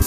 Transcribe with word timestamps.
¿Qué 0.00 0.06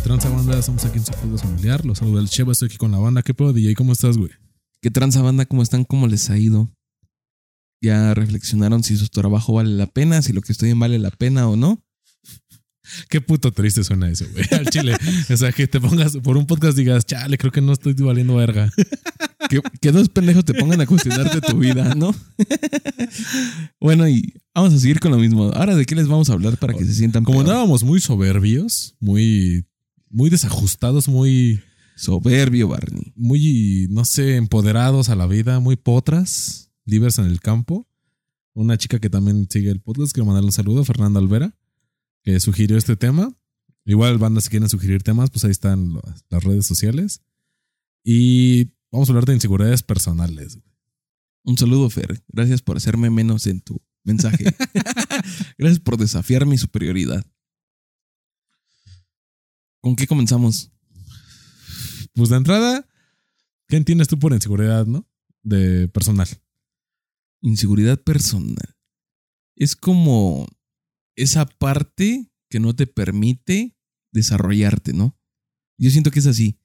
tranza 0.00 0.30
banda? 0.30 0.58
Estamos 0.58 0.82
aquí 0.86 0.96
en 0.96 1.04
su 1.04 1.12
podcast 1.12 1.44
familiar. 1.44 1.84
Los 1.84 1.98
saluda 1.98 2.22
el 2.22 2.30
Cheva, 2.30 2.52
estoy 2.52 2.68
aquí 2.68 2.78
con 2.78 2.90
la 2.90 2.98
banda. 2.98 3.22
¿Qué 3.22 3.34
pedo, 3.34 3.52
DJ? 3.52 3.74
¿Cómo 3.74 3.92
estás, 3.92 4.16
güey? 4.16 4.30
¿Qué 4.80 4.90
tranza 4.90 5.20
banda? 5.20 5.44
¿Cómo 5.44 5.62
están? 5.62 5.84
¿Cómo 5.84 6.06
les 6.06 6.30
ha 6.30 6.38
ido? 6.38 6.70
¿Ya 7.82 8.14
reflexionaron 8.14 8.82
si 8.82 8.96
su 8.96 9.08
trabajo 9.08 9.52
vale 9.52 9.74
la 9.74 9.88
pena? 9.88 10.22
¿Si 10.22 10.32
lo 10.32 10.40
que 10.40 10.52
estoy 10.52 10.70
en 10.70 10.78
vale 10.78 10.98
la 10.98 11.10
pena 11.10 11.50
o 11.50 11.56
no? 11.56 11.85
Qué 13.08 13.20
puto 13.20 13.52
triste 13.52 13.84
suena 13.84 14.10
eso, 14.10 14.26
güey. 14.32 14.44
Al 14.58 14.66
chile. 14.66 14.96
o 15.30 15.36
sea, 15.36 15.52
que 15.52 15.66
te 15.66 15.80
pongas 15.80 16.16
por 16.18 16.36
un 16.36 16.46
podcast 16.46 16.78
y 16.78 16.82
digas, 16.82 17.06
chale, 17.06 17.38
creo 17.38 17.52
que 17.52 17.60
no 17.60 17.72
estoy 17.72 17.94
valiendo 17.94 18.36
verga. 18.36 18.70
Que, 19.48 19.60
que 19.80 19.92
dos 19.92 20.08
pendejos 20.08 20.44
te 20.44 20.54
pongan 20.54 20.80
a 20.80 20.86
cuestionarte 20.86 21.40
tu 21.40 21.56
vida, 21.56 21.94
¿no? 21.94 22.12
bueno, 23.80 24.08
y 24.08 24.34
vamos 24.52 24.74
a 24.74 24.78
seguir 24.80 24.98
con 24.98 25.12
lo 25.12 25.18
mismo. 25.18 25.52
Ahora, 25.52 25.76
¿de 25.76 25.84
qué 25.84 25.94
les 25.94 26.08
vamos 26.08 26.28
a 26.30 26.32
hablar 26.32 26.56
para 26.56 26.74
que 26.74 26.84
se 26.84 26.92
sientan 26.92 27.22
Como 27.22 27.38
peor? 27.38 27.50
andábamos 27.50 27.84
muy 27.84 28.00
soberbios, 28.00 28.96
muy, 28.98 29.64
muy 30.10 30.30
desajustados, 30.30 31.06
muy, 31.06 31.60
Soberbio, 31.96 32.68
Barney. 32.68 33.12
muy, 33.14 33.86
no 33.90 34.04
sé, 34.04 34.36
empoderados 34.36 35.08
a 35.08 35.16
la 35.16 35.26
vida, 35.26 35.60
muy 35.60 35.76
potras, 35.76 36.70
libres 36.84 37.18
en 37.18 37.26
el 37.26 37.40
campo. 37.40 37.88
Una 38.52 38.76
chica 38.76 38.98
que 38.98 39.10
también 39.10 39.46
sigue 39.50 39.70
el 39.70 39.80
podcast, 39.80 40.12
quiero 40.12 40.26
mandarle 40.26 40.48
un 40.48 40.52
saludo, 40.52 40.84
Fernanda 40.84 41.20
Alvera, 41.20 41.54
que 42.26 42.40
sugirió 42.40 42.76
este 42.76 42.96
tema. 42.96 43.32
Igual, 43.84 44.18
bandas, 44.18 44.44
si 44.44 44.50
quieren 44.50 44.68
sugerir 44.68 45.00
temas, 45.04 45.30
pues 45.30 45.44
ahí 45.44 45.52
están 45.52 45.94
las- 45.94 46.24
las 46.28 46.42
redes 46.42 46.66
sociales. 46.66 47.22
Y 48.02 48.72
vamos 48.90 49.08
a 49.08 49.12
hablar 49.12 49.26
de 49.26 49.34
inseguridades 49.34 49.84
personales. 49.84 50.58
Un 51.44 51.56
saludo, 51.56 51.88
Fer. 51.88 52.24
Gracias 52.26 52.62
por 52.62 52.76
hacerme 52.78 53.10
menos 53.10 53.46
en 53.46 53.60
tu 53.60 53.80
mensaje. 54.02 54.44
Gracias 55.58 55.78
por 55.78 55.96
desafiar 55.98 56.46
mi 56.46 56.58
superioridad. 56.58 57.24
¿Con 59.80 59.94
qué 59.94 60.08
comenzamos? 60.08 60.72
Pues 62.14 62.28
de 62.28 62.36
entrada, 62.38 62.88
¿qué 63.68 63.76
entiendes 63.76 64.08
tú 64.08 64.18
por 64.18 64.32
inseguridad, 64.32 64.84
no? 64.86 65.08
De 65.44 65.86
personal. 65.86 66.26
Inseguridad 67.40 68.02
personal. 68.02 68.74
Es 69.54 69.76
como 69.76 70.48
esa 71.16 71.46
parte 71.46 72.30
que 72.48 72.60
no 72.60 72.74
te 72.76 72.86
permite 72.86 73.76
desarrollarte, 74.12 74.92
¿no? 74.92 75.18
Yo 75.78 75.90
siento 75.90 76.10
que 76.10 76.20
es 76.20 76.26
así. 76.26 76.58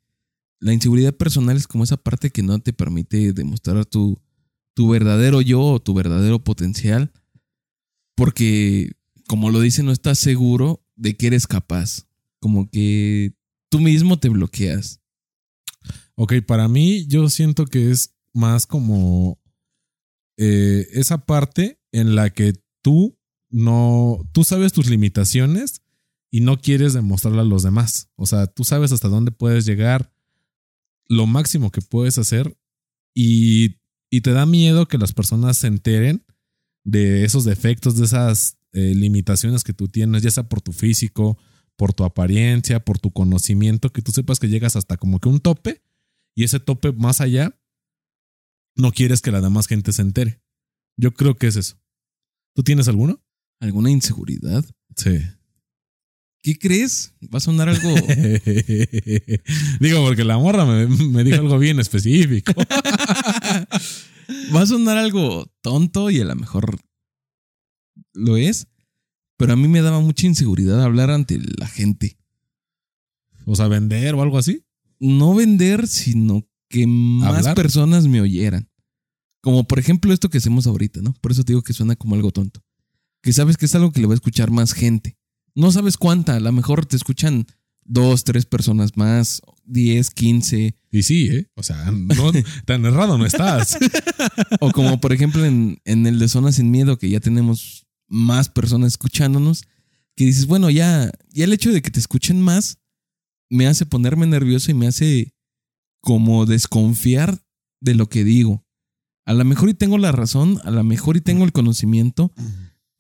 La 0.59 0.73
inseguridad 0.73 1.15
personal 1.15 1.57
es 1.57 1.67
como 1.67 1.83
esa 1.83 1.97
parte 1.97 2.29
que 2.29 2.43
no 2.43 2.59
te 2.59 2.71
permite 2.71 3.33
demostrar 3.33 3.85
tu, 3.85 4.21
tu 4.75 4.89
verdadero 4.89 5.41
yo 5.41 5.61
o 5.61 5.81
tu 5.81 5.93
verdadero 5.93 6.43
potencial. 6.43 7.11
Porque, 8.15 8.91
como 9.27 9.49
lo 9.49 9.59
dice, 9.59 9.83
no 9.83 9.91
estás 9.91 10.19
seguro 10.19 10.85
de 10.95 11.17
que 11.17 11.27
eres 11.27 11.47
capaz. 11.47 12.07
Como 12.39 12.69
que 12.69 13.33
tú 13.69 13.79
mismo 13.79 14.19
te 14.19 14.29
bloqueas. 14.29 15.01
Ok, 16.15 16.33
para 16.45 16.67
mí 16.67 17.07
yo 17.07 17.29
siento 17.29 17.65
que 17.65 17.89
es 17.89 18.15
más 18.33 18.67
como 18.67 19.41
eh, 20.37 20.87
esa 20.91 21.25
parte 21.25 21.81
en 21.91 22.15
la 22.15 22.29
que 22.29 22.53
tú 22.83 23.17
no, 23.51 24.27
tú 24.31 24.43
sabes 24.43 24.73
tus 24.73 24.89
limitaciones 24.89 25.81
y 26.31 26.41
no 26.41 26.59
quieres 26.59 26.93
demostrarle 26.93 27.41
a 27.41 27.45
los 27.45 27.63
demás. 27.63 28.09
O 28.15 28.25
sea, 28.25 28.47
tú 28.47 28.63
sabes 28.63 28.91
hasta 28.91 29.09
dónde 29.09 29.31
puedes 29.31 29.65
llegar, 29.65 30.13
lo 31.07 31.27
máximo 31.27 31.71
que 31.71 31.81
puedes 31.81 32.17
hacer 32.17 32.57
y, 33.13 33.81
y 34.09 34.21
te 34.21 34.31
da 34.31 34.45
miedo 34.45 34.87
que 34.87 34.97
las 34.97 35.13
personas 35.13 35.57
se 35.57 35.67
enteren 35.67 36.25
de 36.83 37.25
esos 37.25 37.43
defectos, 37.43 37.97
de 37.97 38.05
esas 38.05 38.57
eh, 38.73 38.95
limitaciones 38.95 39.63
que 39.63 39.73
tú 39.73 39.89
tienes, 39.89 40.23
ya 40.23 40.31
sea 40.31 40.47
por 40.47 40.61
tu 40.61 40.71
físico, 40.71 41.37
por 41.75 41.93
tu 41.93 42.05
apariencia, 42.05 42.83
por 42.83 42.99
tu 42.99 43.11
conocimiento, 43.11 43.91
que 43.91 44.01
tú 44.01 44.11
sepas 44.11 44.39
que 44.39 44.47
llegas 44.47 44.75
hasta 44.75 44.97
como 44.97 45.19
que 45.19 45.29
un 45.29 45.39
tope 45.39 45.83
y 46.35 46.45
ese 46.45 46.59
tope 46.59 46.93
más 46.93 47.19
allá 47.19 47.59
no 48.75 48.91
quieres 48.91 49.21
que 49.21 49.31
la 49.31 49.41
demás 49.41 49.67
gente 49.67 49.91
se 49.91 50.01
entere. 50.01 50.41
Yo 50.95 51.13
creo 51.13 51.35
que 51.35 51.47
es 51.47 51.57
eso. 51.57 51.77
¿Tú 52.53 52.63
tienes 52.63 52.87
alguno? 52.87 53.21
¿Alguna 53.61 53.89
inseguridad? 53.91 54.65
Sí. 54.95 55.19
¿Qué 56.43 56.57
crees? 56.57 57.13
Va 57.33 57.37
a 57.37 57.41
sonar 57.41 57.69
algo. 57.69 57.89
Digo, 59.79 60.03
porque 60.03 60.23
la 60.23 60.39
morra 60.39 60.65
me, 60.65 60.87
me 60.87 61.23
dijo 61.23 61.39
algo 61.39 61.59
bien 61.59 61.79
específico. 61.79 62.51
Va 64.55 64.61
a 64.61 64.65
sonar 64.65 64.97
algo 64.97 65.45
tonto 65.61 66.09
y 66.09 66.19
a 66.21 66.25
lo 66.25 66.35
mejor 66.35 66.79
lo 68.13 68.37
es, 68.37 68.67
pero 69.37 69.53
a 69.53 69.55
mí 69.55 69.67
me 69.67 69.81
daba 69.81 69.99
mucha 69.99 70.25
inseguridad 70.25 70.81
hablar 70.81 71.11
ante 71.11 71.39
la 71.59 71.67
gente. 71.67 72.17
O 73.45 73.55
sea, 73.55 73.67
vender 73.67 74.15
o 74.15 74.21
algo 74.21 74.37
así. 74.37 74.65
No 74.99 75.35
vender, 75.35 75.87
sino 75.87 76.47
que 76.69 76.87
más 76.87 77.39
¿Hablar? 77.39 77.55
personas 77.55 78.07
me 78.07 78.21
oyeran. 78.21 78.69
Como 79.41 79.65
por 79.65 79.79
ejemplo 79.79 80.13
esto 80.13 80.29
que 80.29 80.37
hacemos 80.37 80.65
ahorita, 80.65 81.01
¿no? 81.01 81.13
Por 81.21 81.31
eso 81.31 81.43
te 81.43 81.53
digo 81.53 81.63
que 81.63 81.73
suena 81.73 81.95
como 81.95 82.15
algo 82.15 82.31
tonto. 82.31 82.63
Que 83.21 83.33
sabes 83.33 83.57
que 83.57 83.65
es 83.65 83.75
algo 83.75 83.91
que 83.91 84.01
le 84.01 84.07
va 84.07 84.13
a 84.13 84.15
escuchar 84.15 84.51
más 84.51 84.73
gente. 84.73 85.17
No 85.55 85.71
sabes 85.71 85.97
cuánta, 85.97 86.35
a 86.35 86.39
lo 86.39 86.51
mejor 86.51 86.85
te 86.85 86.95
escuchan 86.95 87.45
dos, 87.83 88.23
tres 88.23 88.45
personas 88.45 88.95
más, 88.95 89.41
diez, 89.65 90.09
quince. 90.09 90.75
Y 90.91 91.03
sí, 91.03 91.27
¿eh? 91.27 91.47
O 91.55 91.63
sea, 91.63 91.91
no, 91.91 92.31
tan 92.65 92.85
errado 92.85 93.17
no 93.17 93.25
estás. 93.25 93.77
O 94.59 94.71
como 94.71 94.99
por 94.99 95.13
ejemplo 95.13 95.45
en, 95.45 95.79
en 95.85 96.07
el 96.07 96.19
de 96.19 96.27
Zona 96.27 96.51
Sin 96.51 96.71
Miedo, 96.71 96.97
que 96.97 97.09
ya 97.09 97.19
tenemos 97.19 97.85
más 98.07 98.49
personas 98.49 98.93
escuchándonos, 98.93 99.63
que 100.15 100.25
dices, 100.25 100.45
bueno, 100.45 100.69
ya, 100.69 101.11
ya 101.29 101.45
el 101.45 101.53
hecho 101.53 101.71
de 101.71 101.81
que 101.81 101.91
te 101.91 101.99
escuchen 101.99 102.41
más 102.41 102.79
me 103.49 103.67
hace 103.67 103.85
ponerme 103.85 104.25
nervioso 104.27 104.71
y 104.71 104.73
me 104.73 104.87
hace 104.87 105.33
como 106.01 106.45
desconfiar 106.45 107.43
de 107.81 107.95
lo 107.95 108.07
que 108.07 108.23
digo. 108.23 108.65
A 109.25 109.33
lo 109.33 109.45
mejor 109.45 109.69
y 109.69 109.73
tengo 109.73 109.97
la 109.97 110.11
razón, 110.11 110.59
a 110.63 110.71
lo 110.71 110.83
mejor 110.83 111.17
y 111.17 111.21
tengo 111.21 111.43
el 111.43 111.51
conocimiento, 111.51 112.33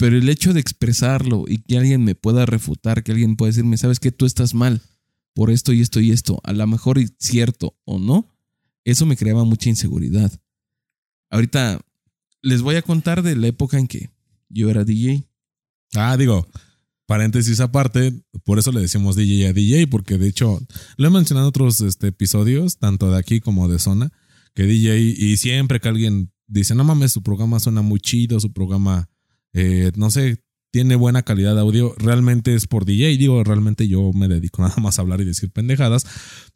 pero 0.01 0.17
el 0.17 0.29
hecho 0.29 0.51
de 0.51 0.59
expresarlo 0.59 1.45
y 1.47 1.59
que 1.59 1.77
alguien 1.77 2.03
me 2.03 2.15
pueda 2.15 2.47
refutar, 2.47 3.03
que 3.03 3.11
alguien 3.11 3.35
pueda 3.35 3.51
decirme, 3.51 3.77
sabes 3.77 3.99
que 3.99 4.11
tú 4.11 4.25
estás 4.25 4.55
mal 4.55 4.81
por 5.35 5.51
esto 5.51 5.73
y 5.73 5.81
esto 5.81 5.99
y 5.99 6.09
esto, 6.09 6.41
a 6.43 6.53
lo 6.53 6.65
mejor 6.65 6.97
y 6.97 7.07
cierto 7.19 7.77
o 7.85 7.99
no, 7.99 8.27
eso 8.83 9.05
me 9.05 9.15
creaba 9.15 9.43
mucha 9.43 9.69
inseguridad. 9.69 10.31
Ahorita 11.29 11.79
les 12.41 12.63
voy 12.63 12.77
a 12.77 12.81
contar 12.81 13.21
de 13.21 13.35
la 13.35 13.45
época 13.45 13.77
en 13.77 13.87
que 13.87 14.09
yo 14.49 14.71
era 14.71 14.83
DJ. 14.83 15.23
Ah, 15.93 16.17
digo, 16.17 16.47
paréntesis 17.05 17.59
aparte, 17.59 18.11
por 18.43 18.57
eso 18.57 18.71
le 18.71 18.81
decimos 18.81 19.15
DJ 19.15 19.49
a 19.49 19.53
DJ, 19.53 19.85
porque 19.85 20.17
de 20.17 20.29
hecho 20.29 20.59
lo 20.97 21.07
he 21.07 21.11
mencionado 21.11 21.45
en 21.45 21.49
otros 21.49 21.79
este, 21.79 22.07
episodios, 22.07 22.79
tanto 22.79 23.11
de 23.11 23.19
aquí 23.19 23.39
como 23.39 23.67
de 23.67 23.77
zona, 23.77 24.11
que 24.55 24.63
DJ, 24.63 24.97
y 24.97 25.37
siempre 25.37 25.79
que 25.79 25.89
alguien 25.89 26.31
dice, 26.47 26.73
no 26.73 26.83
mames, 26.83 27.11
su 27.11 27.21
programa 27.21 27.59
suena 27.59 27.83
muy 27.83 27.99
chido, 27.99 28.39
su 28.39 28.51
programa, 28.51 29.11
eh, 29.53 29.91
no 29.95 30.09
sé, 30.09 30.43
tiene 30.71 30.95
buena 30.95 31.23
calidad 31.23 31.53
de 31.55 31.61
audio, 31.61 31.93
realmente 31.97 32.55
es 32.55 32.67
por 32.67 32.85
DJ, 32.85 33.17
digo, 33.17 33.43
realmente 33.43 33.87
yo 33.87 34.11
me 34.13 34.27
dedico 34.27 34.61
nada 34.63 34.75
más 34.77 34.97
a 34.97 35.01
hablar 35.01 35.21
y 35.21 35.25
decir 35.25 35.51
pendejadas, 35.51 36.05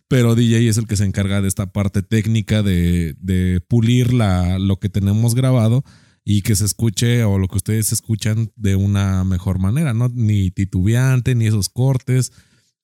pero 0.07 0.35
DJ 0.35 0.69
es 0.69 0.77
el 0.77 0.87
que 0.87 0.97
se 0.97 1.05
encarga 1.05 1.41
de 1.41 1.47
esta 1.47 1.71
parte 1.71 2.01
técnica 2.01 2.63
de, 2.63 3.61
pulir 3.67 4.13
la, 4.13 4.59
lo 4.59 4.79
que 4.79 4.89
tenemos 4.89 5.35
grabado 5.35 5.83
y 6.23 6.41
que 6.41 6.55
se 6.55 6.65
escuche 6.65 7.23
o 7.23 7.37
lo 7.37 7.47
que 7.47 7.57
ustedes 7.57 7.91
escuchan 7.91 8.51
de 8.55 8.75
una 8.75 9.23
mejor 9.23 9.59
manera, 9.59 9.93
¿no? 9.93 10.09
Ni 10.09 10.49
titubeante, 10.49 11.35
ni 11.35 11.45
esos 11.45 11.69
cortes. 11.69 12.31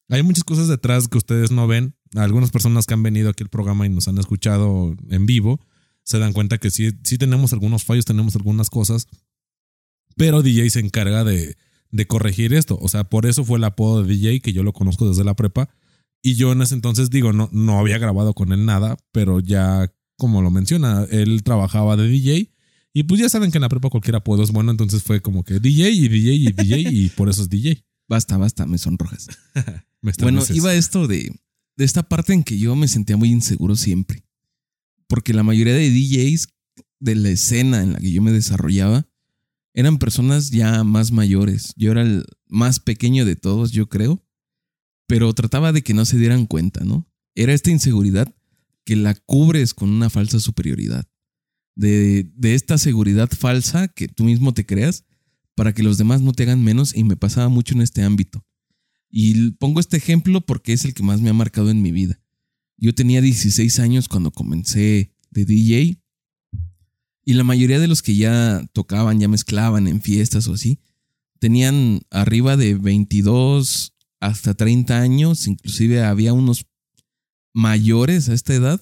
Hay 0.09 0.21
muchas 0.21 0.44
cosas 0.44 0.67
detrás 0.67 1.07
que 1.07 1.17
ustedes 1.17 1.51
no 1.51 1.67
ven. 1.67 1.95
Algunas 2.16 2.51
personas 2.51 2.85
que 2.85 2.94
han 2.94 3.01
venido 3.01 3.29
aquí 3.29 3.44
al 3.44 3.50
programa 3.50 3.85
y 3.85 3.89
nos 3.89 4.07
han 4.07 4.19
escuchado 4.19 4.95
en 5.09 5.25
vivo 5.25 5.59
se 6.03 6.19
dan 6.19 6.33
cuenta 6.33 6.57
que 6.57 6.71
sí, 6.71 6.91
sí 7.03 7.18
tenemos 7.18 7.53
algunos 7.53 7.83
fallos, 7.83 8.06
tenemos 8.06 8.36
algunas 8.36 8.69
cosas, 8.69 9.07
pero 10.16 10.42
DJ 10.42 10.69
se 10.69 10.80
encarga 10.80 11.24
de, 11.24 11.56
de 11.92 12.08
corregir 12.08 12.54
esto. 12.54 12.78
O 12.81 12.88
sea, 12.88 13.06
por 13.06 13.25
eso 13.25 13.44
fue 13.44 13.58
el 13.58 13.63
apodo 13.63 14.04
de 14.04 14.13
DJ, 14.13 14.42
que 14.42 14.54
yo 14.54 14.63
lo 14.63 14.74
conozco 14.74 15.08
desde 15.08 15.24
la 15.24 15.36
prepa. 15.36 15.69
Y 16.24 16.36
yo 16.36 16.52
en 16.52 16.62
ese 16.62 16.75
entonces, 16.75 17.10
digo, 17.10 17.34
no, 17.34 17.50
no 17.52 17.80
había 17.80 17.98
grabado 17.98 18.34
con 18.34 18.54
él 18.54 18.66
nada, 18.66 18.98
pero 19.12 19.40
ya, 19.40 19.92
como 20.18 20.42
lo 20.42 20.52
menciona, 20.52 21.06
él 21.10 21.44
trabajaba 21.44 21.98
de 21.98 22.08
DJ. 22.08 22.52
Y 22.94 23.04
pues 23.04 23.22
ya 23.22 23.30
saben 23.30 23.52
que 23.52 23.58
en 23.58 23.63
la 23.63 23.69
prepa 23.69 23.90
cualquier 23.90 24.16
apodo 24.18 24.44
es 24.44 24.52
bueno, 24.52 24.72
entonces 24.72 25.02
fue 25.04 25.22
como 25.22 25.44
que 25.44 25.60
DJ 25.60 25.92
y 25.92 26.08
DJ 26.08 26.34
y 26.34 26.52
DJ 26.52 26.80
y 26.92 27.10
por 27.10 27.30
eso 27.30 27.42
es 27.42 27.50
DJ. 27.50 27.84
Basta, 28.08 28.38
basta, 28.38 28.66
me 28.66 28.78
sonrojas. 28.78 29.28
Me 30.04 30.12
Bueno, 30.19 30.42
iba 30.52 30.74
esto 30.74 31.08
de, 31.08 31.31
de 31.78 31.86
esta 31.86 32.02
parte 32.02 32.34
en 32.34 32.44
que 32.44 32.58
yo 32.58 32.75
me 32.75 32.88
sentía 32.88 33.18
muy 33.18 33.30
inseguro 33.30 33.75
siempre. 33.75 34.24
Porque 35.08 35.31
la 35.31 35.44
mayoría 35.44 35.75
de 35.75 35.92
DJs 35.92 36.48
de 37.00 37.16
la 37.16 37.30
escena 37.30 37.84
en 37.84 37.94
la 37.94 38.00
que 38.00 38.12
yo 38.12 38.24
me 38.24 38.31
desarrollaba 38.31 39.08
eran 39.73 39.97
personas 39.97 40.51
ya 40.51 40.83
más 40.83 41.12
mayores. 41.12 41.73
Yo 41.75 41.91
era 41.91 42.01
el 42.01 42.25
más 42.47 42.79
pequeño 42.79 43.25
de 43.25 43.35
todos, 43.35 43.71
yo 43.71 43.89
creo. 43.89 44.23
Pero 45.07 45.33
trataba 45.33 45.71
de 45.71 45.81
que 45.81 45.94
no 45.94 46.06
se 46.06 46.18
dieran 46.18 46.45
cuenta, 46.45 46.83
¿no? 46.83 47.07
Era 47.35 47.53
esta 47.53 47.71
inseguridad 47.71 48.33
que 48.85 48.95
la 48.95 49.13
cubres 49.13 49.73
con 49.73 49.89
una 49.89 50.09
falsa 50.09 50.39
superioridad. 50.39 51.07
De, 51.75 52.29
de 52.35 52.53
esta 52.53 52.77
seguridad 52.77 53.29
falsa 53.29 53.88
que 53.88 54.07
tú 54.07 54.25
mismo 54.25 54.53
te 54.53 54.65
creas 54.65 55.06
para 55.56 55.74
que 55.74 55.83
los 55.83 55.97
demás 55.97 56.21
no 56.21 56.33
te 56.33 56.44
hagan 56.44 56.63
menos 56.63 56.95
y 56.95 57.03
me 57.03 57.15
pasaba 57.15 57.50
mucho 57.50 57.75
en 57.75 57.81
este 57.81 58.03
ámbito. 58.03 58.45
Y 59.09 59.51
pongo 59.51 59.79
este 59.79 59.97
ejemplo 59.97 60.41
porque 60.41 60.74
es 60.74 60.85
el 60.85 60.94
que 60.94 61.03
más 61.03 61.21
me 61.21 61.29
ha 61.29 61.33
marcado 61.33 61.69
en 61.69 61.81
mi 61.81 61.91
vida. 61.91 62.21
Yo 62.77 62.95
tenía 62.95 63.21
16 63.21 63.79
años 63.79 64.07
cuando 64.07 64.31
comencé 64.31 65.13
de 65.29 65.45
DJ 65.45 66.00
y 67.31 67.33
la 67.33 67.45
mayoría 67.45 67.80
de 67.80 67.88
los 67.88 68.01
que 68.01 68.18
ya 68.18 68.62
tocaban, 68.74 69.22
ya 69.22 69.30
mezclaban 69.30 69.88
en 69.88 70.01
fiestas 70.01 70.50
o 70.50 70.56
así, 70.56 70.81
tenían 71.39 72.01
arriba 72.10 72.57
de 72.57 72.75
22 72.75 73.94
hasta 74.19 74.54
30 74.54 75.00
años, 75.00 75.48
inclusive 75.48 76.04
había 76.04 76.33
unos 76.33 76.66
mayores 77.54 78.28
a 78.28 78.33
esta 78.33 78.54
edad. 78.54 78.81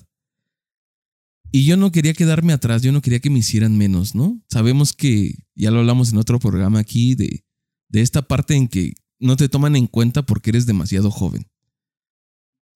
Y 1.51 1.65
yo 1.65 1.77
no 1.77 1.91
quería 1.91 2.15
quedarme 2.15 2.51
atrás, 2.51 2.81
yo 2.81 2.91
no 2.91 3.03
quería 3.03 3.19
que 3.19 3.29
me 3.29 3.37
hicieran 3.37 3.77
menos, 3.77 4.15
¿no? 4.15 4.41
Sabemos 4.49 4.93
que, 4.93 5.35
ya 5.53 5.69
lo 5.69 5.81
hablamos 5.81 6.11
en 6.11 6.17
otro 6.17 6.39
programa 6.39 6.79
aquí, 6.79 7.13
de, 7.13 7.45
de 7.87 8.01
esta 8.01 8.23
parte 8.23 8.55
en 8.55 8.67
que 8.67 8.95
no 9.19 9.37
te 9.37 9.47
toman 9.47 9.75
en 9.75 9.85
cuenta 9.85 10.23
porque 10.23 10.49
eres 10.49 10.65
demasiado 10.65 11.11
joven. 11.11 11.45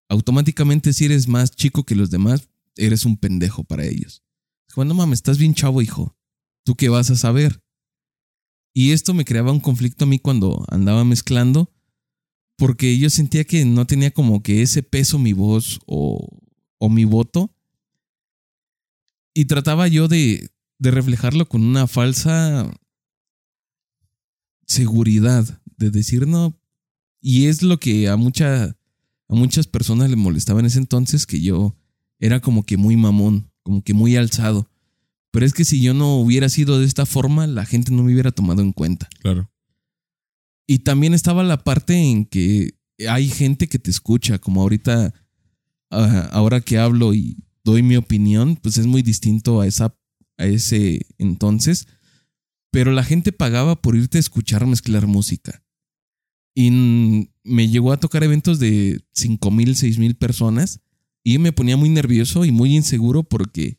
Automáticamente 0.08 0.94
si 0.94 1.06
eres 1.06 1.28
más 1.28 1.50
chico 1.50 1.84
que 1.84 1.96
los 1.96 2.12
demás, 2.12 2.48
eres 2.76 3.06
un 3.06 3.18
pendejo 3.18 3.64
para 3.64 3.86
ellos. 3.86 4.22
Bueno, 4.76 4.96
mames, 4.96 5.20
estás 5.20 5.38
bien 5.38 5.54
chavo, 5.54 5.82
hijo. 5.82 6.16
¿Tú 6.64 6.76
qué 6.76 6.90
vas 6.90 7.12
a 7.12 7.16
saber? 7.16 7.62
Y 8.74 8.92
esto 8.92 9.14
me 9.14 9.26
creaba 9.26 9.52
un 9.52 9.60
conflicto 9.60 10.06
a 10.06 10.08
mí 10.08 10.18
cuando 10.18 10.66
andaba 10.70 11.04
mezclando, 11.04 11.72
porque 12.58 12.98
yo 12.98 13.10
sentía 13.10 13.44
que 13.44 13.66
no 13.66 13.86
tenía 13.86 14.12
como 14.12 14.42
que 14.42 14.64
ese 14.64 14.82
peso 14.82 15.20
mi 15.20 15.34
voz 15.34 15.80
o, 15.86 16.28
o 16.80 16.90
mi 16.90 17.06
voto. 17.06 17.54
Y 19.36 19.46
trataba 19.46 19.88
yo 19.88 20.08
de, 20.08 20.50
de 20.80 20.92
reflejarlo 20.92 21.48
con 21.48 21.64
una 21.64 21.86
falsa 21.86 22.72
seguridad, 24.66 25.62
de 25.78 25.92
decir 25.92 26.26
no. 26.28 26.60
Y 27.22 27.46
es 27.46 27.62
lo 27.62 27.80
que 27.80 28.10
a, 28.10 28.16
mucha, 28.16 28.76
a 29.28 29.36
muchas 29.36 29.68
personas 29.68 30.10
le 30.10 30.16
molestaba 30.16 30.62
en 30.62 30.66
ese 30.66 30.80
entonces, 30.80 31.28
que 31.28 31.42
yo 31.42 31.76
era 32.20 32.40
como 32.40 32.66
que 32.66 32.78
muy 32.78 32.98
mamón, 32.98 33.53
como 33.64 33.84
que 33.84 33.94
muy 33.94 34.16
alzado. 34.16 34.70
Pero 35.32 35.46
es 35.46 35.54
que 35.54 35.66
si 35.66 35.82
yo 35.82 35.96
no 35.96 36.18
hubiera 36.18 36.48
sido 36.48 36.80
de 36.80 36.86
esta 36.86 37.08
forma, 37.08 37.48
la 37.48 37.66
gente 37.66 37.92
no 37.92 38.04
me 38.04 38.14
hubiera 38.14 38.32
tomado 38.32 38.62
en 38.62 38.72
cuenta. 38.72 39.10
Claro. 39.22 39.50
Y 40.68 40.80
también 40.80 41.14
estaba 41.14 41.44
la 41.44 41.64
parte 41.64 41.96
en 41.96 42.26
que 42.26 42.78
hay 43.10 43.28
gente 43.28 43.68
que 43.68 43.80
te 43.80 43.90
escucha, 43.90 44.38
como 44.38 44.62
ahorita, 44.62 45.14
ah, 45.90 46.30
ahora 46.32 46.62
que 46.62 46.78
hablo 46.78 47.16
y 47.16 47.38
doy 47.64 47.82
mi 47.82 47.96
opinión, 47.96 48.58
pues 48.58 48.78
es 48.78 48.86
muy 48.86 49.02
distinto 49.02 49.60
a, 49.60 49.68
esa, 49.68 49.98
a 50.38 50.46
ese 50.46 51.08
entonces. 51.18 51.88
Pero 52.72 52.92
la 52.92 53.04
gente 53.04 53.32
pagaba 53.32 53.82
por 53.82 53.96
irte 53.96 54.20
a 54.20 54.22
escuchar 54.22 54.68
mezclar 54.68 55.08
música. 55.08 55.64
Y 56.56 56.70
me 57.44 57.70
llegó 57.70 57.92
a 57.92 58.00
tocar 58.00 58.24
eventos 58.24 58.60
de 58.60 59.04
5 59.14 59.50
mil, 59.50 59.76
6 59.76 59.98
mil 59.98 60.16
personas 60.16 60.83
y 61.24 61.38
me 61.38 61.54
ponía 61.54 61.78
muy 61.78 61.90
nervioso 61.90 62.46
y 62.46 62.52
muy 62.52 62.76
inseguro 62.76 63.24
porque 63.24 63.78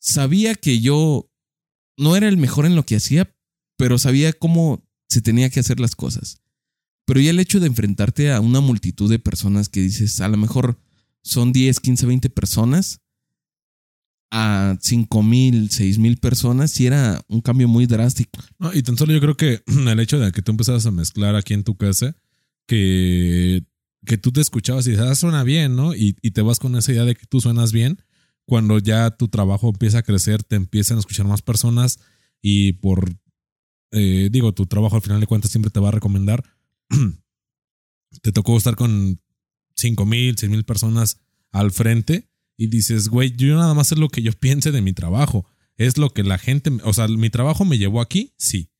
sabía 0.00 0.54
que 0.54 0.80
yo 0.80 1.30
no 1.96 2.16
era 2.16 2.28
el 2.28 2.36
mejor 2.36 2.66
en 2.66 2.76
lo 2.76 2.84
que 2.84 2.96
hacía, 2.96 3.34
pero 3.76 3.98
sabía 3.98 4.32
cómo 4.32 4.84
se 5.08 5.22
tenía 5.22 5.50
que 5.50 5.60
hacer 5.60 5.80
las 5.80 5.94
cosas. 5.94 6.42
Pero 7.06 7.20
ya 7.20 7.30
el 7.30 7.40
hecho 7.40 7.60
de 7.60 7.66
enfrentarte 7.66 8.32
a 8.32 8.40
una 8.40 8.60
multitud 8.60 9.10
de 9.10 9.18
personas 9.18 9.68
que 9.68 9.80
dices, 9.80 10.20
a 10.20 10.28
lo 10.28 10.36
mejor 10.36 10.80
son 11.22 11.52
10, 11.52 11.80
15, 11.80 12.06
20 12.06 12.30
personas, 12.30 13.00
a 14.30 14.76
5 14.80 15.22
mil, 15.22 15.70
6 15.70 15.98
mil 15.98 16.16
personas, 16.16 16.72
sí 16.72 16.86
era 16.86 17.22
un 17.28 17.40
cambio 17.40 17.68
muy 17.68 17.86
drástico. 17.86 18.40
Y 18.72 18.82
tan 18.82 18.96
solo 18.96 19.12
yo 19.12 19.20
creo 19.20 19.36
que 19.36 19.62
el 19.66 20.00
hecho 20.00 20.18
de 20.18 20.32
que 20.32 20.42
tú 20.42 20.50
empezabas 20.50 20.86
a 20.86 20.90
mezclar 20.90 21.36
aquí 21.36 21.54
en 21.54 21.62
tu 21.62 21.76
casa, 21.76 22.16
que 22.66 23.64
que 24.04 24.18
tú 24.18 24.32
te 24.32 24.40
escuchabas 24.40 24.86
y 24.86 24.90
dices, 24.90 25.06
ah, 25.06 25.14
suena 25.14 25.44
bien, 25.44 25.76
¿no? 25.76 25.94
Y, 25.94 26.16
y, 26.22 26.30
te 26.32 26.42
vas 26.42 26.58
con 26.58 26.76
esa 26.76 26.92
idea 26.92 27.04
de 27.04 27.14
que 27.14 27.26
tú 27.26 27.40
suenas 27.40 27.72
bien. 27.72 28.02
Cuando 28.46 28.78
ya 28.78 29.10
tu 29.10 29.28
trabajo 29.28 29.68
empieza 29.70 29.98
a 29.98 30.02
crecer, 30.02 30.42
te 30.42 30.56
empiezan 30.56 30.98
a 30.98 31.00
escuchar 31.00 31.26
más 31.26 31.42
personas 31.42 32.00
y 32.42 32.74
por, 32.74 33.10
eh, 33.90 34.28
digo, 34.30 34.52
tu 34.52 34.66
trabajo 34.66 34.96
al 34.96 35.02
final 35.02 35.20
de 35.20 35.26
cuentas 35.26 35.50
siempre 35.50 35.70
te 35.70 35.80
va 35.80 35.88
a 35.88 35.92
recomendar. 35.92 36.44
te 38.22 38.32
tocó 38.32 38.56
estar 38.56 38.76
con 38.76 39.20
cinco 39.74 40.04
mil, 40.04 40.36
seis 40.36 40.50
mil 40.50 40.64
personas 40.64 41.20
al 41.52 41.70
frente 41.70 42.28
y 42.56 42.66
dices, 42.66 43.08
güey, 43.08 43.34
yo 43.34 43.56
nada 43.56 43.72
más 43.72 43.92
es 43.92 43.98
lo 43.98 44.10
que 44.10 44.20
yo 44.20 44.32
piense 44.38 44.72
de 44.72 44.82
mi 44.82 44.92
trabajo. 44.92 45.46
Es 45.76 45.96
lo 45.96 46.10
que 46.10 46.22
la 46.22 46.36
gente, 46.36 46.70
o 46.84 46.92
sea, 46.92 47.08
mi 47.08 47.30
trabajo 47.30 47.64
me 47.64 47.78
llevó 47.78 48.00
aquí, 48.00 48.34
sí. 48.36 48.70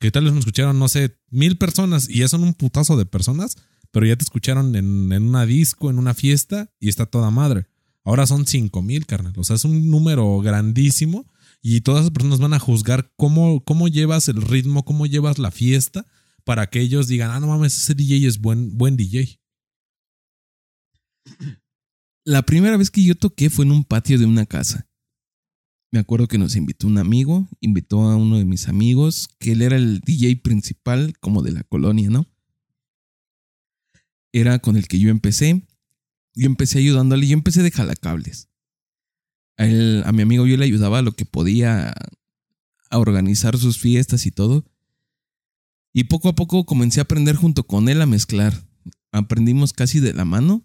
Que 0.00 0.10
tal 0.10 0.24
vez 0.24 0.32
me 0.32 0.40
escucharon, 0.40 0.78
no 0.78 0.88
sé, 0.88 1.18
mil 1.30 1.56
personas 1.56 2.08
y 2.08 2.18
ya 2.18 2.28
son 2.28 2.42
un 2.42 2.54
putazo 2.54 2.96
de 2.96 3.06
personas 3.06 3.56
pero 3.90 4.06
ya 4.06 4.16
te 4.16 4.24
escucharon 4.24 4.74
en, 4.76 5.12
en 5.12 5.22
una 5.28 5.46
disco, 5.46 5.90
en 5.90 5.98
una 5.98 6.14
fiesta 6.14 6.70
y 6.80 6.88
está 6.88 7.06
toda 7.06 7.30
madre. 7.30 7.66
Ahora 8.04 8.26
son 8.26 8.46
cinco 8.46 8.82
mil, 8.82 9.06
carnal. 9.06 9.34
O 9.36 9.44
sea, 9.44 9.56
es 9.56 9.64
un 9.64 9.90
número 9.90 10.38
grandísimo 10.40 11.26
y 11.60 11.80
todas 11.80 12.00
esas 12.02 12.12
personas 12.12 12.38
van 12.38 12.54
a 12.54 12.58
juzgar 12.58 13.12
cómo, 13.16 13.62
cómo 13.64 13.88
llevas 13.88 14.28
el 14.28 14.40
ritmo, 14.40 14.84
cómo 14.84 15.06
llevas 15.06 15.38
la 15.38 15.50
fiesta 15.50 16.06
para 16.44 16.68
que 16.70 16.80
ellos 16.80 17.08
digan, 17.08 17.30
ah, 17.30 17.40
no 17.40 17.48
mames, 17.48 17.76
ese 17.76 17.94
DJ 17.94 18.26
es 18.26 18.40
buen, 18.40 18.76
buen 18.78 18.96
DJ. 18.96 19.40
La 22.24 22.42
primera 22.42 22.76
vez 22.76 22.90
que 22.90 23.02
yo 23.02 23.14
toqué 23.14 23.50
fue 23.50 23.64
en 23.64 23.72
un 23.72 23.84
patio 23.84 24.18
de 24.18 24.26
una 24.26 24.46
casa. 24.46 24.88
Me 25.90 25.98
acuerdo 25.98 26.28
que 26.28 26.36
nos 26.36 26.56
invitó 26.56 26.86
un 26.86 26.98
amigo, 26.98 27.48
invitó 27.60 28.02
a 28.02 28.16
uno 28.16 28.36
de 28.36 28.44
mis 28.44 28.68
amigos, 28.68 29.28
que 29.38 29.52
él 29.52 29.62
era 29.62 29.76
el 29.76 30.00
DJ 30.00 30.36
principal 30.36 31.14
como 31.20 31.42
de 31.42 31.52
la 31.52 31.64
colonia, 31.64 32.10
¿no? 32.10 32.26
Era 34.32 34.58
con 34.58 34.76
el 34.76 34.88
que 34.88 34.98
yo 34.98 35.10
empecé. 35.10 35.66
Yo 36.34 36.46
empecé 36.46 36.78
ayudándole, 36.78 37.26
yo 37.26 37.34
empecé 37.34 37.62
de 37.62 37.70
jalacables. 37.70 38.48
A, 39.56 39.66
él, 39.66 40.02
a 40.06 40.12
mi 40.12 40.22
amigo 40.22 40.46
yo 40.46 40.56
le 40.56 40.64
ayudaba 40.64 40.98
a 40.98 41.02
lo 41.02 41.12
que 41.12 41.24
podía 41.24 41.92
a 42.90 42.98
organizar 42.98 43.56
sus 43.58 43.78
fiestas 43.78 44.26
y 44.26 44.30
todo. 44.30 44.64
Y 45.92 46.04
poco 46.04 46.28
a 46.28 46.34
poco 46.34 46.64
comencé 46.64 47.00
a 47.00 47.04
aprender 47.04 47.36
junto 47.36 47.66
con 47.66 47.88
él 47.88 48.00
a 48.02 48.06
mezclar. 48.06 48.54
Aprendimos 49.10 49.72
casi 49.72 50.00
de 50.00 50.12
la 50.12 50.24
mano. 50.24 50.64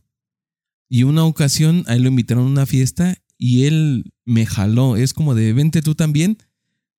Y 0.89 1.03
una 1.03 1.23
ocasión 1.23 1.83
a 1.87 1.95
él 1.95 2.03
lo 2.03 2.09
invitaron 2.09 2.45
a 2.45 2.49
una 2.49 2.65
fiesta 2.65 3.17
y 3.37 3.65
él 3.65 4.13
me 4.25 4.45
jaló. 4.45 4.95
Es 4.95 5.13
como 5.13 5.33
de, 5.33 5.53
vente 5.53 5.81
tú 5.81 5.95
también 5.95 6.37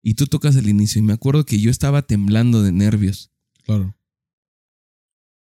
y 0.03 0.15
tú 0.15 0.27
tocas 0.27 0.57
el 0.57 0.69
inicio. 0.69 0.99
Y 0.99 1.03
me 1.03 1.13
acuerdo 1.13 1.47
que 1.47 1.61
yo 1.61 1.71
estaba 1.71 2.03
temblando 2.03 2.63
de 2.63 2.73
nervios. 2.73 3.31
Claro. 3.65 3.97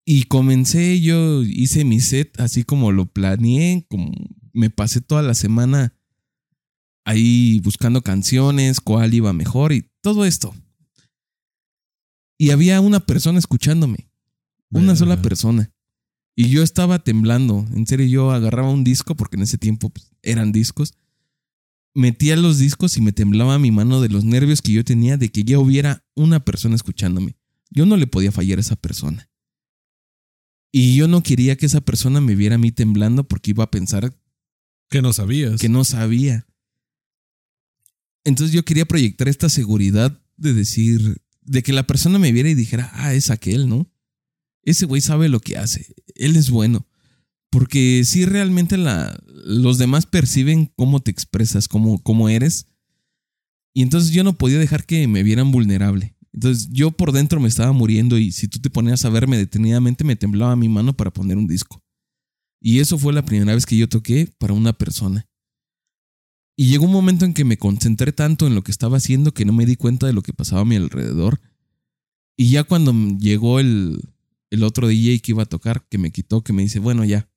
Y 0.05 0.24
comencé, 0.24 1.00
yo 1.00 1.43
hice 1.43 1.86
mi 1.86 2.00
set 2.00 2.39
así 2.39 2.63
como 2.63 2.91
lo 2.91 3.05
planeé, 3.05 3.86
como 3.89 4.12
me 4.53 4.70
pasé 4.70 5.01
toda 5.01 5.22
la 5.22 5.36
semana 5.36 5.93
ahí 7.05 7.60
buscando 7.63 8.01
canciones, 8.01 8.79
cuál 8.79 9.13
iba 9.13 9.34
mejor 9.34 9.74
y 9.74 9.89
todo 10.01 10.25
esto. 10.25 10.53
Y 12.38 12.50
había 12.50 12.81
una 12.81 13.01
persona 13.01 13.38
escuchándome, 13.38 14.10
una 14.72 14.96
sola 14.96 15.22
persona. 15.22 15.72
Y 16.36 16.50
yo 16.50 16.63
estaba 16.63 17.00
temblando, 17.00 17.67
en 17.74 17.86
serio, 17.86 18.08
yo 18.08 18.31
agarraba 18.31 18.72
un 18.72 18.84
disco, 18.84 19.15
porque 19.15 19.36
en 19.36 19.43
ese 19.43 19.58
tiempo 19.58 19.89
pues, 19.89 20.12
eran 20.24 20.51
discos, 20.51 20.96
metía 21.93 22.36
los 22.36 22.58
discos 22.58 22.98
y 22.98 23.01
me 23.01 23.12
temblaba 23.12 23.60
mi 23.60 23.72
mano 23.72 24.01
de 24.01 24.10
los 24.10 24.24
nervios 24.24 24.62
que 24.62 24.72
yo 24.72 24.84
tenía 24.84 25.17
de 25.17 25.29
que 25.29 25.43
ya 25.43 25.60
hubiera 25.60 26.03
una 26.15 26.43
persona 26.43 26.75
escuchándome. 26.75 27.36
Yo 27.70 27.86
no 27.86 27.98
le 27.98 28.08
podía 28.08 28.31
fallar 28.31 28.58
a 28.58 28.62
esa 28.62 28.75
persona. 28.75 29.29
Y 30.71 30.95
yo 30.95 31.07
no 31.07 31.21
quería 31.21 31.57
que 31.57 31.65
esa 31.65 31.81
persona 31.81 32.21
me 32.21 32.35
viera 32.35 32.55
a 32.55 32.59
mí 32.59 32.71
temblando 32.71 33.27
porque 33.27 33.51
iba 33.51 33.63
a 33.63 33.71
pensar 33.71 34.15
que 34.89 35.01
no 35.01 35.13
sabías. 35.13 35.59
Que 35.59 35.69
no 35.69 35.83
sabía. 35.83 36.45
Entonces 38.23 38.53
yo 38.53 38.63
quería 38.63 38.85
proyectar 38.85 39.27
esta 39.27 39.49
seguridad 39.49 40.21
de 40.37 40.53
decir, 40.53 41.21
de 41.41 41.63
que 41.63 41.73
la 41.73 41.87
persona 41.87 42.19
me 42.19 42.31
viera 42.31 42.49
y 42.49 42.55
dijera, 42.55 42.89
ah, 42.93 43.13
es 43.13 43.29
aquel, 43.29 43.67
¿no? 43.67 43.91
Ese 44.63 44.85
güey 44.85 45.01
sabe 45.01 45.27
lo 45.27 45.39
que 45.39 45.57
hace, 45.57 45.93
él 46.15 46.35
es 46.35 46.49
bueno. 46.49 46.87
Porque 47.49 48.03
si 48.05 48.25
realmente 48.25 48.77
la, 48.77 49.19
los 49.25 49.77
demás 49.77 50.05
perciben 50.05 50.71
cómo 50.75 51.01
te 51.01 51.11
expresas, 51.11 51.67
cómo, 51.67 52.01
cómo 52.01 52.29
eres. 52.29 52.67
Y 53.73 53.81
entonces 53.81 54.11
yo 54.11 54.23
no 54.23 54.37
podía 54.37 54.59
dejar 54.59 54.85
que 54.85 55.07
me 55.07 55.23
vieran 55.23 55.51
vulnerable. 55.51 56.15
Entonces 56.33 56.69
yo 56.71 56.91
por 56.91 57.11
dentro 57.11 57.39
me 57.39 57.47
estaba 57.47 57.71
muriendo 57.71 58.17
y 58.17 58.31
si 58.31 58.47
tú 58.47 58.59
te 58.59 58.69
ponías 58.69 59.03
a 59.05 59.09
verme 59.09 59.38
detenidamente 59.38 60.03
me 60.03 60.15
temblaba 60.15 60.55
mi 60.55 60.69
mano 60.69 60.93
para 60.93 61.11
poner 61.11 61.38
un 61.38 61.47
disco. 61.47 61.83
Y 62.61 62.79
eso 62.79 62.97
fue 62.97 63.11
la 63.11 63.25
primera 63.25 63.53
vez 63.53 63.65
que 63.65 63.77
yo 63.77 63.89
toqué 63.89 64.31
para 64.38 64.53
una 64.53 64.73
persona. 64.73 65.27
Y 66.55 66.69
llegó 66.69 66.85
un 66.85 66.91
momento 66.91 67.25
en 67.25 67.33
que 67.33 67.43
me 67.43 67.57
concentré 67.57 68.11
tanto 68.11 68.45
en 68.45 68.53
lo 68.53 68.63
que 68.63 68.71
estaba 68.71 68.97
haciendo 68.97 69.33
que 69.33 69.45
no 69.45 69.53
me 69.53 69.65
di 69.65 69.75
cuenta 69.75 70.05
de 70.05 70.13
lo 70.13 70.21
que 70.21 70.31
pasaba 70.31 70.61
a 70.61 70.65
mi 70.65 70.75
alrededor. 70.75 71.41
Y 72.38 72.51
ya 72.51 72.63
cuando 72.63 72.93
llegó 73.17 73.59
el, 73.59 74.00
el 74.51 74.63
otro 74.63 74.88
DJ 74.88 75.19
que 75.21 75.31
iba 75.31 75.43
a 75.43 75.47
tocar, 75.47 75.88
que 75.89 75.97
me 75.97 76.11
quitó, 76.11 76.43
que 76.43 76.53
me 76.53 76.61
dice, 76.61 76.79
bueno, 76.79 77.03
ya, 77.03 77.29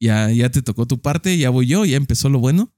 ya, 0.00 0.30
ya 0.32 0.50
te 0.50 0.62
tocó 0.62 0.86
tu 0.86 1.00
parte, 1.00 1.38
ya 1.38 1.50
voy 1.50 1.66
yo, 1.66 1.84
ya 1.84 1.96
empezó 1.96 2.28
lo 2.28 2.40
bueno. 2.40 2.74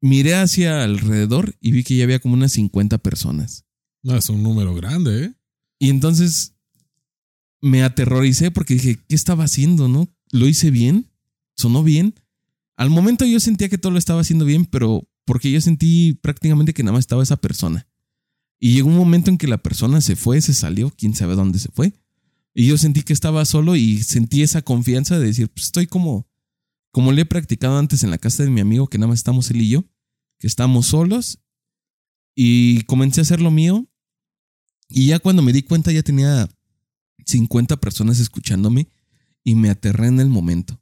Miré 0.00 0.34
hacia 0.34 0.82
alrededor 0.82 1.56
y 1.60 1.72
vi 1.72 1.84
que 1.84 1.96
ya 1.96 2.04
había 2.04 2.20
como 2.20 2.34
unas 2.34 2.52
50 2.52 2.98
personas. 2.98 3.63
No, 4.04 4.16
es 4.16 4.28
un 4.28 4.42
número 4.42 4.74
grande, 4.74 5.24
¿eh? 5.24 5.34
Y 5.80 5.88
entonces 5.88 6.54
me 7.60 7.82
aterroricé 7.82 8.50
porque 8.50 8.74
dije, 8.74 9.00
¿qué 9.08 9.14
estaba 9.14 9.44
haciendo, 9.44 9.88
no? 9.88 10.14
¿Lo 10.30 10.46
hice 10.46 10.70
bien? 10.70 11.10
¿Sonó 11.56 11.82
bien? 11.82 12.14
Al 12.76 12.90
momento 12.90 13.24
yo 13.24 13.40
sentía 13.40 13.70
que 13.70 13.78
todo 13.78 13.92
lo 13.92 13.98
estaba 13.98 14.20
haciendo 14.20 14.44
bien, 14.44 14.66
pero 14.66 15.08
porque 15.24 15.50
yo 15.50 15.60
sentí 15.62 16.12
prácticamente 16.12 16.74
que 16.74 16.82
nada 16.82 16.92
más 16.92 17.00
estaba 17.00 17.22
esa 17.22 17.38
persona. 17.38 17.88
Y 18.60 18.74
llegó 18.74 18.88
un 18.88 18.96
momento 18.96 19.30
en 19.30 19.38
que 19.38 19.48
la 19.48 19.58
persona 19.58 20.02
se 20.02 20.16
fue, 20.16 20.40
se 20.42 20.52
salió, 20.52 20.90
quién 20.90 21.14
sabe 21.14 21.34
dónde 21.34 21.58
se 21.58 21.70
fue. 21.70 21.94
Y 22.52 22.66
yo 22.66 22.76
sentí 22.76 23.02
que 23.02 23.14
estaba 23.14 23.44
solo 23.46 23.74
y 23.74 24.02
sentí 24.02 24.42
esa 24.42 24.60
confianza 24.60 25.18
de 25.18 25.26
decir, 25.26 25.48
pues 25.48 25.66
estoy 25.66 25.86
como, 25.86 26.28
como 26.92 27.12
le 27.12 27.22
he 27.22 27.26
practicado 27.26 27.78
antes 27.78 28.04
en 28.04 28.10
la 28.10 28.18
casa 28.18 28.44
de 28.44 28.50
mi 28.50 28.60
amigo, 28.60 28.86
que 28.88 28.98
nada 28.98 29.08
más 29.08 29.20
estamos 29.20 29.50
él 29.50 29.62
y 29.62 29.70
yo, 29.70 29.84
que 30.38 30.46
estamos 30.46 30.86
solos. 30.86 31.40
Y 32.36 32.82
comencé 32.82 33.20
a 33.20 33.22
hacer 33.22 33.40
lo 33.40 33.50
mío. 33.50 33.88
Y 34.88 35.06
ya 35.06 35.18
cuando 35.18 35.42
me 35.42 35.52
di 35.52 35.62
cuenta 35.62 35.92
ya 35.92 36.02
tenía 36.02 36.48
50 37.26 37.78
personas 37.78 38.20
escuchándome 38.20 38.88
y 39.42 39.54
me 39.54 39.70
aterré 39.70 40.08
en 40.08 40.20
el 40.20 40.28
momento. 40.28 40.80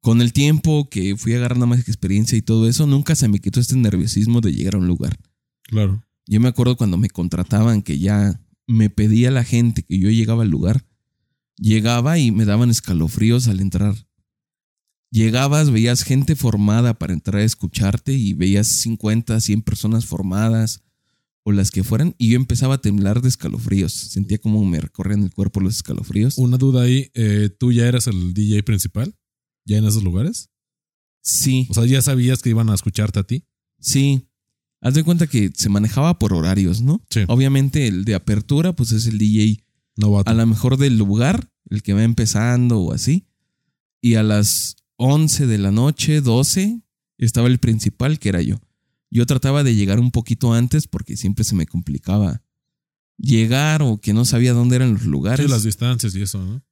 Con 0.00 0.22
el 0.22 0.32
tiempo 0.32 0.88
que 0.88 1.16
fui 1.16 1.34
agarrando 1.34 1.66
más 1.66 1.80
experiencia 1.80 2.38
y 2.38 2.42
todo 2.42 2.68
eso, 2.68 2.86
nunca 2.86 3.14
se 3.14 3.28
me 3.28 3.40
quitó 3.40 3.60
este 3.60 3.76
nerviosismo 3.76 4.40
de 4.40 4.52
llegar 4.52 4.76
a 4.76 4.78
un 4.78 4.86
lugar. 4.86 5.18
Claro. 5.64 6.04
Yo 6.26 6.40
me 6.40 6.48
acuerdo 6.48 6.76
cuando 6.76 6.96
me 6.96 7.10
contrataban 7.10 7.82
que 7.82 7.98
ya 7.98 8.40
me 8.66 8.90
pedía 8.90 9.30
la 9.30 9.44
gente 9.44 9.82
que 9.82 9.98
yo 9.98 10.10
llegaba 10.10 10.42
al 10.42 10.50
lugar, 10.50 10.84
llegaba 11.56 12.18
y 12.18 12.30
me 12.30 12.44
daban 12.44 12.70
escalofríos 12.70 13.48
al 13.48 13.60
entrar. 13.60 13.94
Llegabas, 15.10 15.70
veías 15.70 16.02
gente 16.02 16.36
formada 16.36 16.94
para 16.94 17.14
entrar 17.14 17.40
a 17.40 17.44
escucharte 17.44 18.12
y 18.12 18.34
veías 18.34 18.66
50, 18.66 19.40
100 19.40 19.62
personas 19.62 20.04
formadas 20.04 20.82
o 21.48 21.52
las 21.52 21.70
que 21.70 21.82
fueran 21.82 22.14
y 22.18 22.28
yo 22.28 22.36
empezaba 22.36 22.74
a 22.74 22.80
temblar 22.82 23.22
de 23.22 23.28
escalofríos. 23.28 23.92
Sentía 23.92 24.36
como 24.36 24.62
me 24.66 24.80
recorrían 24.80 25.22
el 25.22 25.32
cuerpo 25.32 25.60
los 25.60 25.76
escalofríos. 25.76 26.36
Una 26.36 26.58
duda 26.58 26.82
ahí, 26.82 27.10
eh, 27.14 27.48
¿tú 27.58 27.72
ya 27.72 27.86
eras 27.86 28.06
el 28.06 28.34
DJ 28.34 28.62
principal? 28.64 29.14
¿Ya 29.64 29.78
en 29.78 29.86
esos 29.86 30.02
lugares? 30.02 30.50
Sí, 31.22 31.66
O 31.70 31.74
sea, 31.74 31.86
¿ya 31.86 32.02
sabías 32.02 32.42
que 32.42 32.50
iban 32.50 32.68
a 32.70 32.74
escucharte 32.74 33.18
a 33.18 33.22
ti? 33.24 33.44
sí. 33.80 34.24
Haz 34.80 34.94
de 34.94 35.02
cuenta 35.02 35.26
que 35.26 35.50
se 35.56 35.68
manejaba 35.70 36.20
por 36.20 36.32
horarios, 36.32 36.82
¿no? 36.82 37.02
Sí. 37.10 37.22
Obviamente 37.26 37.88
el 37.88 38.04
de 38.04 38.14
apertura 38.14 38.72
pues 38.74 38.92
es 38.92 39.06
el 39.06 39.18
DJ 39.18 39.64
Novato. 39.96 40.30
a 40.30 40.34
lo 40.34 40.46
mejor 40.46 40.76
del 40.76 40.96
lugar, 40.96 41.50
el 41.68 41.82
que 41.82 41.94
va 41.94 42.04
empezando 42.04 42.78
o 42.78 42.92
así. 42.92 43.26
Y 44.00 44.14
a 44.14 44.22
las 44.22 44.76
11 44.94 45.48
de 45.48 45.58
la 45.58 45.72
noche, 45.72 46.20
12, 46.20 46.80
estaba 47.16 47.48
el 47.48 47.58
principal, 47.58 48.20
que 48.20 48.28
era 48.28 48.40
yo. 48.40 48.60
Yo 49.10 49.26
trataba 49.26 49.64
de 49.64 49.74
llegar 49.74 50.00
un 50.00 50.10
poquito 50.10 50.52
antes 50.52 50.86
porque 50.86 51.16
siempre 51.16 51.44
se 51.44 51.54
me 51.54 51.66
complicaba 51.66 52.42
llegar 53.16 53.82
o 53.82 54.00
que 54.00 54.12
no 54.12 54.24
sabía 54.24 54.52
dónde 54.52 54.76
eran 54.76 54.94
los 54.94 55.04
lugares. 55.04 55.46
Sí, 55.46 55.50
las 55.50 55.62
distancias 55.64 56.14
y 56.14 56.22
eso, 56.22 56.38
¿no? 56.44 56.62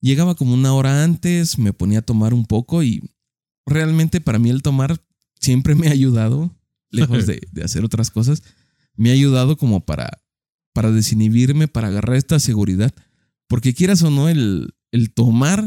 Llegaba 0.00 0.34
como 0.34 0.54
una 0.54 0.74
hora 0.74 1.04
antes, 1.04 1.58
me 1.58 1.72
ponía 1.72 2.00
a 2.00 2.02
tomar 2.02 2.34
un 2.34 2.44
poco 2.44 2.82
y 2.82 3.08
realmente 3.66 4.20
para 4.20 4.38
mí 4.40 4.50
el 4.50 4.62
tomar 4.62 5.00
siempre 5.38 5.74
me 5.74 5.88
ha 5.88 5.92
ayudado, 5.92 6.56
lejos 6.90 7.26
de, 7.26 7.40
de 7.52 7.62
hacer 7.64 7.84
otras 7.84 8.10
cosas, 8.10 8.42
me 8.96 9.10
ha 9.10 9.12
ayudado 9.12 9.56
como 9.56 9.84
para, 9.84 10.22
para 10.72 10.90
desinhibirme, 10.90 11.68
para 11.68 11.88
agarrar 11.88 12.16
esta 12.16 12.40
seguridad. 12.40 12.92
Porque 13.46 13.74
quieras 13.74 14.02
o 14.02 14.10
no, 14.10 14.28
el, 14.28 14.74
el 14.90 15.12
tomar 15.12 15.64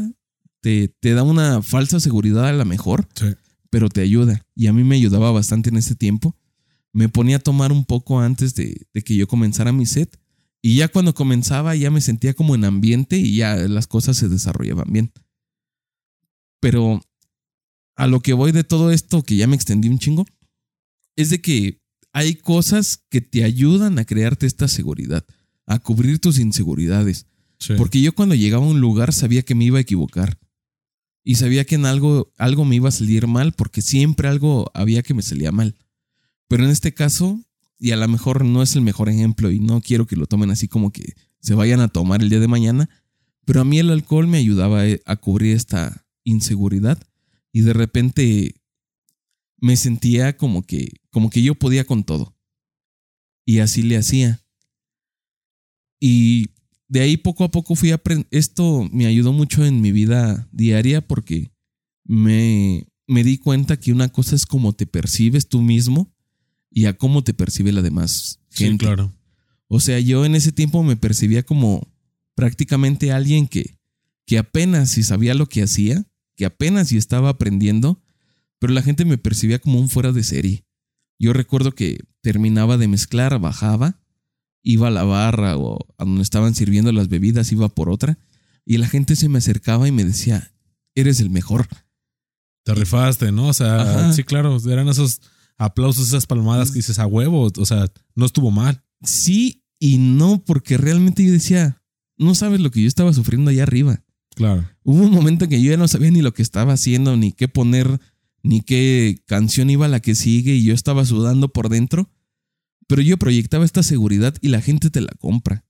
te, 0.60 0.88
te 0.88 1.14
da 1.14 1.22
una 1.22 1.62
falsa 1.62 1.98
seguridad 2.00 2.46
a 2.46 2.52
la 2.52 2.64
mejor, 2.64 3.08
Sí. 3.14 3.26
Pero 3.70 3.88
te 3.88 4.00
ayuda. 4.00 4.44
Y 4.54 4.66
a 4.66 4.72
mí 4.72 4.84
me 4.84 4.96
ayudaba 4.96 5.30
bastante 5.30 5.70
en 5.70 5.76
ese 5.76 5.94
tiempo. 5.94 6.36
Me 6.92 7.08
ponía 7.08 7.36
a 7.36 7.40
tomar 7.40 7.72
un 7.72 7.84
poco 7.84 8.20
antes 8.20 8.54
de, 8.54 8.86
de 8.92 9.02
que 9.02 9.16
yo 9.16 9.26
comenzara 9.26 9.72
mi 9.72 9.86
set. 9.86 10.18
Y 10.62 10.76
ya 10.76 10.88
cuando 10.88 11.14
comenzaba 11.14 11.76
ya 11.76 11.90
me 11.90 12.00
sentía 12.00 12.34
como 12.34 12.54
en 12.54 12.64
ambiente 12.64 13.18
y 13.18 13.36
ya 13.36 13.56
las 13.56 13.86
cosas 13.86 14.16
se 14.16 14.28
desarrollaban 14.28 14.92
bien. 14.92 15.12
Pero 16.60 17.00
a 17.96 18.06
lo 18.06 18.20
que 18.20 18.32
voy 18.32 18.52
de 18.52 18.64
todo 18.64 18.90
esto, 18.90 19.22
que 19.22 19.36
ya 19.36 19.46
me 19.46 19.56
extendí 19.56 19.88
un 19.88 19.98
chingo, 19.98 20.26
es 21.16 21.30
de 21.30 21.40
que 21.40 21.80
hay 22.12 22.34
cosas 22.34 23.04
que 23.10 23.20
te 23.20 23.44
ayudan 23.44 23.98
a 23.98 24.04
crearte 24.04 24.46
esta 24.46 24.68
seguridad, 24.68 25.24
a 25.66 25.78
cubrir 25.78 26.18
tus 26.18 26.38
inseguridades. 26.38 27.26
Sí. 27.58 27.74
Porque 27.76 28.00
yo 28.00 28.14
cuando 28.14 28.34
llegaba 28.34 28.64
a 28.64 28.68
un 28.68 28.80
lugar 28.80 29.12
sabía 29.12 29.42
que 29.42 29.54
me 29.54 29.64
iba 29.64 29.78
a 29.78 29.82
equivocar. 29.82 30.38
Y 31.28 31.34
sabía 31.34 31.64
que 31.64 31.74
en 31.74 31.86
algo, 31.86 32.32
algo 32.38 32.64
me 32.64 32.76
iba 32.76 32.88
a 32.88 32.92
salir 32.92 33.26
mal, 33.26 33.52
porque 33.52 33.82
siempre 33.82 34.28
algo 34.28 34.70
había 34.74 35.02
que 35.02 35.12
me 35.12 35.22
salía 35.22 35.50
mal. 35.50 35.74
Pero 36.46 36.62
en 36.62 36.70
este 36.70 36.94
caso, 36.94 37.42
y 37.80 37.90
a 37.90 37.96
lo 37.96 38.06
mejor 38.06 38.44
no 38.44 38.62
es 38.62 38.76
el 38.76 38.82
mejor 38.82 39.08
ejemplo, 39.08 39.50
y 39.50 39.58
no 39.58 39.80
quiero 39.80 40.06
que 40.06 40.14
lo 40.14 40.26
tomen 40.26 40.52
así 40.52 40.68
como 40.68 40.92
que 40.92 41.14
se 41.40 41.54
vayan 41.54 41.80
a 41.80 41.88
tomar 41.88 42.22
el 42.22 42.30
día 42.30 42.38
de 42.38 42.46
mañana, 42.46 42.88
pero 43.44 43.60
a 43.60 43.64
mí 43.64 43.80
el 43.80 43.90
alcohol 43.90 44.28
me 44.28 44.38
ayudaba 44.38 44.86
eh, 44.86 45.02
a 45.04 45.16
cubrir 45.16 45.56
esta 45.56 46.06
inseguridad. 46.22 47.02
Y 47.50 47.62
de 47.62 47.72
repente 47.72 48.54
me 49.56 49.76
sentía 49.76 50.36
como 50.36 50.62
que, 50.62 51.00
como 51.10 51.28
que 51.28 51.42
yo 51.42 51.56
podía 51.56 51.82
con 51.82 52.04
todo. 52.04 52.36
Y 53.44 53.58
así 53.58 53.82
le 53.82 53.96
hacía. 53.96 54.44
Y 55.98 56.50
de 56.88 57.00
ahí 57.00 57.16
poco 57.16 57.44
a 57.44 57.50
poco 57.50 57.74
fui 57.74 57.90
aprendiendo. 57.90 58.28
Esto 58.30 58.88
me 58.92 59.06
ayudó 59.06 59.32
mucho 59.32 59.64
en 59.64 59.80
mi 59.80 59.92
vida 59.92 60.48
diaria 60.52 61.00
porque 61.06 61.50
me, 62.04 62.86
me 63.06 63.24
di 63.24 63.38
cuenta 63.38 63.78
que 63.78 63.92
una 63.92 64.08
cosa 64.08 64.34
es 64.36 64.46
cómo 64.46 64.72
te 64.72 64.86
percibes 64.86 65.48
tú 65.48 65.62
mismo 65.62 66.12
y 66.70 66.86
a 66.86 66.96
cómo 66.96 67.24
te 67.24 67.34
percibe 67.34 67.72
la 67.72 67.82
demás 67.82 68.40
Sí, 68.50 68.64
gente. 68.64 68.86
claro. 68.86 69.12
O 69.68 69.80
sea, 69.80 69.98
yo 69.98 70.24
en 70.24 70.34
ese 70.34 70.52
tiempo 70.52 70.82
me 70.82 70.96
percibía 70.96 71.42
como 71.42 71.88
prácticamente 72.34 73.10
alguien 73.12 73.48
que, 73.48 73.78
que 74.26 74.38
apenas 74.38 74.90
si 74.90 75.02
sabía 75.02 75.34
lo 75.34 75.46
que 75.46 75.62
hacía, 75.62 76.06
que 76.36 76.44
apenas 76.44 76.88
si 76.88 76.96
estaba 76.96 77.30
aprendiendo, 77.30 78.00
pero 78.58 78.72
la 78.72 78.82
gente 78.82 79.04
me 79.04 79.18
percibía 79.18 79.58
como 79.58 79.80
un 79.80 79.88
fuera 79.88 80.12
de 80.12 80.22
serie. 80.22 80.64
Yo 81.18 81.32
recuerdo 81.32 81.72
que 81.72 82.04
terminaba 82.20 82.76
de 82.78 82.88
mezclar, 82.88 83.38
bajaba, 83.40 84.00
iba 84.66 84.88
a 84.88 84.90
la 84.90 85.04
barra 85.04 85.56
o 85.56 85.78
a 85.96 86.04
donde 86.04 86.22
estaban 86.22 86.54
sirviendo 86.56 86.90
las 86.90 87.08
bebidas, 87.08 87.52
iba 87.52 87.68
por 87.68 87.88
otra, 87.88 88.18
y 88.64 88.78
la 88.78 88.88
gente 88.88 89.14
se 89.14 89.28
me 89.28 89.38
acercaba 89.38 89.86
y 89.86 89.92
me 89.92 90.04
decía, 90.04 90.52
eres 90.96 91.20
el 91.20 91.30
mejor. 91.30 91.68
Te 92.64 92.74
rifaste, 92.74 93.30
¿no? 93.30 93.46
O 93.46 93.52
sea, 93.52 93.80
Ajá. 93.80 94.12
sí, 94.12 94.24
claro, 94.24 94.58
eran 94.68 94.88
esos 94.88 95.20
aplausos, 95.56 96.08
esas 96.08 96.26
palmadas 96.26 96.72
que 96.72 96.80
dices 96.80 96.98
a 96.98 97.06
huevo, 97.06 97.48
o 97.56 97.66
sea, 97.66 97.86
no 98.16 98.26
estuvo 98.26 98.50
mal. 98.50 98.82
Sí 99.02 99.62
y 99.78 99.98
no, 99.98 100.42
porque 100.44 100.76
realmente 100.76 101.24
yo 101.24 101.30
decía, 101.30 101.80
no 102.18 102.34
sabes 102.34 102.58
lo 102.58 102.72
que 102.72 102.82
yo 102.82 102.88
estaba 102.88 103.12
sufriendo 103.12 103.50
allá 103.52 103.62
arriba. 103.62 104.02
Claro. 104.34 104.68
Hubo 104.82 105.04
un 105.04 105.12
momento 105.12 105.44
en 105.44 105.50
que 105.50 105.62
yo 105.62 105.70
ya 105.70 105.76
no 105.76 105.86
sabía 105.86 106.10
ni 106.10 106.22
lo 106.22 106.34
que 106.34 106.42
estaba 106.42 106.72
haciendo, 106.72 107.16
ni 107.16 107.30
qué 107.30 107.46
poner, 107.46 108.00
ni 108.42 108.62
qué 108.62 109.22
canción 109.26 109.70
iba 109.70 109.86
la 109.86 110.00
que 110.00 110.16
sigue, 110.16 110.56
y 110.56 110.64
yo 110.64 110.74
estaba 110.74 111.04
sudando 111.04 111.52
por 111.52 111.68
dentro. 111.68 112.10
Pero 112.86 113.02
yo 113.02 113.16
proyectaba 113.16 113.64
esta 113.64 113.82
seguridad 113.82 114.34
y 114.40 114.48
la 114.48 114.60
gente 114.60 114.90
te 114.90 115.00
la 115.00 115.12
compra. 115.18 115.64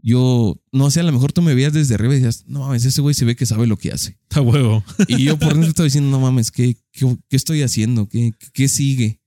Yo, 0.00 0.62
no 0.70 0.90
sé, 0.90 1.00
a 1.00 1.02
lo 1.02 1.12
mejor 1.12 1.32
tú 1.32 1.42
me 1.42 1.54
veías 1.54 1.72
desde 1.72 1.94
arriba 1.94 2.14
y 2.14 2.20
decías, 2.20 2.44
no 2.46 2.60
mames, 2.60 2.84
ese 2.84 3.00
güey 3.00 3.14
se 3.14 3.24
ve 3.24 3.34
que 3.34 3.46
sabe 3.46 3.66
lo 3.66 3.76
que 3.76 3.90
hace. 3.90 4.16
A 4.30 4.40
huevo. 4.40 4.84
Y 5.08 5.24
yo 5.24 5.36
por 5.38 5.52
dentro 5.54 5.70
estaba 5.70 5.84
diciendo, 5.84 6.10
no 6.10 6.20
mames, 6.20 6.52
¿qué, 6.52 6.76
qué, 6.92 7.16
qué 7.28 7.36
estoy 7.36 7.62
haciendo? 7.62 8.08
¿Qué, 8.08 8.32
¿Qué 8.52 8.68
sigue? 8.68 9.20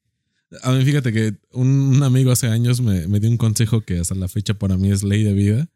A 0.63 0.71
mí, 0.71 0.83
fíjate 0.83 1.13
que 1.13 1.35
un, 1.51 2.01
amigo 2.03 2.31
hace 2.31 2.47
años 2.47 2.81
me, 2.81 3.07
me 3.07 3.19
dio 3.19 3.29
un 3.29 3.37
consejo 3.37 3.81
que 3.81 3.99
hasta 3.99 4.15
la 4.15 4.27
fecha 4.27 4.53
para 4.53 4.77
mí 4.77 4.91
es 4.91 5.03
ley 5.03 5.23
de 5.23 5.33
vida. 5.33 5.69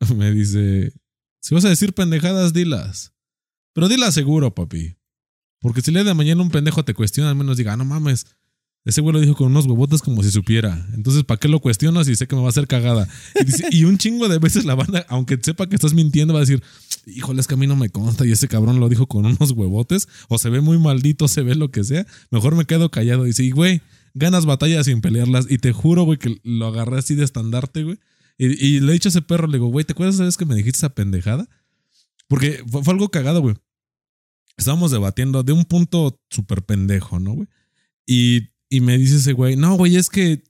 Me 0.16 0.32
dice: 0.32 0.92
Si 1.40 1.54
vas 1.54 1.64
a 1.64 1.68
decir 1.68 1.92
pendejadas, 1.92 2.52
dilas. 2.52 3.12
Pero 3.72 3.88
dilas 3.88 4.14
seguro, 4.14 4.54
papi. 4.54 4.96
Porque 5.60 5.82
si 5.82 5.92
le 5.92 6.02
de 6.02 6.14
mañana 6.14 6.42
un 6.42 6.50
pendejo 6.50 6.84
te 6.84 6.94
cuestiona, 6.94 7.30
al 7.30 7.36
menos 7.36 7.56
diga, 7.56 7.74
"Ah, 7.74 7.76
no 7.76 7.84
mames. 7.84 8.26
Ese 8.84 9.02
güey 9.02 9.12
lo 9.12 9.20
dijo 9.20 9.34
con 9.34 9.48
unos 9.48 9.66
huevotes 9.66 10.00
como 10.00 10.22
si 10.22 10.30
supiera. 10.30 10.86
Entonces, 10.94 11.24
¿para 11.24 11.38
qué 11.38 11.48
lo 11.48 11.60
cuestiono 11.60 12.02
si 12.02 12.16
sé 12.16 12.26
que 12.26 12.34
me 12.34 12.40
va 12.40 12.48
a 12.48 12.50
hacer 12.50 12.66
cagada? 12.66 13.06
Y, 13.70 13.84
un 13.84 13.98
chingo 13.98 14.28
de 14.28 14.38
veces 14.38 14.64
la 14.64 14.74
banda, 14.74 15.04
aunque 15.08 15.38
sepa 15.40 15.68
que 15.68 15.74
estás 15.74 15.92
mintiendo, 15.92 16.32
va 16.32 16.40
a 16.40 16.44
decir, 16.44 16.62
híjole, 17.06 17.40
es 17.40 17.46
que 17.46 17.54
a 17.54 17.56
mí 17.58 17.66
no 17.66 17.76
me 17.76 17.90
consta 17.90 18.24
y 18.26 18.32
ese 18.32 18.48
cabrón 18.48 18.80
lo 18.80 18.88
dijo 18.88 19.06
con 19.06 19.26
unos 19.26 19.50
huevotes, 19.50 20.08
o 20.28 20.38
se 20.38 20.48
ve 20.48 20.60
muy 20.60 20.78
maldito, 20.78 21.28
se 21.28 21.42
ve 21.42 21.54
lo 21.54 21.70
que 21.70 21.84
sea. 21.84 22.06
Mejor 22.30 22.54
me 22.54 22.64
quedo 22.64 22.90
callado 22.90 23.24
y 23.24 23.28
dice, 23.28 23.44
"Y, 23.44 23.50
güey, 23.50 23.82
ganas 24.14 24.46
batallas 24.46 24.86
sin 24.86 25.00
pelearlas. 25.00 25.46
Y 25.48 25.58
te 25.58 25.72
juro, 25.72 26.04
güey, 26.04 26.18
que 26.18 26.40
lo 26.42 26.66
agarré 26.66 26.98
así 26.98 27.14
de 27.14 27.24
estandarte, 27.24 27.84
güey. 27.84 27.98
Y, 28.38 28.46
y 28.66 28.80
le 28.80 28.90
he 28.90 28.92
dicho 28.94 29.08
a 29.08 29.10
ese 29.10 29.22
perro, 29.22 29.46
le 29.46 29.58
digo, 29.58 29.68
güey, 29.68 29.84
¿te 29.84 29.92
acuerdas 29.92 30.14
esa 30.16 30.24
vez 30.24 30.36
que 30.36 30.46
me 30.46 30.54
dijiste 30.54 30.78
esa 30.78 30.94
pendejada? 30.94 31.48
Porque 32.28 32.62
fue, 32.66 32.82
fue 32.82 32.94
algo 32.94 33.10
cagado, 33.10 33.40
güey. 33.40 33.56
Estábamos 34.56 34.90
debatiendo 34.90 35.42
de 35.42 35.52
un 35.52 35.64
punto 35.64 36.20
súper 36.30 36.62
pendejo, 36.62 37.18
¿no, 37.18 37.32
güey? 37.32 37.48
Y, 38.06 38.50
y 38.70 38.80
me 38.80 38.96
dice 38.96 39.16
ese 39.16 39.34
güey, 39.34 39.56
no, 39.56 39.74
güey, 39.76 39.96
es 39.96 40.08
que 40.08 40.42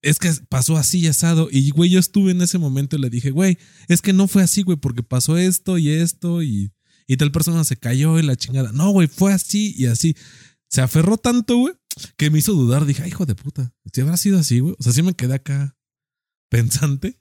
es 0.00 0.18
que 0.18 0.32
pasó 0.48 0.76
así 0.76 1.06
asado. 1.08 1.48
Y, 1.50 1.70
güey, 1.70 1.90
yo 1.90 1.98
estuve 1.98 2.30
en 2.30 2.40
ese 2.40 2.58
momento 2.58 2.96
y 2.96 3.00
le 3.00 3.10
dije, 3.10 3.30
güey, 3.30 3.58
es 3.88 4.00
que 4.00 4.12
no 4.12 4.28
fue 4.28 4.42
así, 4.42 4.62
güey, 4.62 4.78
porque 4.78 5.02
pasó 5.02 5.36
esto 5.36 5.76
y 5.76 5.90
esto 5.90 6.42
y, 6.42 6.72
y 7.06 7.16
tal 7.16 7.32
persona 7.32 7.64
se 7.64 7.76
cayó 7.76 8.18
y 8.18 8.22
la 8.22 8.36
chingada. 8.36 8.72
No, 8.72 8.90
güey, 8.90 9.08
fue 9.08 9.32
así 9.32 9.74
y 9.76 9.86
así. 9.86 10.16
Se 10.68 10.80
aferró 10.80 11.16
tanto, 11.16 11.56
güey, 11.56 11.74
que 12.16 12.30
me 12.30 12.38
hizo 12.38 12.52
dudar. 12.52 12.86
Dije, 12.86 13.06
hijo 13.08 13.26
de 13.26 13.34
puta, 13.34 13.74
si 13.92 14.00
habrá 14.00 14.16
sido 14.16 14.38
así, 14.38 14.60
güey. 14.60 14.76
O 14.78 14.82
sea, 14.82 14.92
sí 14.92 15.02
me 15.02 15.14
quedé 15.14 15.34
acá 15.34 15.76
pensante 16.48 17.18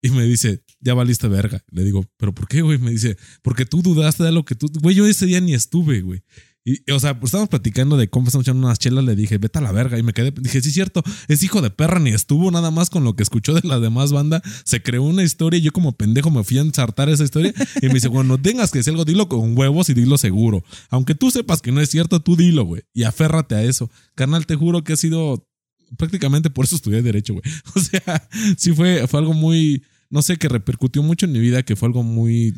y 0.00 0.10
me 0.10 0.24
dice, 0.24 0.62
ya 0.80 0.94
valiste 0.94 1.28
verga. 1.28 1.64
Le 1.70 1.84
digo, 1.84 2.04
¿pero 2.18 2.34
por 2.34 2.48
qué, 2.48 2.62
güey? 2.62 2.78
Me 2.78 2.90
dice, 2.90 3.16
porque 3.42 3.66
tú 3.66 3.82
dudaste 3.82 4.22
de 4.22 4.32
lo 4.32 4.44
que 4.44 4.54
tú. 4.54 4.68
Güey, 4.80 4.94
yo 4.94 5.06
ese 5.06 5.26
día 5.26 5.40
ni 5.40 5.54
estuve, 5.54 6.02
güey. 6.02 6.22
Y, 6.64 6.90
o 6.92 7.00
sea, 7.00 7.18
pues 7.18 7.30
estábamos 7.30 7.48
platicando 7.48 7.96
de 7.96 8.08
cómo 8.08 8.26
estamos 8.26 8.46
echando 8.46 8.66
unas 8.66 8.78
chelas. 8.78 9.04
Le 9.04 9.16
dije, 9.16 9.38
vete 9.38 9.58
a 9.58 9.62
la 9.62 9.72
verga. 9.72 9.98
Y 9.98 10.02
me 10.02 10.12
quedé, 10.12 10.30
dije, 10.30 10.60
sí, 10.60 10.70
cierto, 10.70 11.02
es 11.28 11.42
hijo 11.42 11.60
de 11.60 11.70
perra, 11.70 11.98
ni 11.98 12.10
estuvo 12.10 12.50
nada 12.50 12.70
más 12.70 12.90
con 12.90 13.04
lo 13.04 13.16
que 13.16 13.22
escuchó 13.22 13.54
de 13.54 13.66
la 13.66 13.80
demás 13.80 14.12
banda. 14.12 14.42
Se 14.64 14.82
creó 14.82 15.02
una 15.02 15.22
historia 15.22 15.58
y 15.58 15.62
yo, 15.62 15.72
como 15.72 15.92
pendejo, 15.92 16.30
me 16.30 16.44
fui 16.44 16.58
a 16.58 16.62
ensartar 16.62 17.08
esa 17.08 17.24
historia. 17.24 17.52
Y 17.80 17.88
me 17.88 17.94
dice, 17.94 18.08
bueno, 18.08 18.36
no 18.36 18.42
tengas 18.42 18.70
que 18.70 18.78
decir 18.78 18.92
algo, 18.92 19.04
dilo 19.04 19.28
con 19.28 19.58
huevos 19.58 19.88
y 19.88 19.94
dilo 19.94 20.18
seguro. 20.18 20.62
Aunque 20.90 21.14
tú 21.14 21.30
sepas 21.30 21.62
que 21.62 21.72
no 21.72 21.80
es 21.80 21.90
cierto, 21.90 22.20
tú 22.20 22.36
dilo, 22.36 22.64
güey. 22.64 22.82
Y 22.92 23.02
aférrate 23.02 23.54
a 23.56 23.62
eso. 23.62 23.90
Carnal, 24.14 24.46
te 24.46 24.54
juro 24.54 24.84
que 24.84 24.92
ha 24.92 24.96
sido 24.96 25.48
prácticamente 25.96 26.48
por 26.48 26.64
eso 26.64 26.76
estudié 26.76 27.02
Derecho, 27.02 27.34
güey. 27.34 27.44
O 27.74 27.80
sea, 27.80 28.28
sí 28.56 28.72
fue, 28.72 29.06
fue 29.08 29.20
algo 29.20 29.34
muy, 29.34 29.82
no 30.10 30.22
sé, 30.22 30.36
que 30.36 30.48
repercutió 30.48 31.02
mucho 31.02 31.26
en 31.26 31.32
mi 31.32 31.40
vida, 31.40 31.64
que 31.64 31.76
fue 31.76 31.88
algo 31.88 32.02
muy 32.02 32.54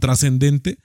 trascendente 0.00 0.78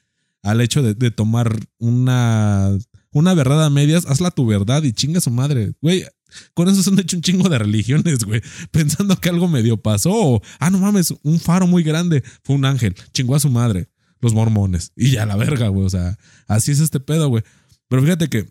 al 0.43 0.61
hecho 0.61 0.81
de, 0.81 1.11
tomar 1.11 1.57
una, 1.77 2.77
una 3.11 3.33
verdad 3.33 3.65
a 3.65 3.69
medias, 3.69 4.05
hazla 4.05 4.31
tu 4.31 4.45
verdad 4.45 4.83
y 4.83 4.93
chinga 4.93 5.21
su 5.21 5.31
madre. 5.31 5.73
Güey, 5.81 6.05
con 6.53 6.69
eso 6.69 6.81
se 6.81 6.89
han 6.89 6.99
hecho 6.99 7.17
un 7.17 7.21
chingo 7.21 7.49
de 7.49 7.59
religiones, 7.59 8.23
güey. 8.23 8.41
Pensando 8.71 9.19
que 9.19 9.29
algo 9.29 9.47
medio 9.47 9.77
pasó. 9.77 10.41
ah, 10.59 10.69
no 10.69 10.79
mames, 10.79 11.13
un 11.23 11.39
faro 11.39 11.67
muy 11.67 11.83
grande. 11.83 12.23
Fue 12.43 12.55
un 12.55 12.65
ángel. 12.65 12.95
Chingó 13.13 13.35
a 13.35 13.39
su 13.39 13.49
madre. 13.49 13.89
Los 14.19 14.33
mormones. 14.33 14.91
Y 14.95 15.11
ya 15.11 15.25
la 15.25 15.35
verga, 15.35 15.67
güey. 15.67 15.85
O 15.85 15.89
sea, 15.89 16.17
así 16.47 16.71
es 16.71 16.79
este 16.79 16.99
pedo, 16.99 17.29
güey. 17.29 17.43
Pero 17.87 18.01
fíjate 18.03 18.29
que, 18.29 18.47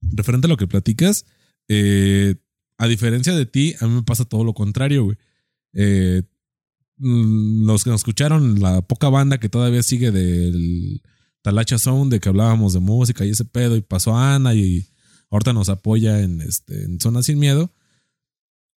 referente 0.00 0.46
a 0.46 0.48
lo 0.48 0.56
que 0.56 0.66
platicas, 0.66 1.26
eh, 1.68 2.36
a 2.78 2.86
diferencia 2.86 3.34
de 3.34 3.44
ti, 3.44 3.74
a 3.80 3.86
mí 3.86 3.94
me 3.94 4.02
pasa 4.02 4.24
todo 4.24 4.44
lo 4.44 4.54
contrario, 4.54 5.04
güey. 5.04 5.16
Eh, 5.74 6.22
los 6.98 7.84
que 7.84 7.90
nos 7.90 8.00
escucharon, 8.00 8.60
la 8.60 8.82
poca 8.82 9.08
banda 9.08 9.38
que 9.38 9.48
todavía 9.48 9.82
sigue 9.82 10.10
del 10.10 11.02
Talacha 11.42 11.78
Sound, 11.78 12.12
de 12.12 12.20
que 12.20 12.28
hablábamos 12.28 12.72
de 12.72 12.80
música 12.80 13.24
y 13.24 13.30
ese 13.30 13.44
pedo, 13.44 13.76
y 13.76 13.80
pasó 13.80 14.16
Ana 14.16 14.54
y 14.54 14.88
ahorita 15.30 15.52
nos 15.52 15.68
apoya 15.68 16.20
en, 16.20 16.40
este, 16.40 16.84
en 16.84 17.00
Zona 17.00 17.22
Sin 17.22 17.38
Miedo. 17.38 17.72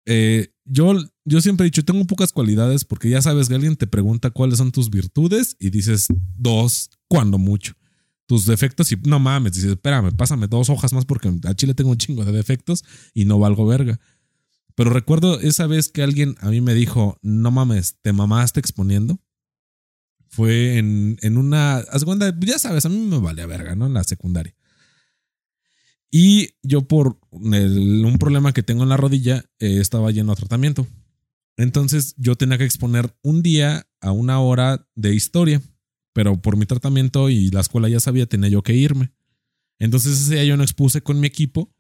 Eh, 0.07 0.53
yo, 0.65 0.95
yo 1.25 1.41
siempre 1.41 1.65
he 1.65 1.71
dicho, 1.71 1.85
tengo 1.85 2.05
pocas 2.07 2.33
cualidades 2.33 2.85
porque 2.85 3.11
ya 3.11 3.23
sabes 3.23 3.49
que 3.49 3.55
alguien 3.55 3.77
te 3.77 3.87
pregunta 3.87 4.31
cuáles 4.31 4.59
son 4.59 4.73
tus 4.73 4.91
virtudes 4.91 5.57
y 5.59 5.71
dices 5.71 6.09
dos, 6.37 6.91
cuando 7.09 7.39
mucho. 7.39 7.75
Tus 8.27 8.47
defectos 8.47 8.93
y 8.93 8.97
no 9.05 9.19
mames, 9.19 9.55
dices, 9.55 9.73
espérame, 9.73 10.12
pásame 10.12 10.47
dos 10.47 10.71
hojas 10.71 10.93
más 10.93 11.05
porque 11.05 11.33
a 11.45 11.55
Chile 11.55 11.75
tengo 11.75 11.91
un 11.91 11.97
chingo 11.97 12.25
de 12.25 12.33
defectos 12.33 12.85
y 13.12 13.25
no 13.25 13.41
valgo 13.41 13.67
verga. 13.67 13.99
Pero 14.75 14.91
recuerdo 14.91 15.41
esa 15.41 15.67
vez 15.67 15.89
que 15.89 16.03
alguien 16.03 16.37
a 16.41 16.50
mí 16.50 16.61
me 16.61 16.75
dijo, 16.75 17.19
no 17.23 17.50
mames, 17.50 17.97
te 18.03 18.12
mamaste 18.12 18.61
exponiendo. 18.61 19.19
Fue 20.29 20.79
en, 20.79 21.19
en 21.23 21.37
una, 21.37 21.85
ya 22.41 22.59
sabes, 22.59 22.87
a 22.87 22.89
mí 22.89 22.99
me 22.99 23.19
vale 23.19 23.45
verga, 23.47 23.75
¿no? 23.75 23.87
En 23.87 23.95
la 23.95 24.05
secundaria. 24.05 24.55
Y 26.11 26.50
yo 26.62 26.83
por 26.83 27.19
un 27.31 28.17
problema 28.19 28.53
que 28.53 28.62
tengo 28.62 28.83
en 28.83 28.89
la 28.89 28.97
rodilla, 28.97 29.45
eh, 29.59 29.79
estaba 29.81 30.11
yendo 30.11 30.33
a 30.33 30.37
tratamiento. 30.37 30.87
Entonces 31.57 32.15
yo 32.17 32.37
tenía 32.37 32.59
que 32.59 32.65
exponer 32.65 33.15
un 33.23 33.43
día 33.43 33.87
a 34.00 34.12
una 34.12 34.41
hora 34.41 34.89
de 34.95 35.15
historia, 35.15 35.62
pero 36.12 36.41
por 36.41 36.57
mi 36.57 36.67
tratamiento 36.67 37.29
y 37.29 37.50
la 37.50 37.61
escuela 37.61 37.89
ya 37.89 38.00
sabía, 38.00 38.27
tenía 38.27 38.49
yo 38.49 38.62
que 38.62 38.75
irme. 38.75 39.12
Entonces 39.79 40.21
ese 40.21 40.35
día 40.35 40.45
yo 40.45 40.57
no 40.57 40.62
expuse 40.62 41.03
con 41.03 41.21
mi 41.21 41.27
equipo 41.27 41.73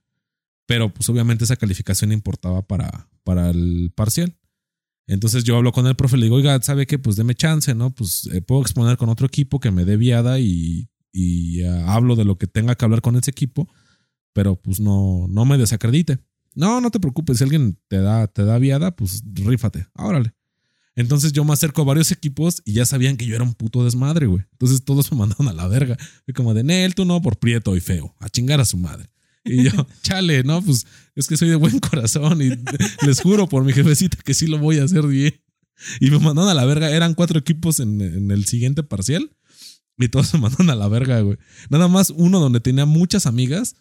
pero 0.70 0.94
pues 0.94 1.08
obviamente 1.08 1.42
esa 1.42 1.56
calificación 1.56 2.12
importaba 2.12 2.62
para, 2.62 3.08
para 3.24 3.50
el 3.50 3.90
parcial. 3.92 4.38
Entonces 5.08 5.42
yo 5.42 5.56
hablo 5.56 5.72
con 5.72 5.88
el 5.88 5.96
profe, 5.96 6.16
le 6.16 6.26
digo, 6.26 6.36
oiga, 6.36 6.62
¿sabe 6.62 6.86
qué? 6.86 6.96
Pues 6.96 7.16
deme 7.16 7.34
chance, 7.34 7.74
¿no? 7.74 7.92
Pues 7.92 8.30
eh, 8.32 8.40
puedo 8.40 8.62
exponer 8.62 8.96
con 8.96 9.08
otro 9.08 9.26
equipo 9.26 9.58
que 9.58 9.72
me 9.72 9.84
dé 9.84 9.96
viada 9.96 10.38
y, 10.38 10.88
y 11.12 11.64
ah, 11.64 11.92
hablo 11.92 12.14
de 12.14 12.24
lo 12.24 12.38
que 12.38 12.46
tenga 12.46 12.76
que 12.76 12.84
hablar 12.84 13.00
con 13.00 13.16
ese 13.16 13.32
equipo, 13.32 13.68
pero 14.32 14.62
pues 14.62 14.78
no, 14.78 15.26
no 15.28 15.44
me 15.44 15.58
desacredite. 15.58 16.20
No, 16.54 16.80
no 16.80 16.92
te 16.92 17.00
preocupes, 17.00 17.38
si 17.38 17.42
alguien 17.42 17.76
te 17.88 17.96
da, 17.96 18.28
te 18.28 18.44
da 18.44 18.56
viada, 18.58 18.94
pues 18.94 19.24
rífate, 19.24 19.88
órale. 19.96 20.34
Entonces 20.94 21.32
yo 21.32 21.44
me 21.44 21.52
acerco 21.52 21.82
a 21.82 21.86
varios 21.86 22.12
equipos 22.12 22.62
y 22.64 22.74
ya 22.74 22.84
sabían 22.84 23.16
que 23.16 23.26
yo 23.26 23.34
era 23.34 23.42
un 23.42 23.54
puto 23.54 23.82
desmadre, 23.82 24.26
güey. 24.26 24.44
Entonces 24.52 24.84
todos 24.84 25.10
me 25.10 25.18
mandaron 25.18 25.48
a 25.48 25.52
la 25.52 25.66
verga. 25.66 25.96
Y 26.28 26.32
como 26.32 26.54
de, 26.54 26.62
Nel, 26.62 26.94
tú 26.94 27.04
no, 27.04 27.20
por 27.20 27.40
prieto 27.40 27.74
y 27.74 27.80
feo, 27.80 28.14
a 28.20 28.28
chingar 28.28 28.60
a 28.60 28.64
su 28.64 28.76
madre. 28.76 29.10
Y 29.44 29.64
yo, 29.64 29.70
chale, 30.02 30.42
no, 30.42 30.62
pues 30.62 30.86
es 31.14 31.26
que 31.26 31.36
soy 31.36 31.48
de 31.48 31.56
buen 31.56 31.78
corazón 31.78 32.40
y 32.42 32.50
les 33.06 33.20
juro 33.20 33.48
por 33.48 33.64
mi 33.64 33.72
jefecita 33.72 34.18
que 34.24 34.34
sí 34.34 34.46
lo 34.46 34.58
voy 34.58 34.78
a 34.78 34.84
hacer 34.84 35.06
bien. 35.06 35.40
Y 35.98 36.10
me 36.10 36.18
mandaron 36.18 36.50
a 36.50 36.54
la 36.54 36.64
verga. 36.64 36.90
Eran 36.90 37.14
cuatro 37.14 37.38
equipos 37.38 37.80
en, 37.80 38.30
el 38.30 38.44
siguiente 38.44 38.82
parcial 38.82 39.30
y 39.96 40.08
todos 40.08 40.32
me 40.34 40.40
mandaron 40.40 40.70
a 40.70 40.74
la 40.74 40.88
verga, 40.88 41.20
güey. 41.20 41.38
Nada 41.68 41.88
más 41.88 42.10
uno 42.10 42.38
donde 42.38 42.60
tenía 42.60 42.86
muchas 42.86 43.26
amigas. 43.26 43.76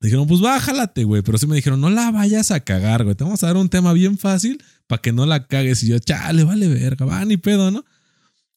Dijeron, 0.00 0.26
pues 0.26 0.40
bájalate, 0.40 1.04
güey. 1.04 1.22
Pero 1.22 1.38
sí 1.38 1.46
me 1.46 1.56
dijeron, 1.56 1.80
no 1.80 1.90
la 1.90 2.10
vayas 2.12 2.50
a 2.50 2.60
cagar, 2.60 3.02
güey. 3.04 3.16
Te 3.16 3.24
vamos 3.24 3.42
a 3.42 3.46
dar 3.46 3.56
un 3.56 3.68
tema 3.68 3.92
bien 3.92 4.18
fácil 4.18 4.62
para 4.86 5.02
que 5.02 5.12
no 5.12 5.26
la 5.26 5.46
cagues. 5.46 5.82
Y 5.82 5.88
yo, 5.88 5.98
chale, 5.98 6.44
vale 6.44 6.68
verga, 6.68 7.04
va, 7.04 7.24
ni 7.24 7.36
pedo, 7.36 7.70
¿no? 7.70 7.84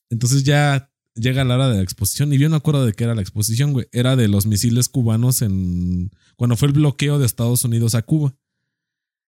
Entonces 0.09 0.43
ya 0.43 0.91
llega 1.15 1.43
la 1.43 1.55
hora 1.55 1.69
de 1.69 1.77
la 1.77 1.83
exposición 1.83 2.33
y 2.33 2.37
yo 2.37 2.49
no 2.49 2.55
acuerdo 2.55 2.85
de 2.85 2.93
qué 2.93 3.03
era 3.03 3.15
la 3.15 3.21
exposición, 3.21 3.73
güey. 3.73 3.87
Era 3.91 4.15
de 4.15 4.27
los 4.27 4.45
misiles 4.45 4.89
cubanos 4.89 5.41
en 5.41 6.11
cuando 6.35 6.55
fue 6.55 6.67
el 6.69 6.73
bloqueo 6.73 7.19
de 7.19 7.25
Estados 7.25 7.63
Unidos 7.63 7.95
a 7.95 8.01
Cuba. 8.01 8.35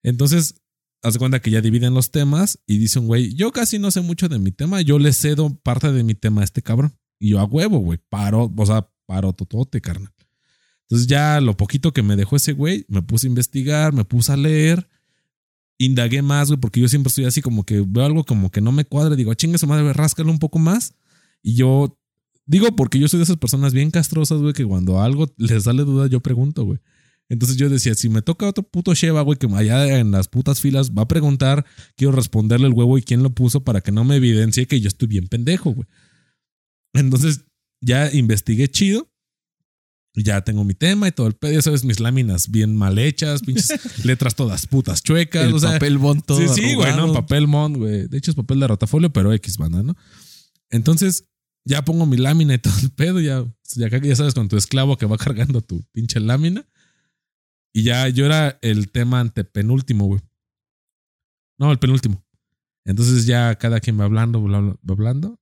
Entonces, 0.02 0.54
hace 1.02 1.18
cuenta 1.18 1.40
que 1.40 1.50
ya 1.50 1.60
dividen 1.60 1.94
los 1.94 2.10
temas 2.10 2.58
y 2.66 2.78
dice 2.78 2.98
un 2.98 3.06
güey, 3.06 3.34
yo 3.34 3.52
casi 3.52 3.78
no 3.78 3.90
sé 3.90 4.00
mucho 4.00 4.28
de 4.28 4.38
mi 4.38 4.52
tema, 4.52 4.80
yo 4.80 4.98
le 4.98 5.12
cedo 5.12 5.54
parte 5.62 5.92
de 5.92 6.04
mi 6.04 6.14
tema 6.14 6.40
a 6.40 6.44
este 6.44 6.62
cabrón. 6.62 6.96
Y 7.18 7.30
yo 7.30 7.40
a 7.40 7.44
huevo, 7.44 7.78
güey, 7.78 7.98
paro, 8.08 8.52
o 8.54 8.66
sea, 8.66 8.90
paro 9.06 9.32
totote, 9.32 9.80
carnal. 9.80 10.12
Entonces 10.82 11.08
ya 11.08 11.40
lo 11.40 11.56
poquito 11.56 11.92
que 11.92 12.02
me 12.02 12.16
dejó 12.16 12.36
ese 12.36 12.52
güey, 12.52 12.84
me 12.88 13.02
puse 13.02 13.26
a 13.26 13.30
investigar, 13.30 13.92
me 13.92 14.04
puse 14.04 14.32
a 14.32 14.36
leer, 14.36 14.88
indagué 15.78 16.22
más, 16.22 16.48
güey, 16.48 16.60
porque 16.60 16.80
yo 16.80 16.88
siempre 16.88 17.08
estoy 17.08 17.24
así 17.24 17.42
como 17.42 17.64
que 17.64 17.82
veo 17.86 18.04
algo 18.04 18.24
como 18.24 18.50
que 18.50 18.60
no 18.60 18.70
me 18.70 18.84
cuadra, 18.84 19.16
digo, 19.16 19.34
chingue 19.34 19.58
su 19.58 19.66
madre, 19.66 19.92
ráscalo 19.92 20.30
un 20.30 20.38
poco 20.38 20.58
más 20.58 20.94
y 21.42 21.54
yo 21.54 21.98
digo 22.46 22.74
porque 22.76 22.98
yo 22.98 23.08
soy 23.08 23.18
de 23.18 23.24
esas 23.24 23.36
personas 23.36 23.72
bien 23.72 23.90
castrosas, 23.90 24.40
güey, 24.40 24.52
que 24.52 24.64
cuando 24.64 25.00
algo 25.00 25.32
les 25.36 25.64
sale 25.64 25.84
duda, 25.84 26.06
yo 26.06 26.20
pregunto, 26.20 26.64
güey. 26.64 26.78
Entonces 27.28 27.56
yo 27.56 27.68
decía, 27.68 27.94
si 27.94 28.08
me 28.08 28.22
toca 28.22 28.46
otro 28.46 28.62
puto 28.62 28.94
Sheva, 28.94 29.22
güey, 29.22 29.36
que 29.36 29.48
allá 29.52 29.98
en 29.98 30.12
las 30.12 30.28
putas 30.28 30.60
filas 30.60 30.92
va 30.92 31.02
a 31.02 31.08
preguntar, 31.08 31.66
quiero 31.96 32.12
responderle 32.12 32.68
el 32.68 32.72
huevo 32.72 32.98
y 32.98 33.02
quién 33.02 33.22
lo 33.22 33.30
puso 33.30 33.64
para 33.64 33.80
que 33.80 33.90
no 33.90 34.04
me 34.04 34.16
evidencie 34.16 34.66
que 34.66 34.80
yo 34.80 34.86
estoy 34.86 35.08
bien 35.08 35.26
pendejo, 35.26 35.72
güey. 35.72 35.88
Entonces 36.92 37.44
ya 37.80 38.12
investigué 38.12 38.68
chido. 38.68 39.10
Ya 40.18 40.40
tengo 40.40 40.64
mi 40.64 40.72
tema 40.72 41.08
y 41.08 41.12
todo 41.12 41.26
el 41.26 41.34
pedo, 41.34 41.52
ya 41.52 41.60
sabes, 41.60 41.84
mis 41.84 42.00
láminas 42.00 42.50
bien 42.50 42.74
mal 42.74 42.98
hechas, 42.98 43.42
pinches 43.42 43.68
letras 44.06 44.34
todas 44.34 44.66
putas 44.66 45.02
chuecas. 45.02 45.44
El 45.44 45.60
papel 45.60 45.98
bond 45.98 46.24
todo. 46.24 46.38
Sí, 46.38 46.48
sí, 46.48 46.74
güey, 46.74 46.96
no, 46.96 47.12
papel 47.12 47.46
bond, 47.46 47.76
güey. 47.76 48.08
De 48.08 48.16
hecho 48.16 48.30
es 48.30 48.34
papel 48.34 48.60
de 48.60 48.66
rotafolio, 48.66 49.12
pero 49.12 49.30
X 49.34 49.58
banda, 49.58 49.82
¿no? 49.82 49.94
Entonces, 50.70 51.28
ya 51.64 51.84
pongo 51.84 52.06
mi 52.06 52.16
lámina 52.16 52.54
y 52.54 52.58
todo 52.58 52.74
el 52.82 52.90
pedo, 52.90 53.20
ya, 53.20 53.44
ya, 53.74 53.88
ya 53.88 54.16
sabes, 54.16 54.34
con 54.34 54.48
tu 54.48 54.56
esclavo 54.56 54.96
que 54.96 55.06
va 55.06 55.18
cargando 55.18 55.60
tu 55.60 55.82
pinche 55.92 56.20
lámina. 56.20 56.66
Y 57.72 57.82
ya 57.82 58.08
yo 58.08 58.24
era 58.24 58.58
el 58.62 58.90
tema 58.90 59.20
antepenúltimo, 59.20 60.06
güey. 60.06 60.20
No, 61.58 61.70
el 61.72 61.78
penúltimo. 61.78 62.24
Entonces 62.86 63.26
ya 63.26 63.54
cada 63.56 63.80
quien 63.80 63.98
va 64.00 64.04
hablando, 64.04 64.42
va 64.42 64.76
hablando. 64.88 65.40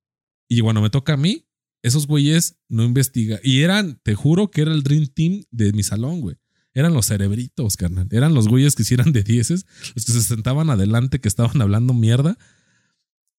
Y 0.49 0.61
bueno, 0.61 0.81
me 0.83 0.91
toca 0.91 1.13
a 1.15 1.17
mí. 1.17 1.47
Esos 1.83 2.07
güeyes 2.07 2.57
no 2.69 2.83
investigan. 2.83 3.39
Y 3.43 3.61
eran, 3.61 4.01
te 4.03 4.15
juro 4.15 4.51
que 4.51 4.63
era 4.63 4.73
el 4.73 4.83
Dream 4.83 5.07
Team 5.07 5.45
de 5.51 5.73
mi 5.75 5.83
salón, 5.83 6.23
güey. 6.23 6.37
Eran 6.73 6.95
los 6.95 7.07
cerebritos, 7.07 7.77
carnal. 7.77 8.09
Eran 8.11 8.35
los 8.35 8.49
güeyes 8.49 8.75
que 8.75 8.83
hicieran 8.83 9.13
de 9.13 9.23
dieces, 9.23 9.67
los 9.95 10.05
que 10.05 10.13
se 10.13 10.23
sentaban 10.23 10.71
adelante, 10.71 11.21
que 11.21 11.29
estaban 11.29 11.61
hablando 11.61 11.93
mierda. 11.93 12.39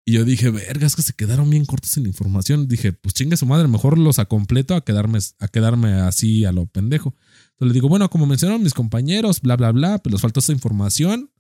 Y 0.08 0.14
yo 0.14 0.24
dije, 0.24 0.52
vergas, 0.52 0.96
que 0.96 1.02
se 1.02 1.14
quedaron 1.14 1.50
bien 1.50 1.66
cortos 1.66 1.98
en 1.98 2.06
información. 2.06 2.68
Dije, 2.68 2.94
pues 2.94 3.16
chingue 3.16 3.38
su 3.38 3.48
madre, 3.48 3.68
mejor 3.68 3.98
los 3.98 4.20
acompleto 4.20 4.76
a 4.76 4.86
quedarme, 4.86 5.18
a 5.40 5.48
quedarme 5.48 5.94
así 5.94 6.46
a 6.46 6.52
lo 6.52 6.68
pendejo. 6.68 7.16
Entonces 7.54 7.70
le 7.70 7.74
digo, 7.74 7.90
bueno, 7.90 8.08
como 8.12 8.28
mencionaron 8.28 8.62
mis 8.62 8.76
compañeros, 8.76 9.42
bla, 9.42 9.56
bla, 9.56 9.72
bla, 9.72 9.98
pues 9.98 10.14
les 10.14 10.22
faltó 10.22 10.42
esa 10.42 10.52
información 10.52 11.32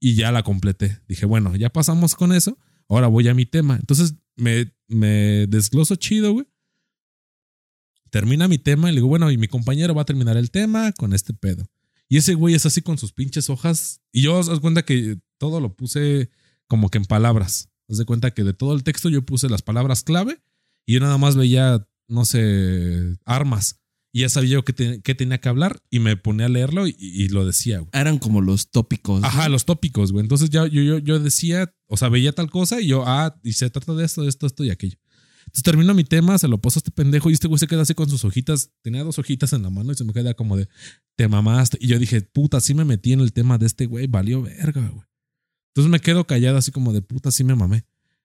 y 0.00 0.16
ya 0.16 0.32
la 0.32 0.42
completé. 0.42 0.98
Dije, 1.06 1.26
bueno, 1.26 1.54
ya 1.54 1.70
pasamos 1.70 2.16
con 2.16 2.32
eso, 2.32 2.58
ahora 2.88 3.06
voy 3.06 3.28
a 3.28 3.34
mi 3.34 3.46
tema. 3.46 3.76
Entonces 3.76 4.16
me, 4.34 4.74
me 4.88 5.46
desgloso 5.46 5.94
chido, 5.94 6.32
güey. 6.32 6.46
Termina 8.10 8.48
mi 8.48 8.58
tema 8.58 8.90
y 8.90 8.92
le 8.92 8.96
digo, 8.96 9.08
bueno, 9.08 9.30
y 9.30 9.38
mi 9.38 9.46
compañero 9.46 9.94
va 9.94 10.02
a 10.02 10.06
terminar 10.06 10.36
el 10.36 10.50
tema 10.50 10.90
con 10.92 11.14
este 11.14 11.34
pedo. 11.34 11.70
Y 12.08 12.16
ese 12.18 12.34
güey 12.34 12.54
es 12.56 12.66
así 12.66 12.82
con 12.82 12.98
sus 12.98 13.12
pinches 13.12 13.48
hojas. 13.48 14.02
Y 14.10 14.22
yo 14.22 14.38
os 14.38 14.60
cuenta 14.60 14.84
que 14.84 15.18
todo 15.38 15.60
lo 15.60 15.76
puse 15.76 16.30
como 16.66 16.90
que 16.90 16.98
en 16.98 17.04
palabras. 17.04 17.71
Haz 17.88 17.98
de 17.98 18.04
cuenta 18.04 18.30
que 18.32 18.44
de 18.44 18.52
todo 18.54 18.74
el 18.74 18.82
texto 18.84 19.08
yo 19.08 19.22
puse 19.22 19.48
las 19.48 19.62
palabras 19.62 20.02
clave 20.02 20.40
Y 20.86 20.94
yo 20.94 21.00
nada 21.00 21.18
más 21.18 21.36
veía, 21.36 21.86
no 22.08 22.24
sé, 22.24 23.16
armas. 23.24 23.78
Y 24.14 24.20
ya 24.20 24.28
sabía 24.28 24.50
yo 24.54 24.64
qué, 24.64 24.72
te- 24.74 25.00
qué 25.00 25.14
tenía 25.14 25.38
que 25.40 25.48
hablar 25.48 25.80
y 25.90 25.98
me 25.98 26.16
ponía 26.18 26.44
a 26.46 26.48
leerlo 26.50 26.86
y, 26.86 26.94
y 26.98 27.28
lo 27.28 27.46
decía, 27.46 27.78
güey. 27.78 27.90
Eran 27.94 28.18
como 28.18 28.42
los 28.42 28.70
tópicos. 28.70 29.24
Ajá, 29.24 29.48
los 29.48 29.64
tópicos, 29.64 30.12
güey. 30.12 30.22
Entonces 30.22 30.50
ya 30.50 30.66
yo, 30.66 30.82
yo, 30.82 30.98
yo 30.98 31.18
decía, 31.18 31.74
o 31.86 31.96
sea, 31.96 32.10
veía 32.10 32.32
tal 32.32 32.50
cosa 32.50 32.80
y 32.80 32.88
yo, 32.88 33.04
ah, 33.06 33.38
y 33.42 33.54
se 33.54 33.70
trata 33.70 33.94
de 33.94 34.04
esto, 34.04 34.22
de 34.22 34.28
esto, 34.28 34.46
esto 34.46 34.64
y 34.64 34.70
aquello. 34.70 34.98
Entonces 35.46 35.62
termino 35.64 35.94
mi 35.94 36.04
tema, 36.04 36.36
se 36.38 36.46
lo 36.46 36.60
paso 36.60 36.78
a 36.78 36.80
este 36.80 36.90
pendejo 36.90 37.30
y 37.30 37.32
este 37.32 37.48
güey 37.48 37.58
se 37.58 37.66
queda 37.66 37.82
así 37.82 37.94
con 37.94 38.08
sus 38.10 38.22
hojitas. 38.24 38.70
Tenía 38.82 39.02
dos 39.02 39.18
hojitas 39.18 39.52
en 39.54 39.62
la 39.62 39.70
mano 39.70 39.92
y 39.92 39.94
se 39.94 40.04
me 40.04 40.12
queda 40.12 40.34
como 40.34 40.56
de, 40.58 40.68
te 41.16 41.26
mamaste. 41.26 41.78
Y 41.80 41.88
yo 41.88 41.98
dije, 41.98 42.20
puta, 42.20 42.60
sí 42.60 42.74
me 42.74 42.84
metí 42.84 43.12
en 43.14 43.20
el 43.20 43.32
tema 43.32 43.56
de 43.56 43.64
este 43.66 43.86
güey, 43.86 44.06
valió 44.08 44.42
verga, 44.42 44.86
güey. 44.88 45.06
Entonces 45.72 45.90
me 45.90 46.00
quedo 46.00 46.26
callado 46.26 46.58
así 46.58 46.70
como 46.70 46.92
de, 46.92 47.00
puta, 47.00 47.30
sí 47.30 47.44
me 47.44 47.54
mamé. 47.54 47.84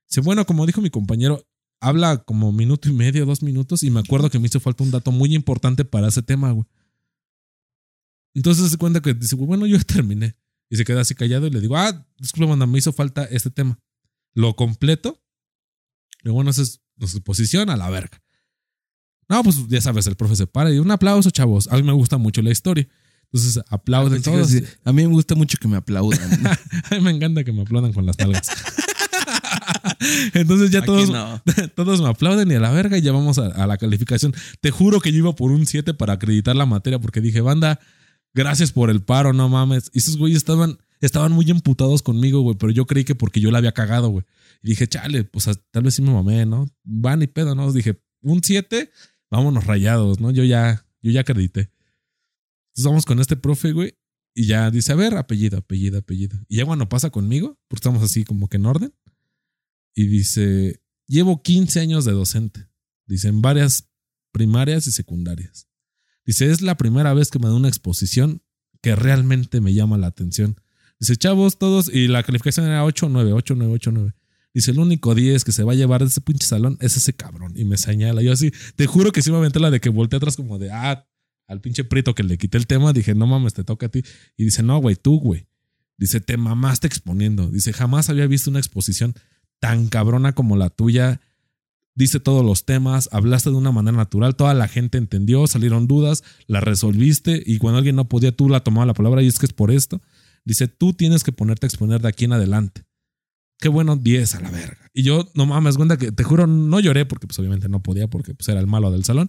Dice, 0.09 0.21
bueno, 0.21 0.45
como 0.45 0.65
dijo 0.65 0.81
mi 0.81 0.89
compañero, 0.89 1.47
habla 1.79 2.17
como 2.17 2.51
minuto 2.51 2.89
y 2.89 2.93
medio, 2.93 3.25
dos 3.25 3.41
minutos 3.41 3.83
y 3.83 3.89
me 3.89 4.01
acuerdo 4.01 4.29
que 4.29 4.39
me 4.39 4.47
hizo 4.47 4.59
falta 4.59 4.83
un 4.83 4.91
dato 4.91 5.11
muy 5.11 5.33
importante 5.33 5.85
para 5.85 6.07
ese 6.07 6.21
tema, 6.21 6.51
güey. 6.51 6.65
Entonces 8.33 8.69
se 8.69 8.77
cuenta 8.77 9.01
que 9.01 9.13
dice, 9.13 9.35
bueno, 9.35 9.65
yo 9.65 9.79
terminé. 9.81 10.35
Y 10.69 10.75
se 10.75 10.83
queda 10.83 11.01
así 11.01 11.15
callado 11.15 11.47
y 11.47 11.49
le 11.49 11.61
digo, 11.61 11.77
ah, 11.77 12.05
disculpa, 12.17 12.49
manda, 12.49 12.67
me 12.67 12.77
hizo 12.77 12.91
falta 12.91 13.23
este 13.23 13.49
tema. 13.49 13.79
Lo 14.33 14.55
completo. 14.55 15.23
Y 16.23 16.29
bueno, 16.29 16.51
esa 16.51 16.61
es 16.61 16.81
nuestra 16.97 17.21
posición 17.21 17.69
a 17.69 17.77
la 17.77 17.89
verga. 17.89 18.21
No, 19.29 19.43
pues 19.43 19.67
ya 19.67 19.81
sabes, 19.81 20.07
el 20.07 20.15
profe 20.15 20.35
se 20.35 20.47
para 20.47 20.73
y 20.73 20.79
un 20.79 20.91
aplauso, 20.91 21.31
chavos. 21.31 21.67
A 21.71 21.75
mí 21.77 21.83
me 21.83 21.93
gusta 21.93 22.17
mucho 22.17 22.41
la 22.41 22.51
historia. 22.51 22.87
Entonces 23.31 23.63
aplauden 23.69 24.21
Pensé 24.21 24.31
que 24.31 24.61
todos. 24.61 24.77
a 24.85 24.93
mí 24.93 25.01
me 25.03 25.13
gusta 25.13 25.35
mucho 25.35 25.57
que 25.59 25.67
me 25.67 25.77
aplaudan. 25.77 26.19
A 26.47 26.95
mí 26.95 27.01
me 27.01 27.11
encanta 27.11 27.43
que 27.43 27.51
me 27.51 27.61
aplaudan 27.63 27.91
con 27.93 28.05
las 28.05 28.17
nalgas. 28.17 28.47
Entonces 30.33 30.71
ya 30.71 30.79
Aquí 30.79 30.85
todos, 30.87 31.09
no. 31.09 31.41
todos 31.75 32.01
me 32.01 32.07
aplauden 32.07 32.49
y 32.51 32.55
a 32.55 32.59
la 32.59 32.71
verga 32.71 32.97
y 32.97 33.01
ya 33.01 33.11
vamos 33.11 33.37
a, 33.37 33.47
a 33.47 33.67
la 33.67 33.77
calificación. 33.77 34.33
Te 34.61 34.71
juro 34.71 35.01
que 35.01 35.11
yo 35.11 35.19
iba 35.19 35.35
por 35.35 35.51
un 35.51 35.65
7 35.65 35.93
para 35.93 36.13
acreditar 36.13 36.55
la 36.55 36.65
materia 36.65 36.99
porque 36.99 37.21
dije, 37.21 37.41
banda, 37.41 37.79
gracias 38.33 38.71
por 38.71 38.89
el 38.89 39.01
paro, 39.03 39.33
no 39.33 39.49
mames. 39.49 39.89
Y 39.93 39.99
esos 39.99 40.17
güeyes 40.17 40.37
estaban, 40.37 40.77
estaban 41.01 41.31
muy 41.31 41.49
emputados 41.49 42.01
conmigo, 42.03 42.41
güey, 42.41 42.55
pero 42.57 42.71
yo 42.71 42.85
creí 42.85 43.03
que 43.03 43.15
porque 43.15 43.39
yo 43.41 43.51
la 43.51 43.57
había 43.57 43.73
cagado, 43.73 44.09
güey. 44.09 44.25
Y 44.63 44.69
dije, 44.69 44.87
chale, 44.87 45.23
pues 45.23 45.49
tal 45.71 45.83
vez 45.83 45.95
sí 45.95 46.01
me 46.01 46.11
mamé, 46.11 46.45
¿no? 46.45 46.67
Van 46.83 47.21
y 47.21 47.27
pedo, 47.27 47.55
¿no? 47.55 47.71
Dije, 47.71 48.01
un 48.21 48.41
7, 48.43 48.89
vámonos 49.29 49.65
rayados, 49.65 50.19
¿no? 50.19 50.31
Yo 50.31 50.43
ya, 50.43 50.85
yo 51.01 51.11
ya 51.11 51.21
acredité. 51.21 51.71
Entonces 52.77 52.91
vamos 52.91 53.05
con 53.05 53.19
este 53.19 53.35
profe, 53.35 53.71
güey, 53.71 53.97
y 54.35 54.45
ya 54.45 54.69
dice, 54.69 54.91
a 54.91 54.95
ver, 54.95 55.17
apellido, 55.17 55.57
apellido, 55.57 55.97
apellido. 55.97 56.37
Y 56.47 56.57
ya 56.57 56.65
cuando 56.67 56.87
pasa 56.87 57.09
conmigo, 57.09 57.57
porque 57.67 57.79
estamos 57.79 58.03
así 58.03 58.23
como 58.23 58.47
que 58.49 58.57
en 58.57 58.67
orden, 58.67 58.93
y 59.95 60.05
dice, 60.05 60.79
llevo 61.07 61.41
15 61.41 61.79
años 61.79 62.05
de 62.05 62.11
docente. 62.11 62.67
Dice, 63.07 63.29
en 63.29 63.41
varias 63.41 63.89
primarias 64.31 64.85
y 64.85 64.91
secundarias. 64.91 65.67
Dice, 66.23 66.51
es 66.51 66.61
la 66.61 66.77
primera 66.77 67.15
vez 67.15 67.31
que 67.31 67.39
me 67.39 67.47
da 67.47 67.55
una 67.55 67.67
exposición 67.67 68.43
que 68.83 68.95
realmente 68.95 69.59
me 69.59 69.73
llama 69.73 69.97
la 69.97 70.05
atención. 70.05 70.61
Dice, 70.99 71.15
chavos, 71.15 71.57
todos, 71.57 71.89
y 71.91 72.07
la 72.07 72.21
calificación 72.21 72.67
era 72.67 72.85
8, 72.85 73.09
9, 73.09 73.33
8, 73.33 73.55
9, 73.55 73.73
8, 73.73 73.91
9. 73.91 74.13
Dice, 74.53 74.69
el 74.69 74.77
único 74.77 75.15
10 75.15 75.43
que 75.43 75.51
se 75.51 75.63
va 75.63 75.71
a 75.71 75.75
llevar 75.75 76.01
de 76.01 76.09
ese 76.09 76.21
pinche 76.21 76.45
salón 76.45 76.77
es 76.79 76.95
ese 76.95 77.13
cabrón. 77.13 77.53
Y 77.55 77.65
me 77.65 77.77
señala. 77.77 78.21
Yo 78.21 78.33
así, 78.33 78.51
te 78.75 78.85
juro 78.85 79.11
que 79.11 79.23
sí 79.23 79.31
me 79.31 79.37
aventé 79.37 79.59
la 79.59 79.71
de 79.71 79.79
que 79.79 79.89
volteé 79.89 80.17
atrás 80.17 80.35
como 80.35 80.59
de, 80.59 80.69
ah, 80.71 81.07
al 81.47 81.61
pinche 81.61 81.83
prito 81.83 82.13
que 82.13 82.23
le 82.23 82.37
quité 82.37 82.57
el 82.57 82.67
tema. 82.67 82.93
Dije, 82.93 83.15
no 83.15 83.27
mames, 83.27 83.53
te 83.53 83.63
toca 83.63 83.87
a 83.87 83.89
ti. 83.89 84.03
Y 84.35 84.45
dice, 84.45 84.63
no, 84.63 84.77
güey, 84.79 84.95
tú, 84.95 85.19
güey. 85.19 85.47
Dice, 85.97 86.21
te 86.21 86.37
mamaste 86.37 86.87
exponiendo. 86.87 87.49
Dice, 87.49 87.73
jamás 87.73 88.09
había 88.09 88.27
visto 88.27 88.49
una 88.49 88.59
exposición 88.59 89.15
tan 89.59 89.87
cabrona 89.87 90.33
como 90.33 90.55
la 90.55 90.69
tuya. 90.69 91.21
Dice 91.95 92.19
todos 92.19 92.45
los 92.45 92.65
temas, 92.65 93.09
hablaste 93.11 93.49
de 93.49 93.55
una 93.55 93.71
manera 93.71 93.97
natural, 93.97 94.35
toda 94.35 94.53
la 94.53 94.67
gente 94.67 94.99
entendió, 94.99 95.47
salieron 95.47 95.87
dudas, 95.87 96.23
la 96.45 96.59
resolviste 96.59 97.41
y 97.43 97.57
cuando 97.57 97.79
alguien 97.79 97.95
no 97.95 98.07
podía, 98.07 98.31
tú 98.31 98.49
la 98.49 98.59
tomaba 98.59 98.85
la 98.85 98.93
palabra 98.93 99.23
y 99.23 99.27
es 99.27 99.39
que 99.39 99.47
es 99.47 99.53
por 99.53 99.71
esto. 99.71 99.99
Dice, 100.45 100.67
tú 100.67 100.93
tienes 100.93 101.23
que 101.23 101.31
ponerte 101.31 101.65
a 101.65 101.69
exponer 101.69 101.99
de 101.99 102.07
aquí 102.07 102.25
en 102.25 102.33
adelante. 102.33 102.83
Qué 103.59 103.69
bueno, 103.69 103.95
10 103.95 104.35
a 104.35 104.41
la 104.41 104.51
verga. 104.51 104.91
Y 104.93 105.01
yo, 105.01 105.27
no 105.33 105.47
mames, 105.47 105.77
cuenta 105.77 105.97
que 105.97 106.11
te 106.11 106.23
juro, 106.23 106.45
no 106.45 106.79
lloré 106.79 107.07
porque 107.07 107.25
pues 107.25 107.39
obviamente 107.39 107.67
no 107.67 107.81
podía 107.81 108.07
porque 108.07 108.35
pues 108.35 108.47
era 108.47 108.59
el 108.59 108.67
malo 108.67 108.91
del 108.91 109.03
salón. 109.03 109.27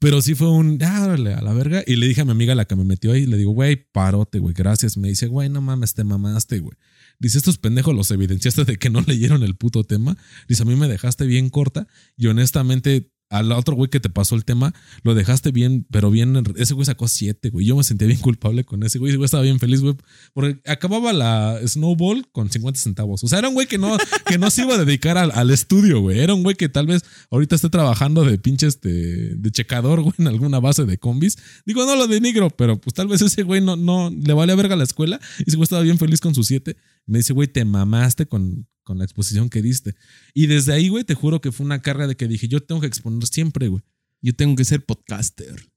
Pero 0.00 0.22
sí 0.22 0.34
fue 0.34 0.50
un, 0.50 0.78
ah, 0.82 1.04
órale, 1.04 1.34
a 1.34 1.42
la 1.42 1.52
verga. 1.52 1.82
Y 1.86 1.96
le 1.96 2.06
dije 2.06 2.22
a 2.22 2.24
mi 2.24 2.32
amiga, 2.32 2.54
la 2.54 2.64
que 2.64 2.76
me 2.76 2.84
metió 2.84 3.12
ahí, 3.12 3.26
le 3.26 3.36
digo, 3.36 3.52
güey, 3.52 3.76
parote, 3.76 4.38
güey, 4.38 4.54
gracias. 4.54 4.96
Me 4.96 5.08
dice, 5.08 5.26
güey, 5.26 5.48
no 5.48 5.60
mames, 5.60 5.94
te 5.94 6.04
mamaste, 6.04 6.58
güey. 6.58 6.76
Dice, 7.18 7.38
estos 7.38 7.58
pendejos 7.58 7.94
los 7.94 8.10
evidenciaste 8.10 8.64
de 8.64 8.76
que 8.78 8.90
no 8.90 9.00
leyeron 9.06 9.42
el 9.42 9.54
puto 9.54 9.84
tema. 9.84 10.16
Dice, 10.48 10.62
a 10.62 10.66
mí 10.66 10.74
me 10.74 10.88
dejaste 10.88 11.26
bien 11.26 11.50
corta 11.50 11.86
y 12.16 12.26
honestamente 12.26 13.11
al 13.32 13.50
otro 13.52 13.74
güey 13.74 13.88
que 13.88 13.98
te 13.98 14.10
pasó 14.10 14.34
el 14.34 14.44
tema, 14.44 14.74
lo 15.02 15.14
dejaste 15.14 15.52
bien, 15.52 15.86
pero 15.90 16.10
bien. 16.10 16.42
Ese 16.56 16.74
güey 16.74 16.84
sacó 16.84 17.08
siete, 17.08 17.48
güey. 17.48 17.66
Yo 17.66 17.74
me 17.76 17.82
sentía 17.82 18.06
bien 18.06 18.20
culpable 18.20 18.64
con 18.64 18.82
ese 18.82 18.98
güey. 18.98 19.10
Ese 19.10 19.16
güey 19.16 19.24
estaba 19.24 19.42
bien 19.42 19.58
feliz, 19.58 19.80
güey. 19.80 19.96
Porque 20.34 20.60
acababa 20.70 21.14
la 21.14 21.58
Snowball 21.66 22.28
con 22.30 22.50
50 22.50 22.78
centavos. 22.78 23.24
O 23.24 23.28
sea, 23.28 23.38
era 23.38 23.48
un 23.48 23.54
güey 23.54 23.66
que 23.66 23.78
no, 23.78 23.96
que 24.26 24.36
no 24.36 24.50
se 24.50 24.62
iba 24.62 24.74
a 24.74 24.84
dedicar 24.84 25.16
al, 25.16 25.30
al 25.32 25.50
estudio, 25.50 26.00
güey. 26.00 26.20
Era 26.20 26.34
un 26.34 26.42
güey 26.42 26.56
que 26.56 26.68
tal 26.68 26.86
vez 26.86 27.02
ahorita 27.30 27.56
esté 27.56 27.70
trabajando 27.70 28.24
de 28.24 28.38
pinche 28.38 28.66
este, 28.66 28.90
de 29.34 29.50
checador, 29.50 30.02
güey, 30.02 30.14
en 30.18 30.26
alguna 30.26 30.60
base 30.60 30.84
de 30.84 30.98
combis. 30.98 31.38
Digo, 31.64 31.86
no 31.86 31.96
lo 31.96 32.06
denigro, 32.06 32.50
pero 32.50 32.78
pues 32.78 32.92
tal 32.92 33.08
vez 33.08 33.22
ese 33.22 33.44
güey 33.44 33.62
no, 33.62 33.76
no 33.76 34.10
le 34.10 34.32
vale 34.34 34.52
a 34.52 34.56
verga 34.56 34.76
la 34.76 34.84
escuela. 34.84 35.18
Y 35.38 35.44
ese 35.48 35.56
güey 35.56 35.64
estaba 35.64 35.82
bien 35.82 35.98
feliz 35.98 36.20
con 36.20 36.34
sus 36.34 36.46
siete. 36.46 36.76
Me 37.06 37.18
dice, 37.18 37.32
güey, 37.32 37.48
te 37.48 37.64
mamaste 37.64 38.26
con, 38.26 38.66
con 38.82 38.98
la 38.98 39.04
exposición 39.04 39.48
que 39.48 39.62
diste. 39.62 39.94
Y 40.34 40.46
desde 40.46 40.72
ahí, 40.72 40.88
güey, 40.88 41.04
te 41.04 41.14
juro 41.14 41.40
que 41.40 41.52
fue 41.52 41.66
una 41.66 41.82
carga 41.82 42.06
de 42.06 42.16
que 42.16 42.28
dije, 42.28 42.48
yo 42.48 42.62
tengo 42.62 42.80
que 42.80 42.86
exponer 42.86 43.26
siempre, 43.26 43.68
güey. 43.68 43.82
Yo 44.20 44.34
tengo 44.34 44.56
que 44.56 44.64
ser 44.64 44.84
podcaster. 44.84 45.72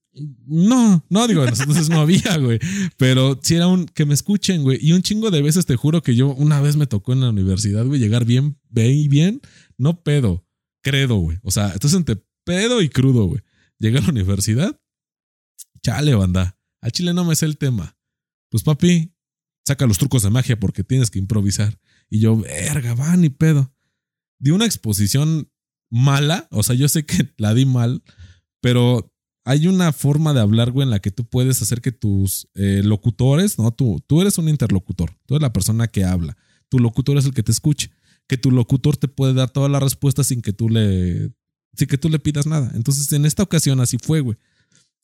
No, 0.45 1.05
no, 1.09 1.27
digo, 1.27 1.45
entonces 1.45 1.89
no 1.89 1.99
había, 1.99 2.37
güey. 2.37 2.59
Pero 2.97 3.39
sí 3.41 3.55
era 3.55 3.67
un 3.67 3.85
que 3.85 4.05
me 4.05 4.13
escuchen, 4.13 4.63
güey. 4.63 4.79
Y 4.81 4.93
un 4.93 5.01
chingo 5.01 5.29
de 5.29 5.41
veces 5.41 5.65
te 5.65 5.75
juro 5.75 6.01
que 6.01 6.15
yo 6.15 6.33
una 6.33 6.61
vez 6.61 6.77
me 6.77 6.87
tocó 6.87 7.13
en 7.13 7.21
la 7.21 7.29
universidad, 7.29 7.85
güey, 7.85 7.99
llegar 7.99 8.25
bien, 8.25 8.57
bien, 8.69 9.09
bien, 9.09 9.41
no 9.77 10.01
pedo, 10.03 10.47
credo, 10.81 11.15
güey. 11.17 11.39
O 11.43 11.51
sea, 11.51 11.73
entonces 11.73 11.97
entre 11.97 12.23
pedo 12.45 12.81
y 12.81 12.89
crudo, 12.89 13.25
güey. 13.25 13.41
Llegué 13.77 13.97
a 13.97 14.01
la 14.01 14.09
universidad, 14.09 14.79
chale, 15.83 16.15
banda. 16.15 16.57
A 16.81 16.91
Chile 16.91 17.13
no 17.13 17.25
me 17.25 17.35
sé 17.35 17.45
el 17.45 17.57
tema. 17.57 17.97
Pues 18.49 18.63
papi, 18.63 19.13
saca 19.67 19.85
los 19.85 19.97
trucos 19.97 20.23
de 20.23 20.29
magia 20.29 20.57
porque 20.59 20.83
tienes 20.83 21.11
que 21.11 21.19
improvisar. 21.19 21.77
Y 22.09 22.19
yo, 22.19 22.37
verga, 22.37 22.93
va, 22.93 23.15
ni 23.15 23.29
pedo. 23.29 23.73
Di 24.39 24.51
una 24.51 24.65
exposición 24.65 25.49
mala, 25.89 26.47
o 26.51 26.63
sea, 26.63 26.75
yo 26.75 26.87
sé 26.87 27.05
que 27.05 27.33
la 27.37 27.53
di 27.53 27.65
mal, 27.65 28.03
pero 28.61 29.11
hay 29.45 29.67
una 29.67 29.93
forma 29.93 30.33
de 30.33 30.41
hablar, 30.41 30.71
güey, 30.71 30.85
en 30.85 30.89
la 30.89 30.99
que 30.99 31.11
tú 31.11 31.25
puedes 31.25 31.61
hacer 31.61 31.81
que 31.81 31.91
tus 31.91 32.47
eh, 32.55 32.81
locutores, 32.83 33.59
no, 33.59 33.71
tú, 33.71 34.03
tú 34.07 34.21
eres 34.21 34.37
un 34.37 34.49
interlocutor, 34.49 35.15
tú 35.25 35.35
eres 35.35 35.43
la 35.43 35.53
persona 35.53 35.87
que 35.87 36.03
habla, 36.03 36.35
tu 36.67 36.79
locutor 36.79 37.17
es 37.17 37.25
el 37.25 37.33
que 37.33 37.43
te 37.43 37.51
escuche, 37.51 37.91
que 38.27 38.37
tu 38.37 38.49
locutor 38.51 38.97
te 38.97 39.07
puede 39.07 39.33
dar 39.33 39.51
todas 39.51 39.69
las 39.71 39.83
respuestas 39.83 40.27
sin 40.27 40.41
que 40.41 40.51
tú 40.51 40.69
le, 40.69 41.31
sin 41.75 41.87
que 41.87 41.97
tú 41.97 42.09
le 42.09 42.19
pidas 42.19 42.47
nada. 42.47 42.71
Entonces, 42.73 43.11
en 43.13 43.25
esta 43.25 43.43
ocasión 43.43 43.79
así 43.79 43.97
fue, 44.01 44.21
güey. 44.21 44.37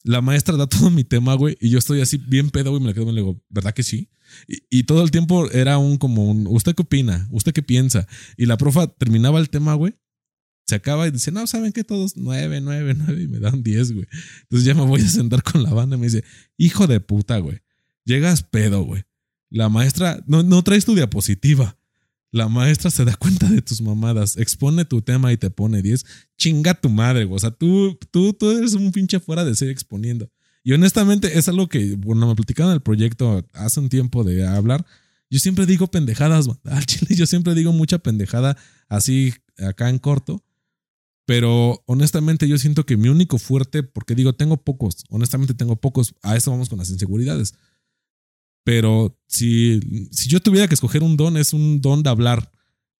La 0.04 0.22
maestra 0.22 0.58
da 0.58 0.68
todo 0.68 0.90
mi 0.92 1.04
tema, 1.04 1.34
güey, 1.36 1.58
y 1.60 1.70
yo 1.70 1.80
estoy 1.80 2.02
así 2.02 2.18
bien 2.18 2.50
pedo, 2.50 2.72
güey, 2.72 2.82
me 2.82 2.88
la 2.88 2.94
quedo 2.94 3.10
y 3.10 3.14
le 3.14 3.22
digo, 3.22 3.42
¿verdad 3.50 3.74
que 3.74 3.84
sí? 3.84 4.10
Y, 4.48 4.80
y 4.80 4.84
todo 4.84 5.04
el 5.04 5.12
tiempo 5.12 5.50
era 5.52 5.78
un 5.78 5.98
como 5.98 6.30
un, 6.30 6.48
¿usted 6.48 6.74
qué 6.76 6.82
opina? 6.84 7.28
¿Usted 7.32 7.54
qué 7.54 7.64
piensa? 7.64 8.08
Y 8.38 8.46
la 8.46 8.58
profa 8.58 8.88
terminaba 8.88 9.40
el 9.40 9.50
tema, 9.50 9.74
güey, 9.76 9.96
se 10.72 10.76
acaba 10.76 11.06
y 11.06 11.12
dice, 11.12 11.32
no, 11.32 11.46
¿saben 11.48 11.74
qué? 11.74 11.84
Todos 11.84 12.16
nueve, 12.16 12.62
nueve, 12.62 12.94
nueve, 12.96 13.24
y 13.24 13.28
me 13.28 13.40
dan 13.40 13.62
diez, 13.62 13.92
güey. 13.92 14.08
Entonces 14.44 14.66
ya 14.66 14.74
me 14.74 14.86
voy 14.86 15.02
a 15.02 15.08
sentar 15.08 15.44
con 15.44 15.64
la 15.64 15.74
banda 15.74 15.98
y 15.98 16.00
me 16.00 16.06
dice, 16.06 16.24
hijo 16.58 16.88
de 16.88 17.02
puta, 17.02 17.40
güey, 17.40 17.60
llegas 18.06 18.44
pedo, 18.44 18.84
güey. 18.84 19.04
La 19.50 19.68
maestra, 19.68 20.24
no, 20.28 20.44
no 20.44 20.64
traes 20.64 20.86
tu 20.86 20.96
diapositiva. 20.96 21.78
La 22.32 22.48
maestra 22.48 22.90
se 22.90 23.04
da 23.04 23.16
cuenta 23.18 23.50
de 23.50 23.62
tus 23.62 23.82
mamadas, 23.82 24.38
expone 24.38 24.86
tu 24.86 25.02
tema 25.02 25.34
y 25.34 25.38
te 25.38 25.50
pone 25.50 25.82
10. 25.82 26.06
Chinga 26.38 26.74
tu 26.74 26.90
madre, 26.90 27.26
güey. 27.26 27.36
O 27.36 27.40
sea, 27.40 27.52
tú, 27.52 27.98
tú, 28.10 28.34
tú 28.34 28.52
eres 28.52 28.74
un 28.74 28.92
pinche 28.92 29.20
fuera 29.20 29.44
de 29.44 29.54
ser 29.54 29.70
exponiendo. 29.70 30.30
Y 30.64 30.74
honestamente 30.74 31.38
es 31.38 31.50
algo 31.50 31.68
que, 31.68 31.96
bueno, 31.96 32.28
me 32.28 32.36
platicaron 32.36 32.72
el 32.72 32.82
proyecto 32.82 33.46
hace 33.54 33.80
un 33.80 33.90
tiempo 33.90 34.24
de 34.24 34.48
hablar. 34.48 34.86
Yo 35.30 35.40
siempre 35.40 35.66
digo 35.66 35.88
pendejadas, 35.88 36.48
al 36.64 36.86
chile 36.86 37.16
yo 37.16 37.26
siempre 37.26 37.54
digo 37.54 37.74
mucha 37.74 38.00
pendejada 38.00 38.58
así 38.88 39.34
acá 39.58 39.90
en 39.90 40.00
corto. 40.00 40.44
Pero 41.26 41.84
honestamente 41.86 42.48
yo 42.48 42.58
siento 42.58 42.86
que 42.86 42.98
mi 42.98 43.10
único 43.10 43.38
fuerte, 43.38 43.84
porque 43.84 44.16
digo, 44.16 44.34
tengo 44.34 44.58
pocos, 44.58 45.06
honestamente 45.10 45.54
tengo 45.54 45.76
pocos, 45.76 46.16
a 46.24 46.36
eso 46.36 46.52
vamos 46.52 46.68
con 46.68 46.80
las 46.80 46.90
inseguridades. 46.90 47.54
Pero 48.64 49.18
si, 49.28 49.80
si 50.12 50.30
yo 50.30 50.40
tuviera 50.40 50.68
que 50.68 50.76
escoger 50.76 51.04
un 51.04 51.18
don, 51.18 51.38
es 51.38 51.54
un 51.54 51.82
don 51.82 52.04
de 52.04 52.10
hablar. 52.10 52.52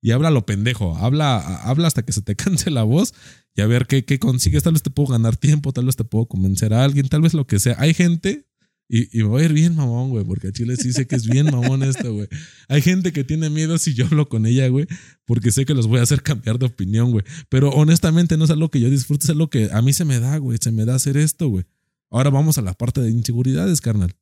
Y 0.02 0.12
habla 0.12 0.32
lo 0.32 0.46
pendejo, 0.48 0.98
habla, 0.98 1.38
habla 1.38 1.88
hasta 1.88 2.04
que 2.04 2.12
se 2.12 2.22
te 2.22 2.36
canse 2.38 2.72
la 2.72 2.84
voz 2.84 3.14
y 3.56 3.62
a 3.62 3.68
ver 3.68 3.86
qué, 3.86 4.04
qué 4.06 4.20
consigues. 4.20 4.64
Tal 4.64 4.74
vez 4.74 4.82
te 4.82 4.90
puedo 4.90 5.10
ganar 5.10 5.38
tiempo, 5.38 5.74
tal 5.74 5.86
vez 5.86 5.96
te 5.96 6.04
puedo 6.04 6.26
convencer 6.26 6.74
a 6.74 6.84
alguien, 6.84 7.08
tal 7.08 7.22
vez 7.22 7.34
lo 7.34 7.46
que 7.46 7.60
sea. 7.60 7.76
Hay 7.78 7.94
gente, 7.94 8.48
Y, 8.90 9.20
me 9.20 9.24
voy 9.24 9.44
a 9.44 9.46
ir 9.46 9.54
bien 9.54 9.76
mamón, 9.76 10.10
güey, 10.10 10.26
porque 10.26 10.50
a 10.50 10.52
Chile 10.52 10.76
sí 10.76 10.92
sé 10.92 11.08
que 11.08 11.16
es 11.16 11.26
bien 11.26 11.46
mamón 11.46 11.84
esto, 11.84 12.14
güey. 12.14 12.28
Hay 12.68 12.82
gente 12.82 13.14
que 13.14 13.24
tiene 13.24 13.50
miedo 13.50 13.78
si 13.78 13.94
yo 13.94 14.06
hablo 14.06 14.28
con 14.28 14.46
ella, 14.46 14.68
güey, 14.68 14.88
porque 15.26 15.52
sé 15.52 15.66
que 15.66 15.74
los 15.74 15.88
voy 15.88 16.00
a 16.00 16.04
hacer 16.04 16.24
cambiar 16.24 16.60
de 16.60 16.66
opinión, 16.66 17.12
güey. 17.12 17.24
Pero 17.48 17.70
honestamente 17.70 18.36
no 18.38 18.46
es 18.46 18.50
algo 18.50 18.70
que 18.70 18.82
yo 18.82 18.90
disfrute, 18.90 19.26
es 19.26 19.30
algo 19.30 19.50
que 19.50 19.70
a 19.72 19.82
mí 19.82 19.94
se 19.94 20.04
me 20.04 20.20
da, 20.20 20.38
güey, 20.38 20.58
se 20.60 20.72
me 20.72 20.84
da 20.86 20.96
hacer 20.96 21.16
esto, 21.16 21.48
güey. 21.48 21.66
Ahora 22.10 22.32
vamos 22.32 22.58
a 22.58 22.62
la 22.62 22.74
parte 22.74 23.00
de 23.00 23.12
inseguridades, 23.12 23.80
carnal. 23.80 24.14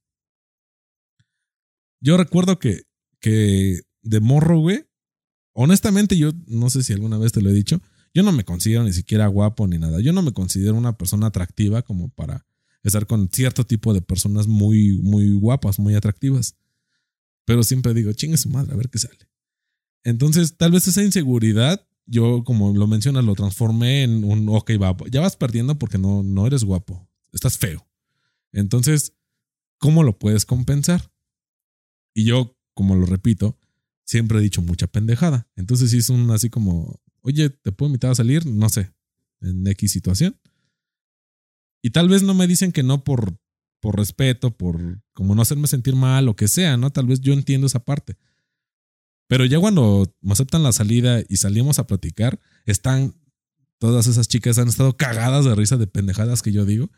Yo 2.01 2.17
recuerdo 2.17 2.59
que, 2.59 2.83
que 3.19 3.81
de 4.01 4.19
morro, 4.19 4.59
güey, 4.59 4.85
honestamente 5.53 6.17
yo 6.17 6.31
no 6.47 6.69
sé 6.69 6.83
si 6.83 6.93
alguna 6.93 7.17
vez 7.17 7.31
te 7.31 7.41
lo 7.41 7.49
he 7.49 7.53
dicho, 7.53 7.81
yo 8.13 8.23
no 8.23 8.31
me 8.31 8.43
considero 8.43 8.83
ni 8.83 8.93
siquiera 8.93 9.27
guapo 9.27 9.67
ni 9.67 9.77
nada. 9.77 9.99
Yo 9.99 10.13
no 10.13 10.21
me 10.21 10.33
considero 10.33 10.75
una 10.75 10.97
persona 10.97 11.27
atractiva 11.27 11.81
como 11.81 12.09
para 12.09 12.45
estar 12.83 13.05
con 13.05 13.29
cierto 13.29 13.65
tipo 13.65 13.93
de 13.93 14.01
personas 14.01 14.47
muy, 14.47 14.99
muy 15.01 15.31
guapas, 15.33 15.79
muy 15.79 15.95
atractivas. 15.95 16.55
Pero 17.45 17.63
siempre 17.63 17.93
digo, 17.93 18.13
chingue 18.13 18.37
su 18.37 18.49
madre, 18.49 18.73
a 18.73 18.77
ver 18.77 18.89
qué 18.89 18.99
sale. 18.99 19.29
Entonces, 20.03 20.57
tal 20.57 20.71
vez 20.71 20.87
esa 20.87 21.03
inseguridad, 21.03 21.85
yo, 22.05 22.43
como 22.43 22.73
lo 22.73 22.87
mencionas, 22.87 23.25
lo 23.25 23.35
transformé 23.35 24.03
en 24.03 24.23
un, 24.23 24.47
ok, 24.49 24.71
va, 24.81 24.95
ya 25.11 25.21
vas 25.21 25.35
perdiendo 25.35 25.77
porque 25.77 25.97
no, 25.97 26.23
no 26.23 26.47
eres 26.47 26.63
guapo, 26.63 27.07
estás 27.33 27.57
feo. 27.57 27.87
Entonces, 28.51 29.13
¿cómo 29.77 30.03
lo 30.03 30.17
puedes 30.17 30.45
compensar? 30.45 31.11
Y 32.19 32.25
yo, 32.25 32.57
como 32.73 32.97
lo 32.97 33.05
repito, 33.05 33.57
siempre 34.03 34.39
he 34.39 34.41
dicho 34.41 34.61
mucha 34.61 34.87
pendejada. 34.87 35.47
Entonces, 35.55 35.91
si 35.91 35.99
es 35.99 36.09
un 36.09 36.29
así 36.31 36.49
como, 36.49 36.99
oye, 37.21 37.49
¿te 37.49 37.71
puedo 37.71 37.87
invitar 37.87 38.11
a 38.11 38.15
salir? 38.15 38.45
No 38.45 38.67
sé, 38.67 38.91
en 39.39 39.65
X 39.65 39.93
situación. 39.93 40.37
Y 41.81 41.91
tal 41.91 42.09
vez 42.09 42.21
no 42.21 42.33
me 42.33 42.45
dicen 42.45 42.73
que 42.73 42.83
no 42.83 43.05
por, 43.05 43.39
por 43.79 43.95
respeto, 43.95 44.51
por 44.51 45.01
como 45.13 45.33
no 45.33 45.41
hacerme 45.41 45.67
sentir 45.67 45.95
mal, 45.95 46.27
o 46.27 46.35
que 46.35 46.49
sea, 46.49 46.75
¿no? 46.75 46.91
Tal 46.91 47.07
vez 47.07 47.21
yo 47.21 47.31
entiendo 47.31 47.67
esa 47.67 47.85
parte. 47.85 48.17
Pero 49.27 49.45
ya 49.45 49.57
cuando 49.57 50.13
me 50.19 50.33
aceptan 50.33 50.61
la 50.61 50.73
salida 50.73 51.21
y 51.29 51.37
salimos 51.37 51.79
a 51.79 51.87
platicar, 51.87 52.41
están, 52.65 53.15
todas 53.77 54.07
esas 54.07 54.27
chicas 54.27 54.57
han 54.57 54.67
estado 54.67 54.97
cagadas 54.97 55.45
de 55.45 55.55
risa 55.55 55.77
de 55.77 55.87
pendejadas 55.87 56.41
que 56.41 56.51
yo 56.51 56.65
digo. 56.65 56.91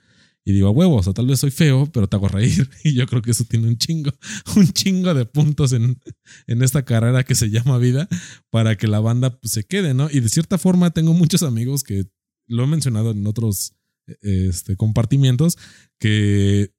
Y 0.43 0.53
digo, 0.53 0.67
a 0.67 0.71
huevos, 0.71 1.07
o 1.07 1.13
tal 1.13 1.27
vez 1.27 1.39
soy 1.39 1.51
feo, 1.51 1.87
pero 1.91 2.07
te 2.07 2.15
hago 2.15 2.27
reír. 2.27 2.69
Y 2.83 2.93
yo 2.93 3.05
creo 3.05 3.21
que 3.21 3.31
eso 3.31 3.43
tiene 3.45 3.67
un 3.67 3.77
chingo, 3.77 4.11
un 4.55 4.67
chingo 4.69 5.13
de 5.13 5.25
puntos 5.25 5.71
en, 5.73 5.99
en 6.47 6.63
esta 6.63 6.83
carrera 6.83 7.23
que 7.23 7.35
se 7.35 7.49
llama 7.49 7.77
vida 7.77 8.07
para 8.49 8.75
que 8.75 8.87
la 8.87 8.99
banda 8.99 9.39
pues, 9.39 9.53
se 9.53 9.63
quede, 9.63 9.93
¿no? 9.93 10.09
Y 10.11 10.19
de 10.19 10.29
cierta 10.29 10.57
forma 10.57 10.91
tengo 10.91 11.13
muchos 11.13 11.43
amigos 11.43 11.83
que 11.83 12.05
lo 12.47 12.63
he 12.63 12.67
mencionado 12.67 13.11
en 13.11 13.25
otros 13.27 13.73
este, 14.21 14.75
compartimientos 14.75 15.57
que 15.99 16.73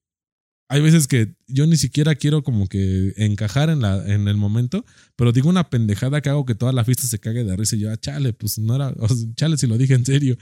hay 0.69 0.81
veces 0.81 1.07
que 1.07 1.35
yo 1.49 1.67
ni 1.67 1.77
siquiera 1.77 2.15
quiero 2.15 2.43
como 2.43 2.67
que 2.67 3.13
encajar 3.19 3.69
en, 3.69 3.83
la, 3.83 4.11
en 4.11 4.27
el 4.27 4.39
momento, 4.39 4.87
pero 5.17 5.31
digo 5.31 5.51
una 5.51 5.69
pendejada 5.69 6.23
que 6.23 6.31
hago 6.31 6.47
que 6.47 6.55
toda 6.55 6.73
la 6.73 6.83
fiesta 6.83 7.07
se 7.07 7.19
cague 7.19 7.45
de 7.45 7.55
risa 7.57 7.77
y 7.77 7.81
yo, 7.81 7.93
ah, 7.93 7.97
chale, 7.99 8.33
pues 8.33 8.59
no 8.59 8.75
era, 8.75 8.95
chale 9.37 9.59
si 9.59 9.67
lo 9.67 9.77
dije 9.77 9.93
en 9.93 10.07
serio. 10.07 10.39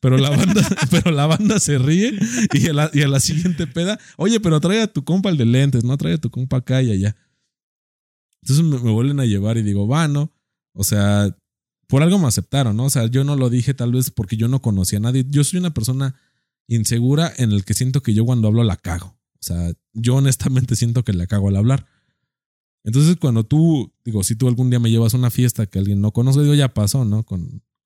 Pero 0.00 0.18
la 0.18 0.30
banda, 0.30 0.62
pero 0.90 1.10
la 1.10 1.26
banda 1.26 1.58
se 1.60 1.78
ríe 1.78 2.18
y 2.52 2.68
a, 2.68 2.72
la, 2.72 2.90
y 2.92 3.02
a 3.02 3.08
la 3.08 3.20
siguiente 3.20 3.66
peda, 3.66 3.98
oye, 4.16 4.40
pero 4.40 4.60
trae 4.60 4.82
a 4.82 4.86
tu 4.86 5.04
compa 5.04 5.30
el 5.30 5.36
de 5.36 5.46
lentes, 5.46 5.84
no 5.84 5.96
trae 5.96 6.14
a 6.14 6.18
tu 6.18 6.30
compa 6.30 6.58
acá 6.58 6.82
y 6.82 6.90
allá. 6.90 7.16
Entonces 8.42 8.64
me, 8.64 8.90
vuelven 8.90 9.20
a 9.20 9.24
llevar 9.24 9.56
y 9.56 9.62
digo, 9.62 9.88
va, 9.88 10.06
¿no? 10.08 10.30
O 10.74 10.84
sea, 10.84 11.34
por 11.86 12.02
algo 12.02 12.18
me 12.18 12.26
aceptaron, 12.26 12.76
¿no? 12.76 12.84
O 12.84 12.90
sea, 12.90 13.06
yo 13.06 13.24
no 13.24 13.36
lo 13.36 13.48
dije 13.48 13.72
tal 13.72 13.92
vez 13.92 14.10
porque 14.10 14.36
yo 14.36 14.48
no 14.48 14.60
conocía 14.60 14.98
a 14.98 15.02
nadie. 15.02 15.24
Yo 15.28 15.44
soy 15.44 15.60
una 15.60 15.72
persona 15.72 16.14
insegura 16.66 17.32
en 17.36 17.52
el 17.52 17.64
que 17.64 17.74
siento 17.74 18.02
que 18.02 18.14
yo 18.14 18.24
cuando 18.24 18.48
hablo 18.48 18.64
la 18.64 18.76
cago. 18.76 19.16
O 19.40 19.42
sea, 19.42 19.72
yo 19.92 20.16
honestamente 20.16 20.76
siento 20.76 21.04
que 21.04 21.12
la 21.12 21.26
cago 21.26 21.48
al 21.48 21.56
hablar. 21.56 21.86
Entonces, 22.84 23.16
cuando 23.16 23.44
tú, 23.44 23.92
digo, 24.04 24.22
si 24.24 24.36
tú 24.36 24.46
algún 24.46 24.68
día 24.68 24.78
me 24.78 24.90
llevas 24.90 25.14
a 25.14 25.16
una 25.16 25.30
fiesta 25.30 25.66
que 25.66 25.78
alguien 25.78 26.02
no 26.02 26.12
conoce, 26.12 26.42
digo, 26.42 26.54
ya 26.54 26.68
pasó, 26.68 27.04
¿no? 27.04 27.24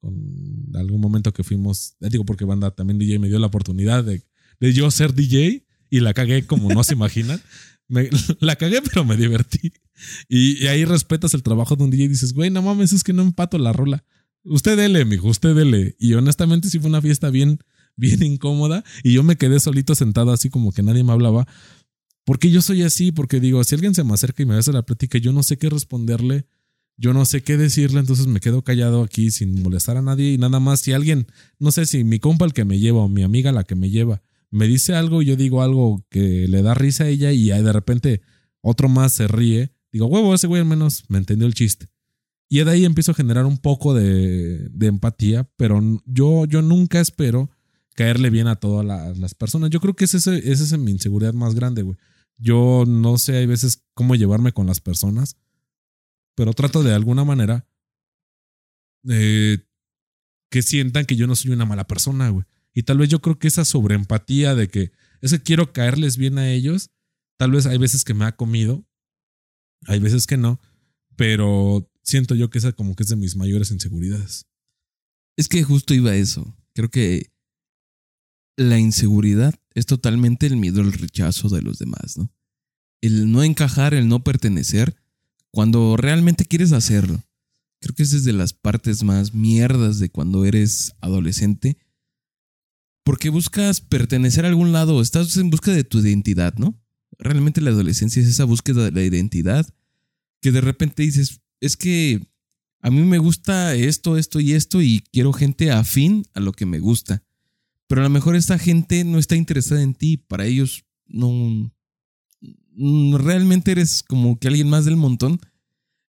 Con 0.01 0.71
algún 0.75 1.01
momento 1.01 1.33
que 1.33 1.45
fuimos, 1.45 1.97
digo, 2.01 2.25
porque 2.25 2.45
banda 2.45 2.71
también 2.71 2.99
DJ 2.99 3.19
me 3.19 3.29
dio 3.29 3.39
la 3.39 3.47
oportunidad 3.47 4.05
de, 4.05 4.23
de 4.61 4.73
yo 4.73 4.91
ser 4.91 5.15
DJ 5.15 5.67
y 5.91 6.01
la 6.01 6.15
cagué 6.15 6.47
como 6.47 6.73
no 6.73 6.85
se 6.85 6.95
imaginan. 6.95 7.41
Me, 7.91 8.11
la 8.41 8.57
cagué, 8.57 8.83
pero 8.83 9.03
me 9.07 9.17
divertí. 9.17 9.73
Y, 10.29 10.67
ahí 10.67 10.85
respetas 10.85 11.33
el 11.33 11.43
trabajo 11.43 11.75
de 11.75 11.85
un 11.85 11.91
DJ 11.91 12.05
y 12.05 12.09
dices, 12.09 12.35
güey, 12.35 12.51
no 12.51 12.61
mames, 12.61 12.93
es 12.93 13.03
que 13.03 13.15
no 13.15 13.23
empato 13.23 13.57
la 13.57 13.73
rola. 13.73 14.05
Usted 14.45 14.77
dele, 14.77 15.07
mijo, 15.07 15.29
usted 15.29 15.55
dele. 15.55 15.97
Y 15.99 16.13
honestamente 16.13 16.69
sí 16.69 16.79
fue 16.79 16.91
una 16.91 17.01
fiesta 17.01 17.31
bien, 17.31 17.61
bien 17.97 18.23
incómoda. 18.23 18.85
Y 19.03 19.15
yo 19.15 19.23
me 19.23 19.37
quedé 19.37 19.59
solito 19.59 19.95
sentado 19.95 20.33
así 20.33 20.51
como 20.51 20.71
que 20.73 20.83
nadie 20.83 21.03
me 21.03 21.13
hablaba. 21.13 21.49
Porque 22.25 22.51
yo 22.51 22.61
soy 22.61 22.83
así, 22.83 23.11
porque 23.11 23.41
digo, 23.41 23.65
si 23.65 23.75
alguien 23.75 23.95
se 23.95 24.05
me 24.05 24.13
acerca 24.13 24.43
y 24.43 24.47
me 24.47 24.57
hace 24.57 24.71
la 24.71 24.83
plática, 24.83 25.17
yo 25.17 25.33
no 25.33 25.43
sé 25.43 25.57
qué 25.57 25.71
responderle, 25.71 26.45
yo 26.99 27.15
no 27.15 27.25
sé 27.25 27.43
qué 27.43 27.57
decirle, 27.57 28.01
entonces 28.01 28.27
me 28.27 28.41
quedo 28.41 28.63
callado 28.63 29.03
aquí 29.03 29.31
sin 29.31 29.63
molestar 29.63 29.97
a 29.97 30.03
nadie 30.03 30.33
y 30.33 30.39
nada 30.39 30.61
más 30.61 30.81
si 30.81 30.93
alguien, 30.93 31.27
no 31.59 31.73
sé 31.73 31.87
si 31.87 32.05
mi 32.05 32.19
compa 32.19 32.45
el 32.45 32.53
que 32.53 32.65
me 32.65 32.79
lleva 32.79 32.99
o 32.99 33.09
mi 33.09 33.23
amiga 33.23 33.53
la 33.53 33.65
que 33.65 33.77
me 33.77 33.89
lleva, 33.89 34.21
me 34.51 34.67
dice 34.67 34.95
algo 34.95 35.23
yo 35.23 35.37
digo 35.37 35.63
algo 35.63 36.05
que 36.11 36.47
le 36.49 36.63
da 36.63 36.75
risa 36.75 37.05
a 37.05 37.09
ella 37.09 37.33
y 37.33 37.49
de 37.49 37.73
repente 37.73 38.21
otro 38.61 38.89
más 38.89 39.13
se 39.13 39.29
ríe, 39.29 39.73
digo, 39.93 40.07
huevo, 40.07 40.35
ese 40.35 40.47
güey 40.47 40.61
al 40.61 40.69
menos 40.69 41.05
me 41.09 41.19
entendió 41.19 41.47
el 41.47 41.55
chiste. 41.55 41.89
Y 42.49 42.65
de 42.65 42.71
ahí 42.71 42.85
empiezo 42.85 43.13
a 43.13 43.15
generar 43.15 43.45
un 43.45 43.59
poco 43.59 43.95
de, 43.95 44.71
empatía, 44.81 45.49
pero 45.57 45.81
yo, 46.07 46.47
yo 46.47 46.63
nunca 46.63 47.01
espero 47.01 47.51
caerle 47.95 48.31
bien 48.31 48.47
a 48.47 48.57
todas 48.57 48.87
las 49.19 49.35
personas. 49.35 49.71
Yo 49.71 49.81
creo 49.81 49.95
que 49.95 50.07
esa 50.07 50.17
es, 50.17 50.27
ese, 50.27 50.79
mi 50.79 50.93
inseguridad 50.93 51.35
más 51.35 51.55
grande, 51.55 51.83
güey. 51.83 51.99
Yo 52.39 52.85
no 52.87 53.19
sé, 53.19 53.37
hay 53.37 53.47
veces 53.47 53.85
cómo 53.95 54.15
llevarme 54.15 54.53
con 54.53 54.67
las 54.67 54.81
personas, 54.81 55.37
pero 56.39 56.53
trato 56.53 56.85
de 56.85 56.95
alguna 56.95 57.25
manera 57.25 57.67
eh, 59.09 59.59
que 60.53 60.63
sientan 60.63 61.05
que 61.05 61.17
yo 61.17 61.27
no 61.27 61.35
soy 61.35 61.51
una 61.51 61.65
mala 61.65 61.89
persona, 61.89 62.29
güey. 62.29 62.45
Y 62.73 62.85
tal 62.85 62.99
vez 62.99 63.09
yo 63.09 63.21
creo 63.21 63.41
que 63.41 63.49
esa 63.49 63.65
sobreempatía 63.65 64.55
de 64.55 64.69
que 64.69 64.93
ese 65.21 65.43
quiero 65.43 65.73
caerles 65.73 66.17
bien 66.17 66.39
a 66.39 66.49
ellos, 66.49 66.93
tal 67.39 67.51
vez 67.51 67.67
hay 67.67 67.77
veces 67.77 68.05
que 68.05 68.15
me 68.15 68.25
ha 68.25 68.37
comido, 68.37 68.87
hay 69.89 69.99
veces 69.99 70.29
que 70.29 70.37
no, 70.37 70.61
pero 71.17 71.91
siento 72.05 72.37
yo 72.37 72.51
que 72.51 72.59
esa 72.59 72.71
como 72.71 72.95
que 72.95 73.03
es 73.03 73.09
de 73.09 73.17
mis 73.17 73.35
mayores 73.35 73.73
inseguridades. 73.73 74.47
Es 75.37 75.49
que 75.49 75.65
justo 75.65 75.93
iba 75.93 76.13
a 76.13 76.17
eso. 76.17 76.57
Creo 76.73 76.89
que 76.89 77.33
la 78.57 78.79
inseguridad 78.79 79.57
es 79.75 79.87
totalmente 79.87 80.47
el 80.47 80.57
miedo 80.57 80.83
al 80.83 80.93
rechazo 80.93 81.49
de 81.49 81.63
los 81.63 81.81
demás, 81.81 82.17
¿no? 82.17 82.33
El 83.01 83.33
no 83.33 83.43
encajar, 83.43 83.93
el 83.93 84.07
no 84.07 84.23
pertenecer, 84.23 84.95
cuando 85.53 85.97
realmente 85.97 86.45
quieres 86.45 86.73
hacerlo. 86.73 87.23
Creo 87.81 87.95
que 87.95 88.03
es 88.03 88.11
desde 88.11 88.33
las 88.33 88.53
partes 88.53 89.03
más 89.05 89.35
mierdas 89.35 89.99
de 89.99 90.11
cuando 90.11 90.45
eres 90.45 90.95
adolescente 91.01 91.79
porque 93.09 93.31
buscas 93.31 93.81
pertenecer 93.81 94.45
a 94.45 94.49
algún 94.49 94.73
lado, 94.73 95.01
estás 95.01 95.35
en 95.39 95.49
busca 95.49 95.73
de 95.73 95.83
tu 95.83 96.01
identidad, 96.01 96.53
¿no? 96.57 96.79
Realmente 97.19 97.63
la 97.63 97.71
adolescencia 97.71 98.21
es 98.21 98.29
esa 98.29 98.45
búsqueda 98.45 98.85
de 98.85 98.93
la 98.93 99.03
identidad 99.03 99.67
que 100.43 100.53
de 100.53 100.61
repente 100.61 101.05
dices, 101.05 101.41
es 101.59 101.79
que 101.79 102.21
a 102.83 102.91
mí 102.91 103.01
me 103.01 103.17
gusta 103.17 103.75
esto, 103.75 104.19
esto 104.19 104.41
y 104.41 104.53
esto 104.53 104.83
y 104.83 105.03
quiero 105.11 105.33
gente 105.33 105.71
afín 105.71 106.27
a 106.35 106.41
lo 106.41 106.53
que 106.53 106.67
me 106.67 106.81
gusta. 106.81 107.25
Pero 107.87 108.03
a 108.03 108.05
lo 108.05 108.11
mejor 108.11 108.37
esta 108.37 108.59
gente 108.59 109.03
no 109.05 109.19
está 109.19 109.37
interesada 109.37 109.81
en 109.83 109.95
ti, 109.95 110.19
para 110.19 110.45
ellos 110.45 110.85
no 111.07 111.73
realmente 112.79 113.73
eres 113.73 114.03
como 114.03 114.39
que 114.39 114.49
alguien 114.49 114.69
más 114.69 114.85
del 114.85 114.97
montón 114.97 115.41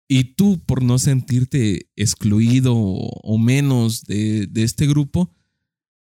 y 0.09 0.24
tú 0.35 0.61
por 0.64 0.83
no 0.83 0.98
sentirte 0.98 1.90
excluido 1.96 2.74
o 2.76 3.38
menos 3.38 4.05
de, 4.05 4.46
de 4.46 4.62
este 4.62 4.87
grupo, 4.87 5.35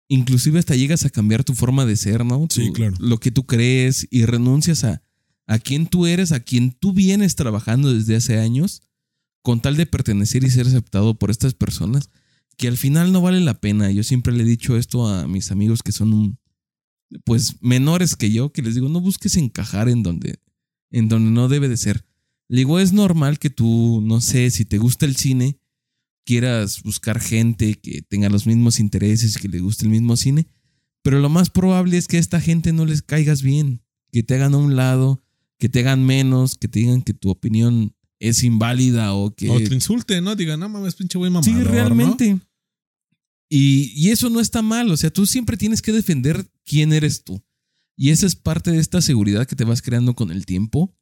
inclusive 0.07 0.59
hasta 0.59 0.75
llegas 0.75 1.05
a 1.05 1.09
cambiar 1.09 1.43
tu 1.43 1.53
forma 1.53 1.85
de 1.85 1.95
ser, 1.95 2.25
¿no? 2.25 2.47
sí, 2.49 2.71
claro. 2.71 2.95
Lo 2.99 3.19
que 3.19 3.31
tú 3.31 3.45
crees 3.45 4.07
y 4.11 4.25
renuncias 4.25 4.83
a, 4.83 5.01
a 5.47 5.59
quien 5.59 5.87
tú 5.87 6.05
eres, 6.05 6.31
a 6.31 6.39
quien 6.39 6.71
tú 6.71 6.93
vienes 6.93 7.35
trabajando 7.35 7.93
desde 7.93 8.15
hace 8.15 8.39
años, 8.39 8.81
con 9.41 9.61
tal 9.61 9.77
de 9.77 9.85
pertenecer 9.85 10.43
y 10.43 10.49
ser 10.49 10.67
aceptado 10.67 11.15
por 11.15 11.29
estas 11.29 11.53
personas, 11.53 12.09
que 12.57 12.67
al 12.67 12.77
final 12.77 13.11
no 13.11 13.21
vale 13.21 13.39
la 13.41 13.59
pena. 13.59 13.91
Yo 13.91 14.03
siempre 14.03 14.33
le 14.33 14.43
he 14.43 14.47
dicho 14.47 14.77
esto 14.77 15.07
a 15.07 15.27
mis 15.27 15.51
amigos 15.51 15.83
que 15.83 15.91
son 15.91 16.39
pues 17.23 17.61
menores 17.61 18.15
que 18.15 18.31
yo, 18.31 18.51
que 18.51 18.61
les 18.61 18.75
digo, 18.75 18.89
no 18.89 19.01
busques 19.01 19.37
encajar 19.37 19.89
en 19.89 20.03
donde, 20.03 20.39
en 20.91 21.09
donde 21.09 21.31
no 21.31 21.47
debe 21.47 21.69
de 21.69 21.77
ser. 21.77 22.05
Le 22.47 22.57
digo, 22.57 22.79
es 22.79 22.93
normal 22.93 23.39
que 23.39 23.49
tú, 23.49 24.01
no 24.03 24.21
sé, 24.21 24.49
si 24.51 24.65
te 24.65 24.77
gusta 24.77 25.05
el 25.05 25.15
cine, 25.15 25.59
quieras 26.25 26.83
buscar 26.83 27.19
gente 27.19 27.75
que 27.75 28.01
tenga 28.01 28.29
los 28.29 28.45
mismos 28.45 28.79
intereses, 28.79 29.37
que 29.37 29.47
le 29.47 29.59
guste 29.59 29.85
el 29.85 29.91
mismo 29.91 30.17
cine, 30.17 30.47
pero 31.01 31.19
lo 31.19 31.29
más 31.29 31.49
probable 31.49 31.97
es 31.97 32.07
que 32.07 32.17
a 32.17 32.19
esta 32.19 32.41
gente 32.41 32.73
no 32.73 32.85
les 32.85 33.01
caigas 33.01 33.41
bien, 33.41 33.81
que 34.11 34.23
te 34.23 34.35
hagan 34.35 34.53
a 34.53 34.57
un 34.57 34.75
lado, 34.75 35.23
que 35.57 35.69
te 35.69 35.79
hagan 35.79 36.05
menos, 36.05 36.57
que 36.57 36.67
te 36.67 36.79
digan 36.79 37.01
que 37.01 37.13
tu 37.13 37.29
opinión 37.29 37.95
es 38.19 38.43
inválida 38.43 39.13
o 39.13 39.33
que... 39.35 39.49
O 39.49 39.57
te 39.57 39.73
insulte, 39.73 40.21
¿no? 40.21 40.35
Digan, 40.35 40.59
no 40.59 40.69
mames, 40.69 40.95
pinche 40.95 41.17
güey 41.17 41.31
mamador, 41.31 41.53
Sí, 41.53 41.63
realmente. 41.63 42.39
Y, 43.49 43.93
y 43.95 44.09
eso 44.09 44.29
no 44.29 44.39
está 44.39 44.61
mal, 44.61 44.89
o 44.91 44.97
sea, 44.97 45.11
tú 45.11 45.25
siempre 45.25 45.57
tienes 45.57 45.81
que 45.81 45.91
defender 45.91 46.45
quién 46.63 46.91
eres 46.93 47.23
tú. 47.23 47.43
Y 47.97 48.09
esa 48.09 48.25
es 48.25 48.35
parte 48.35 48.71
de 48.71 48.79
esta 48.79 49.01
seguridad 49.01 49.47
que 49.47 49.55
te 49.55 49.63
vas 49.63 49.81
creando 49.81 50.15
con 50.15 50.31
el 50.31 50.45
tiempo. 50.45 50.95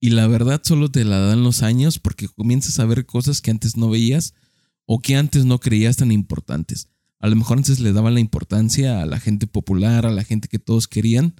Y 0.00 0.10
la 0.10 0.26
verdad 0.26 0.60
solo 0.62 0.90
te 0.90 1.04
la 1.04 1.18
dan 1.18 1.42
los 1.42 1.62
años 1.62 1.98
porque 1.98 2.28
comienzas 2.28 2.78
a 2.78 2.84
ver 2.84 3.06
cosas 3.06 3.40
que 3.40 3.50
antes 3.50 3.76
no 3.76 3.88
veías 3.88 4.34
o 4.84 5.00
que 5.00 5.16
antes 5.16 5.44
no 5.44 5.58
creías 5.58 5.96
tan 5.96 6.12
importantes. 6.12 6.88
A 7.18 7.28
lo 7.28 7.36
mejor 7.36 7.58
antes 7.58 7.80
le 7.80 7.92
daban 7.92 8.14
la 8.14 8.20
importancia 8.20 9.02
a 9.02 9.06
la 9.06 9.18
gente 9.18 9.46
popular, 9.46 10.04
a 10.04 10.10
la 10.10 10.22
gente 10.22 10.48
que 10.48 10.58
todos 10.58 10.86
querían. 10.86 11.34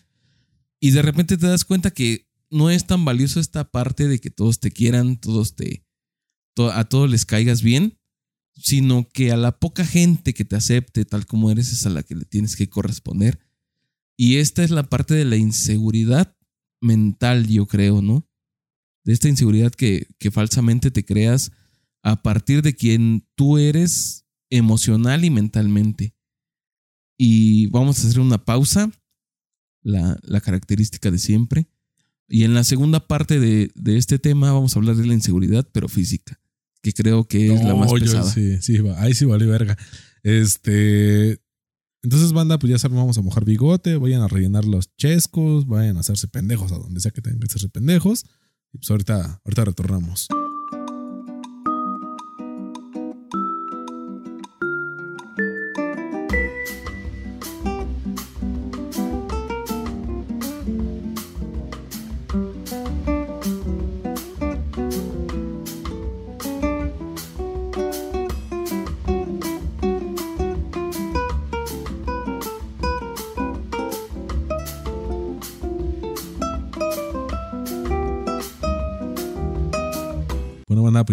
Y 0.80 0.90
de 0.90 1.02
repente 1.02 1.36
te 1.36 1.46
das 1.46 1.64
cuenta 1.64 1.90
que 1.90 2.26
no 2.50 2.70
es 2.70 2.86
tan 2.86 3.04
valioso 3.04 3.40
esta 3.40 3.70
parte 3.70 4.08
de 4.08 4.18
que 4.18 4.30
todos 4.30 4.60
te 4.60 4.70
quieran, 4.70 5.18
todos 5.18 5.54
te, 5.54 5.84
a 6.72 6.84
todos 6.84 7.10
les 7.10 7.26
caigas 7.26 7.62
bien, 7.62 7.98
sino 8.54 9.08
que 9.12 9.32
a 9.32 9.36
la 9.36 9.58
poca 9.58 9.84
gente 9.84 10.32
que 10.32 10.44
te 10.44 10.56
acepte 10.56 11.04
tal 11.04 11.26
como 11.26 11.50
eres 11.50 11.72
es 11.72 11.84
a 11.84 11.90
la 11.90 12.02
que 12.02 12.14
le 12.14 12.24
tienes 12.24 12.56
que 12.56 12.68
corresponder. 12.70 13.38
Y 14.16 14.36
esta 14.36 14.64
es 14.64 14.70
la 14.70 14.88
parte 14.88 15.14
de 15.14 15.24
la 15.24 15.36
inseguridad 15.36 16.36
mental, 16.80 17.46
yo 17.46 17.66
creo, 17.66 18.02
¿no? 18.02 18.26
De 19.04 19.12
esta 19.12 19.28
inseguridad 19.28 19.72
que, 19.72 20.08
que 20.18 20.30
falsamente 20.30 20.90
te 20.90 21.04
creas 21.04 21.52
a 22.02 22.22
partir 22.22 22.62
de 22.62 22.74
quien 22.74 23.26
tú 23.34 23.58
eres 23.58 24.26
emocional 24.50 25.24
y 25.24 25.30
mentalmente. 25.30 26.14
Y 27.18 27.66
vamos 27.68 27.98
a 27.98 28.08
hacer 28.08 28.20
una 28.20 28.44
pausa, 28.44 28.90
la, 29.82 30.18
la 30.22 30.40
característica 30.40 31.10
de 31.10 31.18
siempre. 31.18 31.68
Y 32.28 32.44
en 32.44 32.54
la 32.54 32.64
segunda 32.64 33.06
parte 33.06 33.38
de, 33.38 33.70
de, 33.74 33.96
este 33.96 34.18
tema 34.18 34.52
vamos 34.52 34.74
a 34.74 34.78
hablar 34.78 34.96
de 34.96 35.06
la 35.06 35.14
inseguridad, 35.14 35.68
pero 35.72 35.88
física 35.88 36.40
que 36.86 36.92
creo 36.92 37.26
que 37.26 37.52
es 37.52 37.64
la 37.64 37.74
más 37.74 37.92
pesada. 37.92 38.30
Sí, 38.30 38.58
sí, 38.60 38.78
ahí 38.98 39.12
sí 39.14 39.24
vale 39.24 39.46
verga. 39.46 39.76
Este. 40.22 41.40
Entonces, 42.06 42.32
banda, 42.32 42.56
pues 42.56 42.70
ya 42.70 42.78
saben, 42.78 42.98
vamos 42.98 43.18
a 43.18 43.22
mojar 43.22 43.44
bigote, 43.44 43.96
vayan 43.96 44.22
a 44.22 44.28
rellenar 44.28 44.64
los 44.64 44.94
chescos, 44.94 45.66
vayan 45.66 45.96
a 45.96 46.00
hacerse 46.00 46.28
pendejos 46.28 46.70
a 46.70 46.78
donde 46.78 47.00
sea 47.00 47.10
que 47.10 47.20
tengan 47.20 47.40
que 47.40 47.46
hacerse 47.46 47.68
pendejos. 47.68 48.24
Y 48.72 48.78
pues 48.78 48.88
ahorita, 48.92 49.40
ahorita 49.44 49.64
retornamos. 49.64 50.28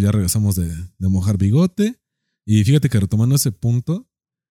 Pues 0.04 0.12
ya 0.12 0.12
regresamos 0.12 0.56
de, 0.56 1.10
mojar 1.10 1.38
bigote. 1.38 2.00
Y 2.46 2.64
fíjate 2.64 2.90
que 2.90 3.00
retomando 3.00 3.36
ese 3.36 3.52
punto, 3.52 4.10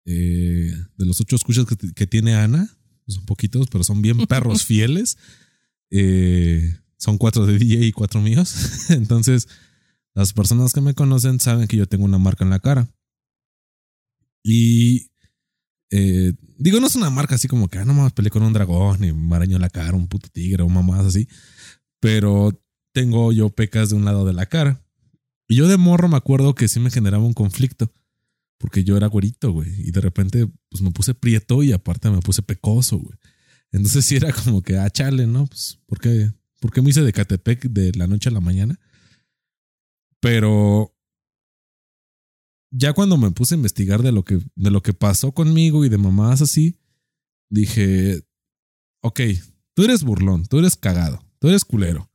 eh, 0.05 0.73
de 0.97 1.07
los 1.07 1.21
ocho 1.21 1.37
escuchas 1.37 1.67
que, 1.95 2.07
tiene 2.07 2.35
Ana, 2.35 2.69
son 3.07 3.25
poquitos, 3.27 3.69
pero 3.71 3.85
son 3.85 4.03
bien 4.03 4.19
perros 4.29 4.65
fieles. 4.65 5.17
Eh, 5.91 6.75
son 6.97 7.19
cuatro 7.19 7.47
de 7.47 7.59
DJ 7.59 7.87
y 7.87 7.93
cuatro 7.93 8.21
míos. 8.21 8.55
Entonces, 8.91 9.47
las 10.15 10.33
personas 10.33 10.73
que 10.73 10.81
me 10.81 10.95
conocen 10.95 11.39
saben 11.39 11.69
que 11.69 11.77
yo 11.77 11.87
tengo 11.87 12.05
una 12.05 12.19
marca 12.19 12.45
en 12.45 12.51
la 12.51 12.59
cara. 12.59 12.89
Y 14.43 15.11
eh, 15.91 16.33
digo, 16.59 16.81
no 16.81 16.89
es 16.89 16.97
una 16.97 17.11
marca 17.11 17.37
así 17.37 17.47
como 17.47 17.69
que 17.69 17.79
ah, 17.79 17.85
no 17.85 17.95
más 17.95 18.13
peleé 18.13 18.31
con 18.31 18.43
un 18.43 18.53
dragón 18.53 19.05
y 19.05 19.13
me 19.13 19.37
arañó 19.37 19.59
la 19.59 19.71
cara, 19.71 19.97
un 19.97 20.09
puto 20.09 20.29
tigre 20.29 20.63
o 20.63 20.69
mamás 20.69 21.07
así. 21.07 21.29
Pero 22.01 22.61
tengo 22.93 23.33
yo 23.33 23.51
pecas 23.51 23.91
de 23.91 23.97
un 23.97 24.05
lado 24.05 24.25
de 24.25 24.33
la 24.33 24.47
cara. 24.47 24.86
Y 25.49 25.57
yo 25.57 25.69
de 25.69 25.77
morro 25.77 26.09
me 26.09 26.17
acuerdo 26.17 26.55
que 26.55 26.69
sí 26.69 26.81
me 26.81 26.91
generaba 26.91 27.25
un 27.25 27.35
conflicto. 27.35 27.93
Porque 28.59 28.85
yo 28.85 28.97
era 28.97 29.07
güerito, 29.07 29.53
güey. 29.53 29.71
Y 29.87 29.91
de 29.91 30.01
repente, 30.01 30.49
pues 30.71 30.83
me 30.83 30.91
puse 30.91 31.15
prieto 31.15 31.63
y 31.63 31.73
aparte 31.73 32.11
me 32.11 32.21
puse 32.21 32.43
pecoso, 32.43 32.99
güey. 32.99 33.19
Entonces 33.71 34.05
sí 34.05 34.17
era 34.17 34.33
como 34.33 34.63
que, 34.63 34.79
ah, 34.79 34.89
chale, 34.89 35.27
¿no? 35.27 35.47
Pues, 35.47 35.79
¿por 35.87 36.01
qué, 36.01 36.33
¿por 36.61 36.73
qué 36.73 36.81
me 36.83 36.91
hice 36.91 37.03
de 37.03 37.13
Catepec 37.13 37.65
de 37.65 37.93
la 37.93 38.07
noche 38.07 38.31
a 38.31 38.33
la 38.33 38.41
mañana? 38.41 38.81
Pero 40.21 40.95
ya 42.71 42.93
cuando 42.93 43.17
me 43.17 43.31
puse 43.31 43.55
a 43.55 43.59
investigar 43.59 44.03
de 44.03 44.13
lo 44.13 44.25
que, 44.25 44.41
de 44.55 44.71
lo 44.71 44.83
que 44.83 44.95
pasó 44.95 45.33
conmigo 45.33 45.85
y 45.85 45.89
de 45.89 45.99
mamás 45.99 46.43
así, 46.43 46.79
dije, 47.51 48.23
ok, 49.03 49.21
tú 49.75 49.85
eres 49.85 50.03
burlón, 50.03 50.47
tú 50.47 50.59
eres 50.59 50.77
cagado, 50.77 51.23
tú 51.39 51.49
eres 51.49 51.65
culero. 51.65 52.11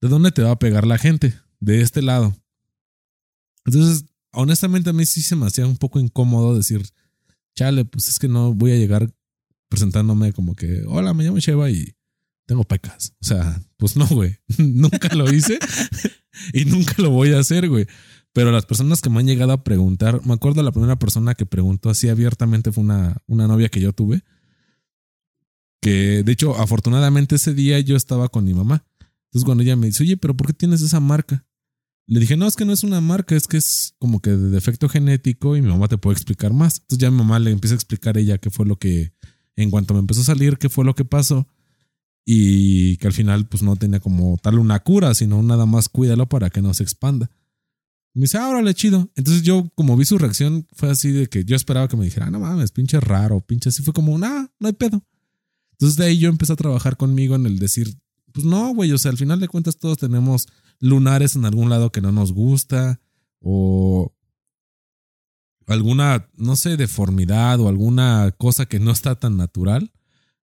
¿De 0.00 0.08
dónde 0.08 0.30
te 0.30 0.42
va 0.42 0.52
a 0.52 0.58
pegar 0.58 0.86
la 0.86 0.98
gente? 0.98 1.34
De 1.60 1.80
este 1.80 2.02
lado. 2.02 2.36
Entonces, 3.68 4.06
honestamente 4.32 4.90
a 4.90 4.92
mí 4.92 5.04
sí 5.04 5.22
se 5.22 5.36
me 5.36 5.46
hacía 5.46 5.66
un 5.66 5.76
poco 5.76 6.00
incómodo 6.00 6.56
decir, 6.56 6.82
chale, 7.54 7.84
pues 7.84 8.08
es 8.08 8.18
que 8.18 8.28
no 8.28 8.54
voy 8.54 8.72
a 8.72 8.76
llegar 8.76 9.12
presentándome 9.68 10.32
como 10.32 10.54
que, 10.54 10.84
hola, 10.86 11.12
me 11.12 11.24
llamo 11.24 11.38
Sheva 11.38 11.70
y 11.70 11.94
tengo 12.46 12.64
pecas. 12.64 13.14
O 13.20 13.26
sea, 13.26 13.62
pues 13.76 13.96
no, 13.96 14.06
güey. 14.06 14.38
nunca 14.58 15.14
lo 15.14 15.32
hice 15.32 15.58
y 16.54 16.64
nunca 16.64 16.94
lo 16.98 17.10
voy 17.10 17.32
a 17.32 17.40
hacer, 17.40 17.68
güey. 17.68 17.86
Pero 18.32 18.52
las 18.52 18.64
personas 18.64 19.02
que 19.02 19.10
me 19.10 19.20
han 19.20 19.26
llegado 19.26 19.52
a 19.52 19.64
preguntar, 19.64 20.24
me 20.24 20.34
acuerdo 20.34 20.62
la 20.62 20.72
primera 20.72 20.98
persona 20.98 21.34
que 21.34 21.44
preguntó 21.44 21.90
así 21.90 22.08
abiertamente 22.08 22.72
fue 22.72 22.84
una, 22.84 23.18
una 23.26 23.46
novia 23.46 23.68
que 23.68 23.80
yo 23.80 23.92
tuve. 23.92 24.22
Que 25.82 26.22
de 26.22 26.32
hecho, 26.32 26.56
afortunadamente 26.56 27.36
ese 27.36 27.52
día 27.52 27.80
yo 27.80 27.96
estaba 27.96 28.28
con 28.28 28.44
mi 28.44 28.54
mamá. 28.54 28.86
Entonces 29.26 29.44
cuando 29.44 29.62
ella 29.62 29.76
me 29.76 29.88
dice, 29.88 30.04
oye, 30.04 30.16
pero 30.16 30.34
¿por 30.34 30.46
qué 30.46 30.54
tienes 30.54 30.80
esa 30.80 31.00
marca? 31.00 31.44
Le 32.10 32.20
dije, 32.20 32.38
no, 32.38 32.46
es 32.46 32.56
que 32.56 32.64
no 32.64 32.72
es 32.72 32.84
una 32.84 33.02
marca, 33.02 33.36
es 33.36 33.46
que 33.46 33.58
es 33.58 33.94
como 33.98 34.20
que 34.20 34.30
de 34.30 34.48
defecto 34.48 34.88
genético 34.88 35.56
y 35.56 35.62
mi 35.62 35.68
mamá 35.68 35.88
te 35.88 35.98
puede 35.98 36.14
explicar 36.14 36.54
más. 36.54 36.78
Entonces 36.80 36.98
ya 36.98 37.10
mi 37.10 37.18
mamá 37.18 37.38
le 37.38 37.50
empieza 37.50 37.74
a 37.74 37.76
explicar 37.76 38.16
ella 38.16 38.38
qué 38.38 38.48
fue 38.48 38.64
lo 38.64 38.78
que, 38.78 39.12
en 39.56 39.70
cuanto 39.70 39.92
me 39.92 40.00
empezó 40.00 40.22
a 40.22 40.24
salir, 40.24 40.56
qué 40.56 40.70
fue 40.70 40.86
lo 40.86 40.94
que 40.94 41.04
pasó. 41.04 41.46
Y 42.24 42.96
que 42.96 43.08
al 43.08 43.12
final 43.12 43.46
pues 43.46 43.62
no 43.62 43.76
tenía 43.76 44.00
como 44.00 44.38
tal 44.42 44.58
una 44.58 44.80
cura, 44.80 45.12
sino 45.14 45.42
nada 45.42 45.66
más 45.66 45.90
cuídalo 45.90 46.26
para 46.30 46.48
que 46.48 46.62
no 46.62 46.72
se 46.72 46.82
expanda. 46.82 47.30
me 48.14 48.22
dice, 48.22 48.38
ah, 48.38 48.48
órale, 48.48 48.72
chido. 48.72 49.10
Entonces 49.14 49.42
yo 49.42 49.70
como 49.74 49.94
vi 49.94 50.06
su 50.06 50.16
reacción 50.16 50.66
fue 50.72 50.90
así 50.90 51.10
de 51.10 51.26
que 51.26 51.44
yo 51.44 51.56
esperaba 51.56 51.88
que 51.88 51.98
me 51.98 52.06
dijera, 52.06 52.28
ah, 52.28 52.30
no 52.30 52.40
mames, 52.40 52.72
pinche 52.72 53.00
raro, 53.00 53.40
pinche 53.42 53.68
así. 53.68 53.82
Fue 53.82 53.92
como, 53.92 54.16
nah, 54.16 54.46
no 54.58 54.66
hay 54.66 54.72
pedo. 54.72 55.04
Entonces 55.72 55.98
de 55.98 56.06
ahí 56.06 56.18
yo 56.18 56.30
empecé 56.30 56.54
a 56.54 56.56
trabajar 56.56 56.96
conmigo 56.96 57.34
en 57.34 57.44
el 57.44 57.58
decir, 57.58 57.98
pues 58.32 58.46
no, 58.46 58.74
güey, 58.74 58.92
o 58.92 58.98
sea, 58.98 59.10
al 59.10 59.18
final 59.18 59.40
de 59.40 59.48
cuentas 59.48 59.76
todos 59.76 59.98
tenemos 59.98 60.48
lunares 60.80 61.36
en 61.36 61.44
algún 61.44 61.70
lado 61.70 61.90
que 61.90 62.00
no 62.00 62.12
nos 62.12 62.32
gusta 62.32 63.00
o 63.40 64.14
alguna, 65.66 66.28
no 66.36 66.56
sé, 66.56 66.76
deformidad 66.76 67.60
o 67.60 67.68
alguna 67.68 68.34
cosa 68.38 68.66
que 68.66 68.80
no 68.80 68.90
está 68.90 69.16
tan 69.16 69.36
natural. 69.36 69.92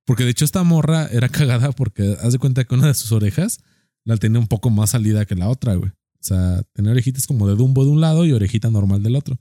Porque 0.05 0.23
de 0.23 0.31
hecho 0.31 0.45
esta 0.45 0.63
morra 0.63 1.07
era 1.07 1.29
cagada 1.29 1.71
porque 1.71 2.17
haz 2.21 2.33
de 2.33 2.39
cuenta 2.39 2.63
que 2.63 2.75
una 2.75 2.87
de 2.87 2.93
sus 2.93 3.11
orejas 3.11 3.59
la 4.03 4.17
tenía 4.17 4.39
un 4.39 4.47
poco 4.47 4.69
más 4.69 4.91
salida 4.91 5.25
que 5.25 5.35
la 5.35 5.49
otra, 5.49 5.75
güey. 5.75 5.89
O 5.89 6.27
sea, 6.27 6.63
tenía 6.73 6.91
orejitas 6.91 7.27
como 7.27 7.47
de 7.47 7.55
Dumbo 7.55 7.83
de 7.83 7.91
un 7.91 8.01
lado 8.01 8.25
y 8.25 8.31
orejita 8.31 8.69
normal 8.69 9.03
del 9.03 9.15
otro. 9.15 9.39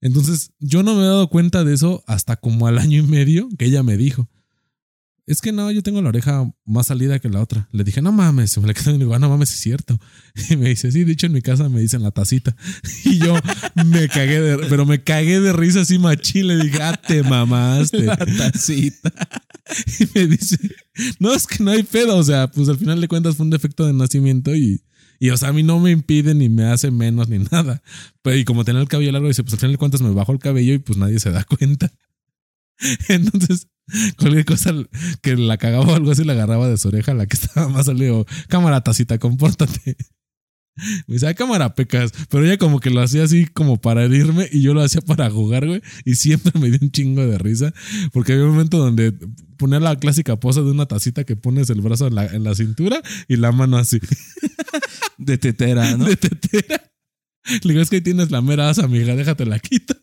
Entonces, 0.00 0.52
yo 0.58 0.82
no 0.82 0.94
me 0.94 1.02
he 1.02 1.06
dado 1.06 1.28
cuenta 1.28 1.64
de 1.64 1.74
eso 1.74 2.04
hasta 2.06 2.36
como 2.36 2.66
al 2.66 2.78
año 2.78 2.98
y 2.98 3.02
medio 3.02 3.48
que 3.58 3.66
ella 3.66 3.82
me 3.82 3.96
dijo 3.96 4.28
es 5.26 5.40
que 5.40 5.50
no, 5.50 5.72
yo 5.72 5.82
tengo 5.82 6.00
la 6.00 6.10
oreja 6.10 6.48
más 6.64 6.86
salida 6.86 7.18
que 7.18 7.28
la 7.28 7.40
otra. 7.40 7.68
Le 7.72 7.82
dije, 7.82 8.00
no 8.00 8.12
mames, 8.12 8.56
me 8.58 8.68
le 8.68 8.74
y 8.74 8.98
digo, 8.98 9.12
ah, 9.12 9.18
no 9.18 9.28
mames, 9.28 9.52
es 9.52 9.58
cierto. 9.58 9.98
Y 10.50 10.56
me 10.56 10.68
dice, 10.68 10.92
sí, 10.92 11.02
dicho 11.02 11.26
en 11.26 11.32
mi 11.32 11.42
casa 11.42 11.68
me 11.68 11.80
dicen 11.80 12.02
la 12.02 12.12
tacita. 12.12 12.54
Y 13.04 13.18
yo 13.18 13.34
me 13.84 14.08
cagué 14.08 14.40
de, 14.40 14.58
pero 14.68 14.86
me 14.86 15.02
cagué 15.02 15.40
de 15.40 15.52
risa 15.52 15.80
así 15.80 15.98
machín. 15.98 16.46
Le 16.46 16.56
dije, 16.62 16.80
ah, 16.80 16.96
te 16.96 17.24
mamaste. 17.24 18.02
La 18.02 18.16
tacita. 18.16 19.12
Y 19.98 20.08
me 20.14 20.28
dice, 20.28 20.58
no, 21.18 21.34
es 21.34 21.44
que 21.48 21.64
no 21.64 21.72
hay 21.72 21.82
pedo. 21.82 22.16
O 22.16 22.22
sea, 22.22 22.48
pues 22.48 22.68
al 22.68 22.78
final 22.78 23.00
de 23.00 23.08
cuentas 23.08 23.34
fue 23.34 23.44
un 23.44 23.50
defecto 23.50 23.84
de 23.84 23.92
nacimiento 23.92 24.54
y, 24.54 24.84
y 25.18 25.30
o 25.30 25.36
sea, 25.36 25.48
a 25.48 25.52
mí 25.52 25.64
no 25.64 25.80
me 25.80 25.90
impide 25.90 26.36
ni 26.36 26.48
me 26.48 26.66
hace 26.66 26.92
menos 26.92 27.28
ni 27.28 27.40
nada. 27.40 27.82
Pero 28.22 28.36
y 28.36 28.44
como 28.44 28.64
tenía 28.64 28.80
el 28.80 28.86
cabello 28.86 29.10
largo, 29.10 29.26
dice, 29.26 29.42
pues 29.42 29.54
al 29.54 29.58
final 29.58 29.72
de 29.72 29.78
cuentas 29.78 30.02
me 30.02 30.10
bajo 30.10 30.30
el 30.30 30.38
cabello 30.38 30.72
y 30.72 30.78
pues 30.78 30.96
nadie 30.98 31.18
se 31.18 31.32
da 31.32 31.42
cuenta. 31.42 31.90
Entonces, 33.08 33.68
cualquier 34.18 34.44
cosa 34.44 34.72
que 35.22 35.36
la 35.36 35.56
cagaba 35.56 35.84
o 35.84 35.94
algo 35.94 36.10
así, 36.10 36.24
la 36.24 36.32
agarraba 36.34 36.68
de 36.68 36.76
su 36.76 36.88
oreja, 36.88 37.14
la 37.14 37.26
que 37.26 37.36
estaba 37.36 37.68
más 37.68 37.86
salido. 37.86 38.26
Cámara, 38.48 38.82
tacita, 38.82 39.18
compórtate. 39.18 39.96
Me 41.06 41.14
dice, 41.14 41.34
cámara, 41.34 41.74
pecas. 41.74 42.12
Pero 42.28 42.44
ella 42.44 42.58
como 42.58 42.80
que 42.80 42.90
lo 42.90 43.00
hacía 43.00 43.24
así 43.24 43.46
como 43.46 43.80
para 43.80 44.04
herirme 44.04 44.48
y 44.52 44.60
yo 44.60 44.74
lo 44.74 44.82
hacía 44.82 45.00
para 45.00 45.30
jugar, 45.30 45.66
güey. 45.66 45.80
Y 46.04 46.16
siempre 46.16 46.52
me 46.60 46.68
dio 46.68 46.78
un 46.82 46.90
chingo 46.90 47.26
de 47.26 47.38
risa. 47.38 47.72
Porque 48.12 48.32
había 48.34 48.44
un 48.44 48.50
momento 48.50 48.76
donde 48.76 49.14
ponía 49.56 49.80
la 49.80 49.96
clásica 49.96 50.38
posa 50.38 50.60
de 50.60 50.70
una 50.70 50.86
tacita 50.86 51.24
que 51.24 51.34
pones 51.34 51.70
el 51.70 51.80
brazo 51.80 52.08
en 52.08 52.14
la, 52.14 52.26
en 52.26 52.44
la 52.44 52.54
cintura 52.54 53.00
y 53.26 53.36
la 53.36 53.52
mano 53.52 53.78
así. 53.78 54.00
De 55.16 55.38
tetera, 55.38 55.96
¿no? 55.96 56.04
De 56.08 56.16
tetera. 56.16 56.92
Le 57.62 57.72
digo, 57.72 57.80
es 57.80 57.88
que 57.88 57.96
ahí 57.96 58.02
tienes 58.02 58.30
la 58.30 58.42
mera 58.42 58.68
asa, 58.68 58.84
amiga, 58.84 59.14
déjate 59.14 59.46
la 59.46 59.58
quita. 59.58 59.96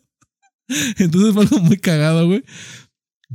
Entonces 0.98 1.32
fue 1.34 1.42
algo 1.42 1.58
muy 1.60 1.76
cagado, 1.76 2.26
güey. 2.26 2.44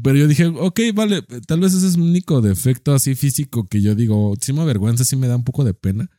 Pero 0.01 0.17
yo 0.17 0.27
dije, 0.27 0.45
ok, 0.45 0.79
vale, 0.93 1.21
tal 1.45 1.59
vez 1.59 1.73
ese 1.73 1.87
es 1.87 1.95
un 1.95 2.03
único 2.03 2.41
defecto 2.41 2.93
así 2.93 3.15
físico 3.15 3.67
que 3.67 3.81
yo 3.81 3.95
digo, 3.95 4.33
sí 4.39 4.53
me 4.53 4.61
avergüenza, 4.61 5.03
sí 5.03 5.15
me 5.15 5.27
da 5.27 5.35
un 5.35 5.43
poco 5.43 5.63
de 5.63 5.73
pena. 5.73 6.09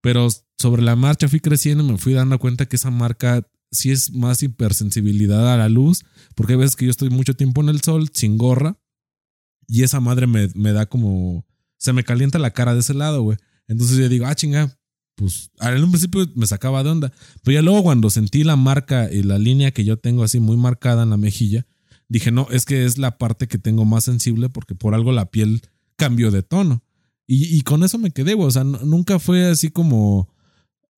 Pero 0.00 0.28
sobre 0.58 0.82
la 0.82 0.96
marcha 0.96 1.28
fui 1.28 1.40
creciendo 1.40 1.82
y 1.82 1.86
me 1.88 1.98
fui 1.98 2.12
dando 2.12 2.38
cuenta 2.38 2.66
que 2.66 2.76
esa 2.76 2.90
marca 2.90 3.48
sí 3.70 3.90
es 3.90 4.12
más 4.12 4.42
hipersensibilidad 4.42 5.52
a 5.52 5.56
la 5.56 5.68
luz, 5.68 6.04
porque 6.34 6.52
hay 6.52 6.58
veces 6.58 6.76
que 6.76 6.84
yo 6.84 6.90
estoy 6.90 7.10
mucho 7.10 7.34
tiempo 7.34 7.60
en 7.62 7.70
el 7.70 7.80
sol 7.80 8.10
sin 8.12 8.38
gorra 8.38 8.78
y 9.66 9.82
esa 9.82 10.00
madre 10.00 10.26
me, 10.26 10.48
me 10.54 10.72
da 10.72 10.86
como, 10.86 11.46
se 11.76 11.92
me 11.92 12.04
calienta 12.04 12.38
la 12.38 12.52
cara 12.52 12.74
de 12.74 12.80
ese 12.80 12.94
lado, 12.94 13.22
güey. 13.22 13.38
Entonces 13.66 13.96
yo 13.96 14.08
digo, 14.08 14.26
ah, 14.26 14.34
chinga, 14.34 14.78
pues 15.14 15.50
en 15.60 15.84
un 15.84 15.90
principio 15.90 16.28
me 16.34 16.46
sacaba 16.46 16.82
de 16.82 16.90
onda, 16.90 17.12
pero 17.42 17.54
ya 17.54 17.62
luego 17.62 17.82
cuando 17.82 18.10
sentí 18.10 18.44
la 18.44 18.56
marca 18.56 19.12
y 19.12 19.22
la 19.22 19.38
línea 19.38 19.70
que 19.70 19.84
yo 19.84 19.96
tengo 19.98 20.24
así 20.24 20.40
muy 20.40 20.56
marcada 20.56 21.04
en 21.04 21.10
la 21.10 21.16
mejilla, 21.16 21.66
dije, 22.08 22.30
no, 22.30 22.48
es 22.50 22.64
que 22.64 22.84
es 22.84 22.98
la 22.98 23.18
parte 23.18 23.48
que 23.48 23.58
tengo 23.58 23.84
más 23.84 24.04
sensible 24.04 24.48
porque 24.48 24.74
por 24.74 24.94
algo 24.94 25.12
la 25.12 25.30
piel 25.30 25.62
cambió 25.96 26.30
de 26.30 26.42
tono. 26.42 26.82
Y, 27.26 27.56
y 27.56 27.62
con 27.62 27.82
eso 27.84 27.98
me 27.98 28.10
quedé, 28.10 28.34
güey. 28.34 28.48
O 28.48 28.50
sea, 28.50 28.64
nunca 28.64 29.18
fue 29.18 29.46
así 29.46 29.70
como. 29.70 30.32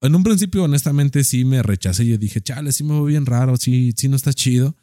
En 0.02 0.14
un 0.14 0.22
principio, 0.22 0.64
honestamente, 0.64 1.24
sí 1.24 1.44
me 1.44 1.62
rechacé. 1.62 2.06
Yo 2.06 2.18
dije, 2.18 2.40
chale, 2.40 2.72
sí 2.72 2.84
me 2.84 2.98
voy 2.98 3.12
bien 3.12 3.26
raro, 3.26 3.56
sí, 3.56 3.92
sí 3.96 4.08
no 4.08 4.16
está 4.16 4.32
chido. 4.32 4.76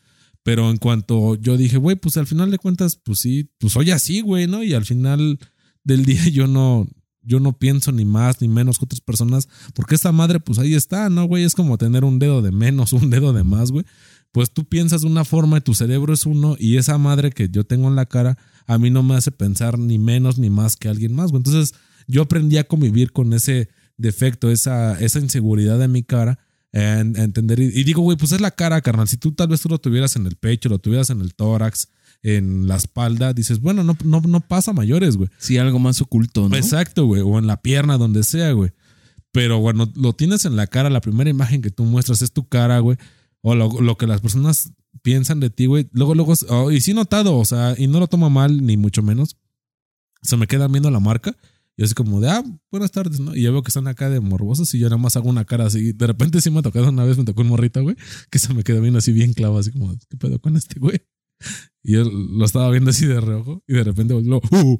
Pero 0.44 0.70
en 0.70 0.78
cuanto 0.78 1.36
yo 1.36 1.56
dije, 1.56 1.78
güey, 1.78 1.96
pues 1.96 2.18
al 2.18 2.28
final 2.28 2.52
de 2.52 2.58
cuentas, 2.58 2.96
pues 2.96 3.20
sí, 3.20 3.50
pues 3.60 3.74
soy 3.74 3.92
así, 3.92 4.22
güey, 4.22 4.48
¿no? 4.48 4.64
Y 4.64 4.74
al 4.74 4.86
final 4.86 5.40
del 5.84 6.06
día 6.06 6.28
yo 6.30 6.48
no, 6.48 6.88
yo 7.24 7.40
no 7.40 7.58
pienso 7.58 7.92
ni 7.92 8.06
más 8.06 8.42
ni 8.42 8.48
menos 8.48 8.78
que 8.78 8.86
otras 8.86 9.02
personas, 9.02 9.48
porque 9.74 9.96
esta 9.96 10.12
madre, 10.12 10.40
pues 10.40 10.60
ahí 10.60 10.74
está, 10.76 11.10
¿no, 11.10 11.26
güey? 11.26 11.44
Es 11.44 11.56
como 11.56 11.78
tener 11.78 12.04
un 12.04 12.20
dedo 12.20 12.42
de 12.42 12.52
menos, 12.52 12.94
un 12.94 13.10
dedo 13.10 13.34
de 13.34 13.44
más, 13.44 13.72
güey. 13.72 13.86
Pues 14.32 14.52
tú 14.52 14.66
piensas 14.66 15.02
de 15.02 15.08
una 15.08 15.26
forma 15.26 15.58
y 15.58 15.62
tu 15.62 15.76
cerebro 15.76 16.14
es 16.14 16.26
uno, 16.26 16.56
y 16.60 16.78
esa 16.78 16.98
madre 16.98 17.32
que 17.32 17.50
yo 17.50 17.64
tengo 17.66 17.88
en 17.88 17.96
la 17.96 18.08
cara, 18.08 18.38
a 18.66 18.78
mí 18.78 18.90
no 18.90 19.04
me 19.04 19.16
hace 19.16 19.32
pensar 19.32 19.78
ni 19.78 20.00
menos 20.00 20.40
ni 20.40 20.50
más 20.50 20.76
que 20.76 20.90
alguien 20.90 21.14
más, 21.14 21.32
güey. 21.32 21.40
Entonces 21.40 21.76
yo 22.08 22.24
aprendí 22.24 22.58
a 22.58 22.64
convivir 22.64 23.12
con 23.12 23.34
ese 23.34 23.70
defecto, 23.98 24.50
esa, 24.50 25.00
esa 25.00 25.20
inseguridad 25.20 25.78
de 25.78 25.88
mi 25.88 26.04
cara 26.04 26.40
en, 26.72 27.16
entender. 27.18 27.60
Y, 27.60 27.84
digo, 27.84 28.02
güey, 28.02 28.18
pues 28.18 28.32
es 28.32 28.42
la 28.42 28.52
cara, 28.52 28.82
carnal. 28.82 29.08
Si 29.08 29.18
tú 29.18 29.32
tal 29.32 29.48
vez 29.48 29.62
tú 29.62 29.70
lo 29.70 29.78
tuvieras 29.78 30.16
en 30.16 30.26
el 30.26 30.36
pecho, 30.36 30.70
lo 30.70 30.80
tuvieras 30.80 31.10
en 31.12 31.22
el 31.22 31.36
tórax, 31.36 31.90
en 32.24 32.68
la 32.68 32.78
espalda, 32.78 33.34
dices, 33.34 33.60
bueno, 33.60 33.84
no, 33.84 33.98
no, 34.04 34.22
no 34.22 34.40
pasa 34.40 34.74
mayores, 34.74 35.18
güey. 35.18 35.30
Sí, 35.38 35.58
algo 35.58 35.78
más 35.78 36.02
oculto, 36.02 36.50
¿no? 36.50 36.56
Exacto, 36.56 37.06
güey. 37.06 37.22
O 37.22 37.38
en 37.38 37.48
la 37.48 37.62
pierna, 37.62 37.98
donde 37.98 38.24
sea, 38.24 38.52
güey. 38.54 38.72
Pero 39.32 39.60
bueno, 39.60 39.92
lo 39.96 40.14
tienes 40.14 40.46
en 40.46 40.56
la 40.56 40.68
cara, 40.68 40.90
la 40.90 41.02
primera 41.02 41.30
imagen 41.30 41.62
que 41.62 41.70
tú 41.70 41.84
muestras 41.84 42.22
es 42.22 42.32
tu 42.32 42.48
cara, 42.48 42.80
güey. 42.80 42.98
O 43.42 43.56
lo, 43.56 43.82
lo 43.82 43.98
que 43.98 44.08
las 44.08 44.22
personas 44.22 44.72
piensan 45.02 45.42
de 45.42 45.50
ti, 45.50 45.66
güey. 45.66 45.90
Luego, 45.92 46.16
luego, 46.16 46.34
oh, 46.50 46.72
y 46.72 46.80
sí 46.80 46.94
notado, 46.94 47.38
o 47.38 47.46
sea, 47.46 47.76
y 47.78 47.88
no 47.88 48.00
lo 48.00 48.08
tomo 48.08 48.30
mal, 48.30 48.66
ni 48.66 48.78
mucho 48.78 49.04
menos. 49.04 49.36
Se 50.22 50.38
me 50.38 50.48
queda 50.48 50.68
viendo 50.70 50.90
la 50.90 51.02
marca 51.02 51.36
y 51.76 51.84
así 51.84 51.94
como 51.94 52.22
de, 52.22 52.30
ah, 52.30 52.44
buenas 52.72 52.92
tardes, 52.92 53.20
¿no? 53.20 53.36
Y 53.36 53.42
yo 53.42 53.52
veo 53.52 53.64
que 53.64 53.70
están 53.70 53.88
acá 53.88 54.10
de 54.10 54.20
morbosos 54.20 54.74
y 54.76 54.80
yo 54.80 54.88
nada 54.88 54.98
más 54.98 55.18
hago 55.18 55.30
una 55.30 55.44
cara 55.44 55.66
así. 55.66 55.92
De 55.92 56.08
repente 56.08 56.40
sí 56.40 56.52
me 56.52 56.60
ha 56.60 56.62
tocado 56.62 56.90
una 56.90 57.04
vez, 57.04 57.18
me 57.18 57.26
tocó 57.26 57.42
un 57.42 57.48
morrito, 57.48 57.82
güey, 57.82 57.96
que 58.30 58.40
se 58.40 58.54
me 58.54 58.64
quedó 58.64 58.80
viendo 58.80 59.00
así 59.00 59.12
bien 59.12 59.34
clavo, 59.34 59.58
así 59.58 59.72
como, 59.72 59.94
¿qué 60.10 60.18
pedo 60.18 60.40
con 60.40 60.56
este 60.56 60.80
güey? 60.80 61.02
Y 61.84 61.94
yo 61.94 62.04
lo 62.06 62.46
estaba 62.46 62.70
viendo 62.72 62.92
así 62.92 63.06
de 63.06 63.20
reojo 63.20 63.64
y 63.68 63.74
de 63.74 63.84
repente 63.84 64.14
volvió, 64.14 64.38
¡uh! 64.38 64.42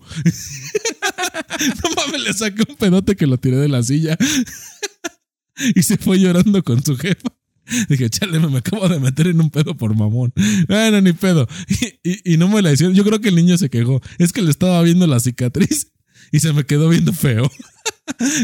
no 1.84 1.90
mames, 1.96 2.24
le 2.24 2.34
saqué 2.34 2.64
un 2.68 2.76
pedote 2.78 3.16
que 3.16 3.28
lo 3.28 3.38
tiré 3.38 3.58
de 3.58 3.68
la 3.68 3.84
silla 3.84 4.18
y 5.76 5.84
se 5.84 5.98
fue 5.98 6.20
llorando 6.20 6.64
con 6.64 6.84
su 6.84 6.96
jefa. 6.98 7.30
Dije, 7.88 8.10
chale, 8.10 8.40
me 8.40 8.58
acabo 8.58 8.90
de 8.90 9.00
meter 9.00 9.28
en 9.28 9.40
un 9.40 9.50
pedo 9.50 9.76
por 9.76 9.96
mamón. 9.96 10.34
Bueno, 10.68 11.02
ni 11.02 11.14
pedo. 11.14 11.48
Y, 12.04 12.34
y 12.34 12.38
no 12.38 12.50
me 12.50 12.62
la 12.62 12.74
hicieron. 12.74 12.94
Yo 12.94 13.06
creo 13.06 13.22
que 13.22 13.30
el 13.30 13.36
niño 13.36 13.58
se 13.58 13.70
quejó. 13.70 14.02
Es 14.18 14.34
que 14.34 14.42
le 14.42 14.50
estaba 14.50 14.82
viendo 14.82 15.08
la 15.08 15.22
cicatriz 15.22 15.94
y 16.34 16.40
se 16.40 16.52
me 16.52 16.66
quedó 16.66 16.90
viendo 16.90 17.14
feo. 17.14 17.50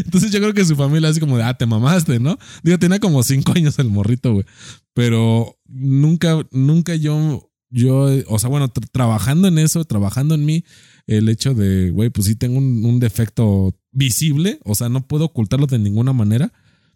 Entonces 0.05 0.31
yo 0.31 0.39
creo 0.39 0.53
que 0.53 0.65
su 0.65 0.75
familia 0.75 1.09
así 1.09 1.19
como 1.19 1.37
de, 1.37 1.43
ah, 1.43 1.57
te 1.57 1.65
mamaste, 1.65 2.19
¿no? 2.19 2.37
Digo, 2.63 2.79
tenía 2.79 2.99
como 2.99 3.23
cinco 3.23 3.53
años 3.55 3.77
el 3.79 3.89
morrito, 3.89 4.33
güey. 4.33 4.45
Pero 4.93 5.59
nunca, 5.67 6.47
nunca 6.51 6.95
yo, 6.95 7.48
yo, 7.69 8.07
o 8.27 8.39
sea, 8.39 8.49
bueno, 8.49 8.69
trabajando 8.69 9.47
en 9.47 9.59
eso, 9.59 9.83
trabajando 9.85 10.35
en 10.35 10.45
mí, 10.45 10.63
el 11.07 11.29
hecho 11.29 11.53
de, 11.53 11.91
güey, 11.91 12.09
pues 12.09 12.27
sí 12.27 12.35
tengo 12.35 12.57
un, 12.57 12.99
defecto 12.99 13.75
visible, 13.91 14.59
o 14.63 14.75
sea, 14.75 14.89
no 14.89 15.07
puedo 15.07 15.25
ocultarlo 15.25 15.67
de 15.67 15.79
ninguna 15.79 16.13
manera. 16.13 16.51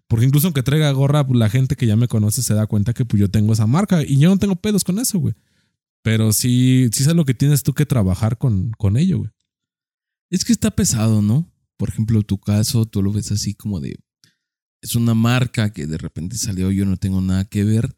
Porque 0.08 0.26
incluso 0.26 0.48
aunque 0.48 0.64
traiga 0.64 0.92
gorra, 0.92 1.26
pues 1.26 1.40
la 1.40 1.50
gente 1.50 1.76
que 1.76 1.88
ya 1.88 1.96
me 1.96 2.08
conoce 2.08 2.44
se 2.44 2.54
da 2.54 2.68
cuenta 2.68 2.94
que 2.94 3.06
pues 3.06 3.20
yo 3.20 3.30
tengo 3.30 3.54
esa 3.54 3.66
marca 3.66 4.04
y 4.04 4.18
yo 4.20 4.30
no 4.30 4.38
tengo 4.38 4.56
pedos 4.56 4.84
con 4.84 5.00
eso, 5.00 5.18
güey. 5.18 5.34
Pero 6.04 6.34
sí, 6.34 6.90
sí 6.92 7.04
es 7.04 7.16
lo 7.16 7.26
que 7.26 7.34
tienes 7.34 7.64
tú 7.64 7.74
que 7.74 7.86
trabajar 7.86 8.38
con, 8.38 8.72
con 8.78 8.98
ello, 8.98 9.20
güey. 9.20 9.32
Es 10.30 10.44
que 10.44 10.52
está 10.52 10.72
pesado, 10.72 11.22
¿no? 11.22 11.52
Por 11.78 11.90
ejemplo, 11.90 12.22
tu 12.24 12.38
caso, 12.38 12.86
tú 12.86 13.02
lo 13.02 13.12
ves 13.12 13.32
así 13.32 13.54
como 13.54 13.80
de. 13.80 13.96
Es 14.82 14.96
una 14.96 15.14
marca 15.14 15.72
que 15.72 15.88
de 15.88 15.98
repente 15.98 16.38
salió, 16.38 16.70
yo 16.72 16.86
no 16.86 16.98
tengo 16.98 17.22
nada 17.22 17.46
que 17.46 17.64
ver. 17.64 17.96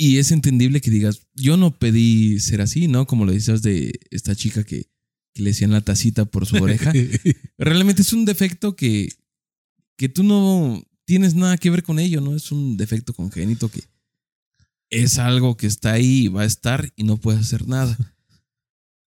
Y 0.00 0.18
es 0.18 0.30
entendible 0.30 0.80
que 0.80 0.92
digas, 0.92 1.26
yo 1.34 1.56
no 1.56 1.76
pedí 1.76 2.38
ser 2.38 2.60
así, 2.60 2.86
¿no? 2.86 3.08
Como 3.08 3.26
lo 3.26 3.32
dices 3.32 3.62
de 3.62 3.98
esta 4.12 4.36
chica 4.36 4.62
que, 4.62 4.88
que 5.34 5.42
le 5.42 5.50
hacían 5.50 5.72
la 5.72 5.80
tacita 5.80 6.24
por 6.24 6.46
su 6.46 6.54
oreja. 6.56 6.92
Realmente 7.58 8.02
es 8.02 8.12
un 8.12 8.24
defecto 8.24 8.76
que, 8.76 9.08
que 9.96 10.08
tú 10.08 10.22
no 10.22 10.80
tienes 11.04 11.34
nada 11.34 11.56
que 11.56 11.70
ver 11.70 11.82
con 11.82 11.98
ello, 11.98 12.20
¿no? 12.20 12.36
Es 12.36 12.52
un 12.52 12.76
defecto 12.76 13.12
congénito 13.12 13.68
que 13.70 13.82
es 14.88 15.18
algo 15.18 15.56
que 15.56 15.66
está 15.66 15.94
ahí 15.94 16.26
y 16.26 16.28
va 16.28 16.42
a 16.42 16.46
estar 16.46 16.92
y 16.94 17.02
no 17.02 17.16
puedes 17.16 17.40
hacer 17.40 17.66
nada. 17.66 17.98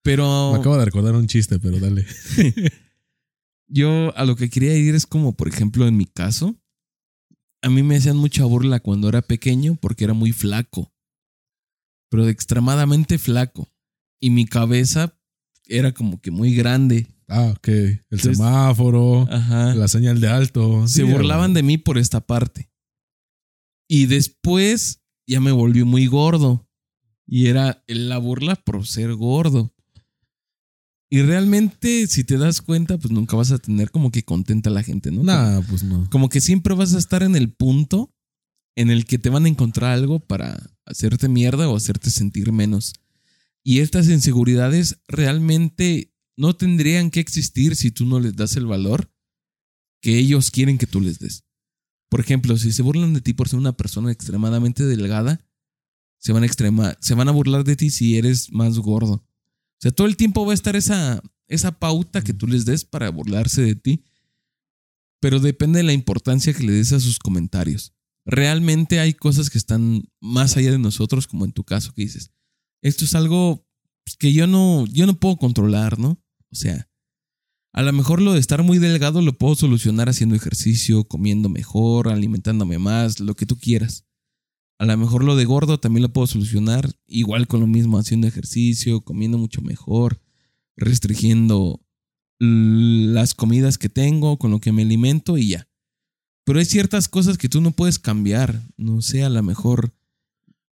Pero. 0.03 0.51
Me 0.51 0.59
acabo 0.59 0.77
de 0.77 0.85
recordar 0.85 1.15
un 1.15 1.27
chiste, 1.27 1.57
pero 1.57 1.79
dale. 1.79 2.05
Yo 3.67 4.13
a 4.17 4.25
lo 4.25 4.35
que 4.35 4.49
quería 4.49 4.75
ir 4.75 4.93
es 4.93 5.05
como, 5.05 5.37
por 5.37 5.47
ejemplo, 5.47 5.87
en 5.87 5.95
mi 5.95 6.05
caso, 6.05 6.60
a 7.61 7.69
mí 7.69 7.83
me 7.83 7.97
hacían 7.97 8.17
mucha 8.17 8.45
burla 8.45 8.79
cuando 8.79 9.09
era 9.09 9.21
pequeño 9.21 9.75
porque 9.75 10.03
era 10.03 10.13
muy 10.13 10.31
flaco. 10.31 10.91
Pero 12.09 12.27
extremadamente 12.27 13.17
flaco. 13.17 13.69
Y 14.19 14.29
mi 14.29 14.45
cabeza 14.45 15.17
era 15.65 15.93
como 15.93 16.21
que 16.21 16.31
muy 16.31 16.53
grande. 16.55 17.07
Ah, 17.27 17.53
ok. 17.55 17.67
El 18.09 18.19
semáforo, 18.19 19.27
ajá. 19.31 19.73
la 19.75 19.87
señal 19.87 20.19
de 20.19 20.27
alto. 20.27 20.87
Se 20.87 21.03
burlaban 21.03 21.53
de 21.53 21.63
mí 21.63 21.77
por 21.77 21.97
esta 21.97 22.19
parte. 22.19 22.69
Y 23.87 24.07
después 24.07 25.01
ya 25.27 25.39
me 25.39 25.51
volví 25.51 25.83
muy 25.83 26.07
gordo. 26.07 26.67
Y 27.25 27.47
era 27.47 27.83
la 27.87 28.17
burla 28.17 28.55
por 28.55 28.85
ser 28.85 29.13
gordo. 29.13 29.73
Y 31.13 31.23
realmente, 31.23 32.07
si 32.07 32.23
te 32.23 32.37
das 32.37 32.61
cuenta, 32.61 32.97
pues 32.97 33.11
nunca 33.11 33.35
vas 33.35 33.51
a 33.51 33.59
tener 33.59 33.91
como 33.91 34.11
que 34.11 34.23
contenta 34.23 34.69
a 34.69 34.73
la 34.73 34.81
gente, 34.81 35.11
¿no? 35.11 35.23
Nah, 35.23 35.59
pues 35.61 35.83
no. 35.83 36.09
Como 36.09 36.29
que 36.29 36.39
siempre 36.39 36.73
vas 36.73 36.93
a 36.93 36.97
estar 36.97 37.21
en 37.21 37.35
el 37.35 37.51
punto 37.51 38.15
en 38.77 38.89
el 38.89 39.05
que 39.05 39.19
te 39.19 39.29
van 39.29 39.43
a 39.43 39.49
encontrar 39.49 39.91
algo 39.91 40.21
para 40.21 40.71
hacerte 40.85 41.27
mierda 41.27 41.67
o 41.67 41.75
hacerte 41.75 42.09
sentir 42.09 42.53
menos. 42.53 42.93
Y 43.61 43.79
estas 43.79 44.07
inseguridades 44.07 45.01
realmente 45.09 46.13
no 46.37 46.55
tendrían 46.55 47.11
que 47.11 47.19
existir 47.19 47.75
si 47.75 47.91
tú 47.91 48.05
no 48.05 48.21
les 48.21 48.37
das 48.37 48.55
el 48.55 48.65
valor 48.65 49.11
que 50.01 50.17
ellos 50.17 50.49
quieren 50.49 50.77
que 50.77 50.87
tú 50.87 51.01
les 51.01 51.19
des. 51.19 51.43
Por 52.09 52.21
ejemplo, 52.21 52.57
si 52.57 52.71
se 52.71 52.83
burlan 52.83 53.13
de 53.13 53.19
ti 53.19 53.33
por 53.33 53.49
ser 53.49 53.59
una 53.59 53.73
persona 53.73 54.13
extremadamente 54.13 54.85
delgada, 54.85 55.45
se 56.19 56.31
van 56.31 56.43
a, 56.43 56.45
extrema, 56.45 56.95
se 57.01 57.15
van 57.15 57.27
a 57.27 57.31
burlar 57.31 57.65
de 57.65 57.75
ti 57.75 57.89
si 57.89 58.17
eres 58.17 58.49
más 58.53 58.79
gordo. 58.79 59.25
O 59.81 59.83
sea, 59.83 59.91
todo 59.91 60.05
el 60.05 60.15
tiempo 60.15 60.45
va 60.45 60.51
a 60.51 60.53
estar 60.53 60.75
esa, 60.75 61.23
esa 61.47 61.71
pauta 61.79 62.23
que 62.23 62.35
tú 62.35 62.45
les 62.45 62.65
des 62.65 62.85
para 62.85 63.09
burlarse 63.09 63.63
de 63.63 63.73
ti. 63.73 64.05
Pero 65.19 65.39
depende 65.39 65.79
de 65.79 65.83
la 65.83 65.93
importancia 65.93 66.53
que 66.53 66.61
le 66.63 66.73
des 66.73 66.93
a 66.93 66.99
sus 66.99 67.17
comentarios. 67.17 67.91
Realmente 68.23 68.99
hay 68.99 69.15
cosas 69.15 69.49
que 69.49 69.57
están 69.57 70.03
más 70.19 70.55
allá 70.55 70.69
de 70.71 70.77
nosotros, 70.77 71.25
como 71.25 71.45
en 71.45 71.51
tu 71.51 71.63
caso 71.63 71.93
que 71.93 72.03
dices, 72.03 72.31
esto 72.83 73.05
es 73.05 73.15
algo 73.15 73.67
pues, 74.03 74.17
que 74.17 74.33
yo 74.33 74.45
no, 74.45 74.85
yo 74.85 75.07
no 75.07 75.19
puedo 75.19 75.37
controlar, 75.37 75.97
¿no? 75.97 76.23
O 76.51 76.55
sea, 76.55 76.87
a 77.73 77.81
lo 77.81 77.91
mejor 77.91 78.21
lo 78.21 78.33
de 78.33 78.39
estar 78.39 78.61
muy 78.61 78.77
delgado 78.77 79.21
lo 79.23 79.35
puedo 79.35 79.55
solucionar 79.55 80.09
haciendo 80.09 80.35
ejercicio, 80.35 81.05
comiendo 81.05 81.49
mejor, 81.49 82.09
alimentándome 82.09 82.77
más, 82.77 83.19
lo 83.19 83.33
que 83.33 83.47
tú 83.47 83.57
quieras. 83.57 84.05
A 84.81 84.85
lo 84.85 84.97
mejor 84.97 85.23
lo 85.23 85.35
de 85.35 85.45
gordo 85.45 85.79
también 85.79 86.01
lo 86.01 86.11
puedo 86.11 86.25
solucionar 86.25 86.89
igual 87.05 87.45
con 87.45 87.59
lo 87.59 87.67
mismo, 87.67 87.99
haciendo 87.99 88.25
ejercicio, 88.25 89.01
comiendo 89.01 89.37
mucho 89.37 89.61
mejor, 89.61 90.19
restringiendo 90.75 91.85
las 92.39 93.35
comidas 93.35 93.77
que 93.77 93.89
tengo, 93.89 94.39
con 94.39 94.49
lo 94.49 94.59
que 94.59 94.71
me 94.71 94.81
alimento 94.81 95.37
y 95.37 95.49
ya. 95.49 95.67
Pero 96.45 96.57
hay 96.57 96.65
ciertas 96.65 97.07
cosas 97.07 97.37
que 97.37 97.47
tú 97.47 97.61
no 97.61 97.69
puedes 97.69 97.99
cambiar. 97.99 98.59
No 98.75 99.03
sé, 99.03 99.23
a 99.23 99.29
lo 99.29 99.43
mejor. 99.43 99.93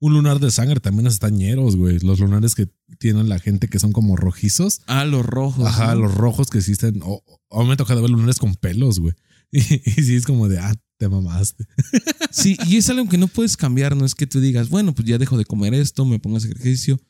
Un 0.00 0.14
lunar 0.14 0.40
de 0.40 0.52
sangre 0.52 0.80
también 0.80 1.06
es 1.06 1.18
tañeros, 1.18 1.76
güey. 1.76 1.98
Los 1.98 2.18
lunares 2.20 2.54
que 2.54 2.66
tienen 2.98 3.28
la 3.28 3.40
gente 3.40 3.68
que 3.68 3.78
son 3.78 3.92
como 3.92 4.16
rojizos. 4.16 4.80
Ah, 4.86 5.04
los 5.04 5.26
rojos. 5.26 5.66
Ajá, 5.66 5.94
los 5.94 6.14
rojos 6.14 6.48
que 6.48 6.56
existen. 6.56 7.02
O, 7.04 7.22
o 7.48 7.64
me 7.66 7.76
toca 7.76 7.94
ver 7.94 8.08
lunares 8.08 8.38
con 8.38 8.54
pelos, 8.54 9.00
güey. 9.00 9.12
Y, 9.50 9.58
y 9.58 10.02
sí 10.02 10.14
es 10.14 10.24
como 10.26 10.46
de, 10.48 10.58
ah, 10.58 10.74
te 10.98 11.08
mamaste. 11.08 11.66
Sí, 12.30 12.58
y 12.66 12.76
es 12.76 12.88
algo 12.90 13.08
que 13.08 13.16
no 13.16 13.26
puedes 13.26 13.56
cambiar, 13.56 13.96
no 13.96 14.04
es 14.04 14.14
que 14.14 14.26
tú 14.26 14.38
digas, 14.40 14.68
bueno, 14.68 14.94
pues 14.94 15.08
ya 15.08 15.16
dejo 15.16 15.38
de 15.38 15.46
comer 15.46 15.72
esto, 15.72 16.04
me 16.04 16.18
pongo 16.18 16.36
a 16.36 16.38
hacer 16.38 16.50
ejercicio. 16.52 17.00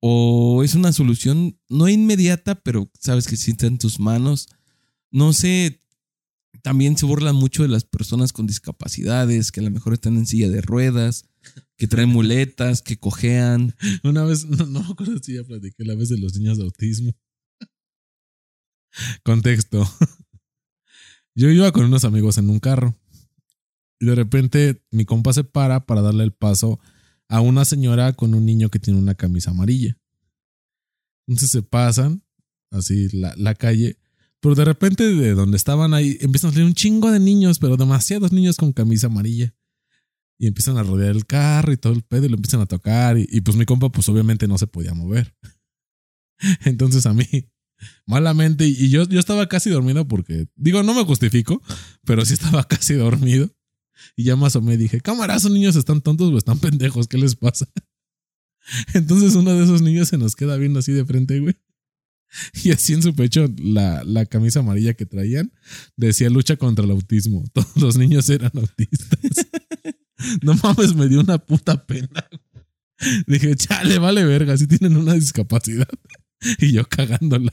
o 0.00 0.62
es 0.64 0.74
una 0.74 0.92
solución 0.92 1.58
no 1.68 1.88
inmediata, 1.88 2.56
pero 2.56 2.90
sabes 3.00 3.26
que 3.28 3.36
sí 3.36 3.52
está 3.52 3.66
en 3.68 3.78
tus 3.78 4.00
manos. 4.00 4.48
No 5.12 5.32
sé, 5.32 5.80
también 6.62 6.98
se 6.98 7.06
burlan 7.06 7.36
mucho 7.36 7.62
de 7.62 7.68
las 7.68 7.84
personas 7.84 8.32
con 8.32 8.46
discapacidades, 8.46 9.52
que 9.52 9.60
a 9.60 9.62
lo 9.62 9.70
mejor 9.70 9.94
están 9.94 10.16
en 10.16 10.26
silla 10.26 10.50
de 10.50 10.60
ruedas, 10.60 11.26
que 11.76 11.86
traen 11.86 12.08
muletas, 12.08 12.82
que 12.82 12.98
cojean. 12.98 13.74
Una 14.02 14.24
vez, 14.24 14.46
no, 14.46 14.66
no 14.66 14.82
me 14.82 14.90
acuerdo 14.90 15.18
si 15.22 15.34
ya 15.34 15.44
platiqué 15.44 15.84
la 15.84 15.94
vez 15.94 16.08
de 16.08 16.18
los 16.18 16.34
niños 16.34 16.58
de 16.58 16.64
autismo. 16.64 17.12
Contexto. 19.22 19.88
Yo 21.34 21.50
iba 21.50 21.70
con 21.70 21.84
unos 21.84 22.04
amigos 22.04 22.36
en 22.38 22.50
un 22.50 22.58
carro 22.58 22.98
de 24.00 24.14
repente 24.14 24.82
mi 24.90 25.04
compa 25.04 25.32
se 25.32 25.44
para 25.44 25.86
para 25.86 26.02
darle 26.02 26.24
el 26.24 26.32
paso 26.32 26.78
a 27.28 27.40
una 27.40 27.64
señora 27.64 28.12
con 28.12 28.34
un 28.34 28.44
niño 28.44 28.68
que 28.68 28.78
tiene 28.78 28.98
una 28.98 29.14
camisa 29.14 29.50
amarilla. 29.50 29.98
Entonces 31.26 31.50
se 31.50 31.62
pasan 31.62 32.22
así 32.70 33.08
la, 33.10 33.34
la 33.36 33.54
calle, 33.54 33.98
pero 34.40 34.54
de 34.54 34.64
repente 34.64 35.04
de 35.04 35.34
donde 35.34 35.56
estaban 35.56 35.94
ahí 35.94 36.18
empiezan 36.20 36.50
a 36.50 36.52
salir 36.52 36.66
un 36.66 36.74
chingo 36.74 37.10
de 37.10 37.20
niños, 37.20 37.58
pero 37.58 37.76
demasiados 37.76 38.32
niños 38.32 38.56
con 38.56 38.72
camisa 38.72 39.08
amarilla. 39.08 39.54
Y 40.38 40.46
empiezan 40.46 40.76
a 40.76 40.82
rodear 40.82 41.16
el 41.16 41.24
carro 41.24 41.72
y 41.72 41.78
todo 41.78 41.94
el 41.94 42.02
pedo 42.02 42.26
y 42.26 42.28
lo 42.28 42.36
empiezan 42.36 42.60
a 42.60 42.66
tocar. 42.66 43.16
Y, 43.16 43.26
y 43.30 43.40
pues 43.40 43.56
mi 43.56 43.64
compa, 43.64 43.88
pues 43.90 44.06
obviamente 44.10 44.46
no 44.46 44.58
se 44.58 44.66
podía 44.66 44.92
mover. 44.92 45.34
Entonces 46.64 47.06
a 47.06 47.14
mí, 47.14 47.24
malamente, 48.06 48.66
y 48.66 48.90
yo, 48.90 49.08
yo 49.08 49.18
estaba 49.18 49.48
casi 49.48 49.70
dormido 49.70 50.06
porque, 50.06 50.46
digo, 50.54 50.82
no 50.82 50.94
me 50.94 51.04
justifico, 51.04 51.62
pero 52.04 52.24
sí 52.24 52.34
estaba 52.34 52.64
casi 52.68 52.94
dormido. 52.94 53.55
Y 54.16 54.24
ya 54.24 54.36
más 54.36 54.56
o 54.56 54.60
menos 54.60 54.78
dije, 54.78 55.00
cámara, 55.00 55.36
esos 55.36 55.50
niños 55.50 55.76
están 55.76 56.00
tontos 56.00 56.32
o 56.32 56.38
están 56.38 56.58
pendejos, 56.58 57.08
¿qué 57.08 57.18
les 57.18 57.36
pasa? 57.36 57.66
Entonces 58.94 59.34
uno 59.34 59.54
de 59.54 59.64
esos 59.64 59.82
niños 59.82 60.08
se 60.08 60.18
nos 60.18 60.34
queda 60.34 60.56
viendo 60.56 60.80
así 60.80 60.92
de 60.92 61.04
frente, 61.04 61.40
güey. 61.40 61.56
Y 62.64 62.72
así 62.72 62.92
en 62.92 63.02
su 63.02 63.14
pecho, 63.14 63.46
la, 63.58 64.02
la 64.04 64.26
camisa 64.26 64.60
amarilla 64.60 64.94
que 64.94 65.06
traían 65.06 65.52
decía 65.96 66.30
lucha 66.30 66.56
contra 66.56 66.84
el 66.84 66.90
autismo. 66.90 67.44
Todos 67.52 67.76
los 67.76 67.96
niños 67.96 68.28
eran 68.28 68.52
autistas. 68.54 69.46
No 70.42 70.54
mames, 70.54 70.94
me 70.94 71.08
dio 71.08 71.20
una 71.20 71.38
puta 71.38 71.86
pena. 71.86 72.28
Dije, 73.26 73.54
chale, 73.54 73.98
vale 73.98 74.24
verga, 74.24 74.56
si 74.56 74.66
tienen 74.66 74.96
una 74.96 75.14
discapacidad. 75.14 75.88
Y 76.58 76.72
yo 76.72 76.88
cagándola. 76.88 77.52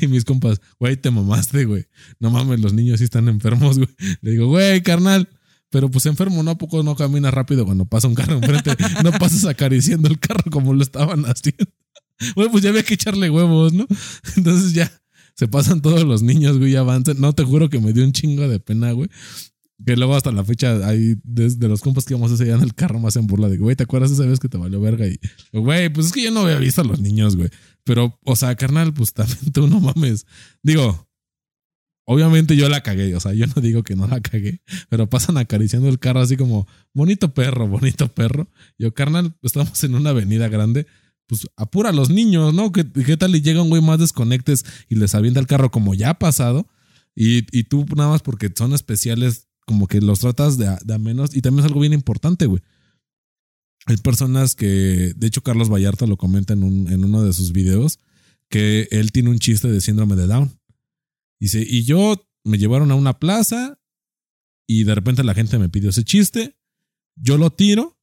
Y 0.00 0.06
mis 0.06 0.24
compas, 0.24 0.60
güey, 0.78 0.96
te 0.96 1.10
mamaste, 1.10 1.64
güey. 1.64 1.86
No 2.18 2.30
mames, 2.30 2.60
los 2.60 2.72
niños 2.72 2.98
sí 2.98 3.04
están 3.04 3.28
enfermos, 3.28 3.76
güey. 3.76 3.90
Le 4.20 4.30
digo, 4.30 4.46
güey, 4.46 4.82
carnal. 4.82 5.28
Pero 5.70 5.90
pues 5.90 6.06
enfermo, 6.06 6.42
¿no? 6.42 6.52
¿A 6.52 6.58
poco 6.58 6.82
no 6.82 6.94
camina 6.94 7.30
rápido 7.30 7.64
cuando 7.64 7.86
pasa 7.86 8.08
un 8.08 8.14
carro 8.14 8.34
enfrente? 8.34 8.72
No 9.02 9.12
pasas 9.12 9.44
acariciando 9.44 10.08
el 10.08 10.18
carro 10.18 10.50
como 10.50 10.72
lo 10.72 10.82
estaban 10.82 11.24
haciendo. 11.24 11.66
Güey, 12.34 12.48
pues 12.48 12.62
ya 12.62 12.70
había 12.70 12.82
que 12.82 12.94
echarle 12.94 13.28
huevos, 13.28 13.74
¿no? 13.74 13.86
Entonces 14.36 14.72
ya 14.72 14.90
se 15.34 15.48
pasan 15.48 15.82
todos 15.82 16.04
los 16.04 16.22
niños, 16.22 16.58
güey, 16.58 16.74
avanzan. 16.76 17.20
No, 17.20 17.34
te 17.34 17.44
juro 17.44 17.68
que 17.68 17.78
me 17.78 17.92
dio 17.92 18.04
un 18.04 18.12
chingo 18.12 18.48
de 18.48 18.58
pena, 18.58 18.92
güey. 18.92 19.10
Que 19.84 19.94
luego 19.96 20.16
hasta 20.16 20.32
la 20.32 20.42
fecha, 20.42 20.88
ahí 20.88 21.16
desde 21.22 21.68
los 21.68 21.82
compas 21.82 22.06
que 22.06 22.14
íbamos 22.14 22.38
día 22.38 22.54
en 22.54 22.62
el 22.62 22.74
carro 22.74 22.98
más 22.98 23.16
en 23.16 23.26
burla 23.26 23.50
de, 23.50 23.58
güey, 23.58 23.76
¿te 23.76 23.82
acuerdas 23.82 24.10
esa 24.10 24.24
vez 24.24 24.40
que 24.40 24.48
te 24.48 24.56
valió 24.56 24.80
verga? 24.80 25.06
Y, 25.06 25.20
güey, 25.52 25.90
pues 25.90 26.06
es 26.06 26.12
que 26.12 26.22
yo 26.22 26.30
no 26.30 26.40
había 26.40 26.58
visto 26.58 26.80
a 26.80 26.84
los 26.84 27.00
niños, 27.00 27.36
güey. 27.36 27.50
Pero, 27.84 28.18
o 28.24 28.34
sea, 28.34 28.56
carnal, 28.56 28.94
pues 28.94 29.12
también 29.12 29.52
tú 29.52 29.68
no 29.68 29.80
mames. 29.80 30.24
Digo, 30.62 31.05
obviamente 32.06 32.56
yo 32.56 32.68
la 32.68 32.82
cagué, 32.82 33.14
o 33.14 33.20
sea, 33.20 33.34
yo 33.34 33.46
no 33.46 33.60
digo 33.60 33.82
que 33.82 33.96
no 33.96 34.06
la 34.06 34.20
cagué, 34.20 34.62
pero 34.88 35.10
pasan 35.10 35.36
acariciando 35.36 35.88
el 35.88 35.98
carro 35.98 36.20
así 36.20 36.36
como, 36.36 36.66
bonito 36.94 37.34
perro, 37.34 37.68
bonito 37.68 38.08
perro. 38.08 38.48
Yo, 38.78 38.94
carnal, 38.94 39.36
estamos 39.42 39.82
en 39.84 39.94
una 39.94 40.10
avenida 40.10 40.48
grande, 40.48 40.86
pues 41.26 41.46
apura 41.56 41.90
a 41.90 41.92
los 41.92 42.08
niños, 42.08 42.54
¿no? 42.54 42.72
¿Qué, 42.72 42.90
qué 42.90 43.16
tal 43.16 43.34
y 43.36 43.42
llega 43.42 43.62
un 43.62 43.68
güey 43.68 43.82
más 43.82 43.98
desconectes 43.98 44.64
y 44.88 44.94
les 44.94 45.14
avienta 45.14 45.40
el 45.40 45.46
carro 45.46 45.70
como 45.70 45.94
ya 45.94 46.10
ha 46.10 46.18
pasado? 46.18 46.68
Y, 47.14 47.46
y 47.56 47.64
tú 47.64 47.84
nada 47.96 48.10
más 48.10 48.22
porque 48.22 48.50
son 48.54 48.72
especiales, 48.72 49.48
como 49.66 49.88
que 49.88 50.00
los 50.00 50.20
tratas 50.20 50.58
de 50.58 50.68
a, 50.68 50.78
de 50.84 50.98
menos. 50.98 51.34
Y 51.34 51.42
también 51.42 51.64
es 51.64 51.66
algo 51.66 51.80
bien 51.80 51.92
importante, 51.92 52.46
güey. 52.46 52.62
Hay 53.86 53.96
personas 53.96 54.54
que, 54.54 55.12
de 55.16 55.26
hecho, 55.26 55.42
Carlos 55.42 55.70
Vallarta 55.70 56.06
lo 56.06 56.16
comenta 56.16 56.52
en, 56.52 56.62
un, 56.62 56.92
en 56.92 57.04
uno 57.04 57.22
de 57.22 57.32
sus 57.32 57.52
videos, 57.52 57.98
que 58.48 58.88
él 58.90 59.12
tiene 59.12 59.30
un 59.30 59.38
chiste 59.38 59.68
de 59.68 59.80
síndrome 59.80 60.16
de 60.16 60.26
Down. 60.26 60.55
Dice, 61.38 61.64
y 61.66 61.84
yo 61.84 62.16
me 62.44 62.58
llevaron 62.58 62.90
a 62.90 62.94
una 62.94 63.18
plaza 63.18 63.78
y 64.66 64.84
de 64.84 64.94
repente 64.94 65.24
la 65.24 65.34
gente 65.34 65.58
me 65.58 65.68
pidió 65.68 65.90
ese 65.90 66.04
chiste, 66.04 66.56
yo 67.16 67.38
lo 67.38 67.50
tiro 67.50 67.98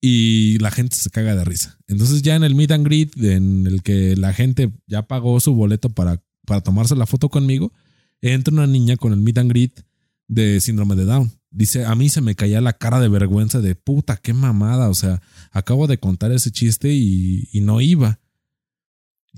y 0.00 0.58
la 0.58 0.70
gente 0.70 0.96
se 0.96 1.10
caga 1.10 1.34
de 1.34 1.44
risa. 1.44 1.78
Entonces 1.86 2.22
ya 2.22 2.36
en 2.36 2.44
el 2.44 2.54
meet 2.54 2.70
and 2.70 2.86
greet, 2.86 3.16
en 3.16 3.66
el 3.66 3.82
que 3.82 4.16
la 4.16 4.32
gente 4.32 4.72
ya 4.86 5.06
pagó 5.06 5.40
su 5.40 5.54
boleto 5.54 5.90
para, 5.90 6.22
para 6.46 6.60
tomarse 6.60 6.94
la 6.96 7.06
foto 7.06 7.28
conmigo, 7.28 7.72
entra 8.20 8.52
una 8.52 8.66
niña 8.66 8.96
con 8.96 9.12
el 9.12 9.20
meet 9.20 9.38
and 9.38 9.50
greet 9.50 9.84
de 10.28 10.60
síndrome 10.60 10.94
de 10.94 11.04
Down. 11.04 11.32
Dice, 11.50 11.86
a 11.86 11.94
mí 11.94 12.10
se 12.10 12.20
me 12.20 12.34
caía 12.34 12.60
la 12.60 12.74
cara 12.74 13.00
de 13.00 13.08
vergüenza 13.08 13.60
de 13.60 13.74
puta, 13.74 14.18
qué 14.18 14.34
mamada. 14.34 14.90
O 14.90 14.94
sea, 14.94 15.22
acabo 15.50 15.86
de 15.86 15.98
contar 15.98 16.30
ese 16.30 16.50
chiste 16.50 16.92
y, 16.92 17.48
y 17.52 17.60
no 17.60 17.80
iba. 17.80 18.20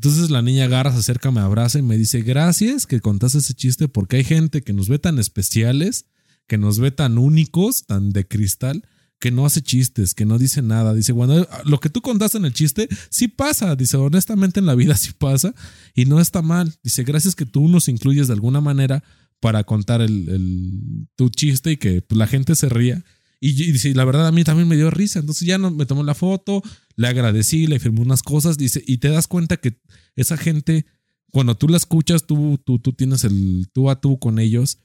Entonces 0.03 0.31
la 0.31 0.41
niña 0.41 0.65
agarra, 0.65 0.93
se 0.95 1.01
acerca, 1.01 1.31
me 1.31 1.41
abraza 1.41 1.79
y 1.79 1.83
me 1.83 1.99
dice, 1.99 2.23
gracias 2.23 2.87
que 2.87 3.01
contaste 3.01 3.37
ese 3.37 3.53
chiste 3.53 3.87
porque 3.87 4.17
hay 4.17 4.25
gente 4.25 4.63
que 4.63 4.73
nos 4.73 4.89
ve 4.89 4.99
tan 4.99 5.19
especiales, 5.19 6.07
que 6.47 6.57
nos 6.57 6.79
ve 6.79 6.91
tan 6.91 7.19
únicos, 7.19 7.85
tan 7.85 8.09
de 8.09 8.27
cristal, 8.27 8.83
que 9.19 9.31
no 9.31 9.45
hace 9.45 9.61
chistes, 9.61 10.15
que 10.15 10.25
no 10.25 10.39
dice 10.39 10.63
nada. 10.63 10.95
Dice, 10.95 11.13
bueno, 11.13 11.47
lo 11.67 11.81
que 11.81 11.91
tú 11.91 12.01
contaste 12.01 12.39
en 12.39 12.47
el 12.47 12.55
chiste 12.55 12.89
sí 13.11 13.29
pasa. 13.29 13.77
Dice, 13.77 13.99
honestamente 13.99 14.59
en 14.59 14.65
la 14.65 14.75
vida 14.75 14.97
sí 14.97 15.11
pasa 15.13 15.55
y 15.95 16.07
no 16.07 16.19
está 16.19 16.41
mal. 16.41 16.73
Dice, 16.83 17.05
gracias 17.05 17.35
que 17.35 17.45
tú 17.45 17.69
nos 17.69 17.87
incluyes 17.89 18.27
de 18.27 18.33
alguna 18.33 18.63
manera 18.63 19.05
para 19.39 19.65
contar 19.65 20.01
el, 20.01 20.31
el 20.31 21.09
tu 21.15 21.29
chiste 21.29 21.73
y 21.73 21.77
que 21.77 22.01
pues, 22.01 22.19
la 22.19 22.27
gente 22.27 22.57
se 22.57 22.71
ría. 22.71 23.05
Y, 23.43 23.95
la 23.95 24.05
verdad 24.05 24.26
a 24.26 24.32
mí 24.32 24.45
también 24.45 24.68
me 24.68 24.76
dio 24.76 24.91
risa. 24.91 25.18
Entonces 25.18 25.49
ya 25.49 25.57
no, 25.57 25.70
me 25.70 25.86
tomó 25.86 26.03
la 26.03 26.14
foto, 26.14 26.62
le 26.97 27.09
agradecí, 27.09 27.66
le 27.66 27.78
firmé 27.78 28.03
unas 28.03 28.22
cosas. 28.22 28.59
Dice, 28.59 28.84
y 28.86 28.99
te 28.99 29.09
das 29.09 29.26
cuenta 29.26 29.57
que 29.57 29.80
esa 30.14 30.36
gente, 30.36 30.84
cuando 31.32 31.57
tú 31.57 31.66
la 31.68 31.78
escuchas, 31.78 32.26
tú, 32.26 32.59
tú, 32.62 32.78
tú 32.78 32.93
tienes 32.93 33.24
el 33.24 33.68
tú 33.72 33.88
a 33.88 34.01
tú 34.01 34.18
con 34.18 34.38
ellos. 34.38 34.78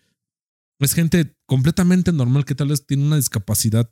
Es 0.79 0.93
gente 0.93 1.35
completamente 1.45 2.13
normal 2.13 2.45
que 2.45 2.55
tal 2.55 2.69
vez 2.69 2.87
tiene 2.87 3.05
una 3.05 3.17
discapacidad, 3.17 3.91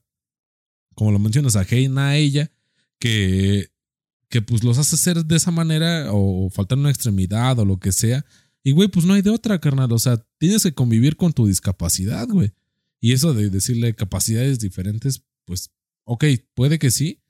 como 0.95 1.11
lo 1.11 1.19
mencionas, 1.19 1.55
ajena 1.55 2.09
a 2.09 2.17
ella, 2.17 2.51
que, 2.99 3.69
que 4.29 4.41
pues 4.41 4.63
los 4.63 4.77
hace 4.77 4.95
ser 4.95 5.25
de 5.25 5.35
esa 5.35 5.51
manera 5.51 6.07
o 6.11 6.49
faltar 6.49 6.77
una 6.77 6.89
extremidad 6.89 7.59
o 7.59 7.65
lo 7.65 7.79
que 7.79 7.91
sea. 7.91 8.25
Y 8.63 8.71
güey, 8.71 8.87
pues 8.87 9.05
no 9.05 9.13
hay 9.13 9.21
de 9.21 9.29
otra, 9.29 9.59
carnal. 9.59 9.91
O 9.91 9.99
sea, 9.99 10.25
tienes 10.37 10.63
que 10.63 10.73
convivir 10.73 11.17
con 11.17 11.33
tu 11.33 11.47
discapacidad, 11.47 12.29
güey. 12.29 12.53
Y 13.03 13.11
eso 13.11 13.33
de 13.33 13.49
decirle 13.49 13.93
capacidades 13.95 14.59
diferentes, 14.59 15.25
pues, 15.45 15.73
ok, 16.07 16.23
puede 16.53 16.79
que 16.79 16.89
sí, 16.89 17.21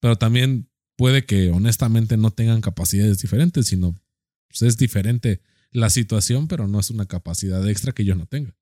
pero 0.00 0.16
también 0.16 0.70
puede 0.96 1.26
que 1.26 1.50
honestamente 1.50 2.16
no 2.16 2.30
tengan 2.30 2.62
capacidades 2.62 3.18
diferentes, 3.18 3.66
sino 3.66 3.94
pues, 4.48 4.62
es 4.62 4.78
diferente 4.78 5.42
la 5.70 5.90
situación, 5.90 6.48
pero 6.48 6.66
no 6.66 6.80
es 6.80 6.88
una 6.88 7.04
capacidad 7.04 7.68
extra 7.68 7.92
que 7.92 8.06
yo 8.06 8.14
no 8.14 8.24
tenga. 8.24 8.56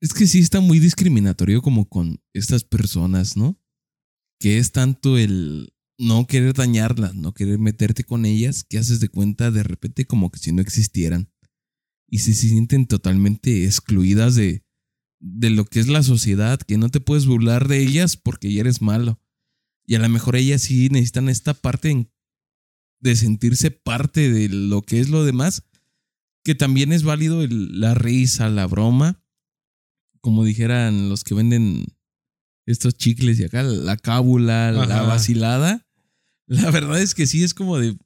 Es 0.00 0.14
que 0.14 0.28
sí 0.28 0.38
está 0.38 0.60
muy 0.60 0.78
discriminatorio 0.78 1.60
como 1.60 1.88
con 1.88 2.22
estas 2.34 2.62
personas, 2.62 3.36
¿no? 3.36 3.60
Que 4.38 4.58
es 4.58 4.70
tanto 4.70 5.18
el 5.18 5.74
no 5.98 6.28
querer 6.28 6.54
dañarlas, 6.54 7.16
no 7.16 7.34
querer 7.34 7.58
meterte 7.58 8.04
con 8.04 8.26
ellas, 8.26 8.62
que 8.62 8.78
haces 8.78 9.00
de 9.00 9.08
cuenta 9.08 9.50
de 9.50 9.64
repente 9.64 10.04
como 10.04 10.30
que 10.30 10.38
si 10.38 10.52
no 10.52 10.62
existieran. 10.62 11.32
Y 12.08 12.20
se 12.20 12.32
sienten 12.32 12.86
totalmente 12.86 13.64
excluidas 13.64 14.36
de, 14.36 14.62
de 15.20 15.50
lo 15.50 15.64
que 15.64 15.80
es 15.80 15.88
la 15.88 16.02
sociedad, 16.02 16.58
que 16.60 16.78
no 16.78 16.88
te 16.88 17.00
puedes 17.00 17.26
burlar 17.26 17.68
de 17.68 17.78
ellas 17.78 18.16
porque 18.16 18.52
ya 18.52 18.60
eres 18.62 18.82
malo. 18.82 19.20
Y 19.86 19.94
a 19.94 19.98
lo 19.98 20.08
mejor 20.08 20.36
ellas 20.36 20.62
sí 20.62 20.88
necesitan 20.88 21.28
esta 21.28 21.54
parte 21.54 22.10
de 23.00 23.16
sentirse 23.16 23.70
parte 23.70 24.30
de 24.30 24.48
lo 24.48 24.82
que 24.82 25.00
es 25.00 25.08
lo 25.08 25.24
demás, 25.24 25.64
que 26.44 26.54
también 26.54 26.92
es 26.92 27.02
válido 27.02 27.42
el, 27.42 27.80
la 27.80 27.94
risa, 27.94 28.48
la 28.48 28.66
broma, 28.66 29.22
como 30.20 30.44
dijeran 30.44 31.08
los 31.08 31.24
que 31.24 31.34
venden 31.34 31.86
estos 32.66 32.94
chicles 32.94 33.38
y 33.40 33.44
acá, 33.44 33.62
la 33.62 33.96
cábula, 33.96 34.72
la 34.72 35.02
vacilada. 35.02 35.86
La 36.46 36.70
verdad 36.70 37.00
es 37.00 37.14
que 37.14 37.26
sí 37.26 37.42
es 37.42 37.54
como 37.54 37.78
de... 37.78 37.96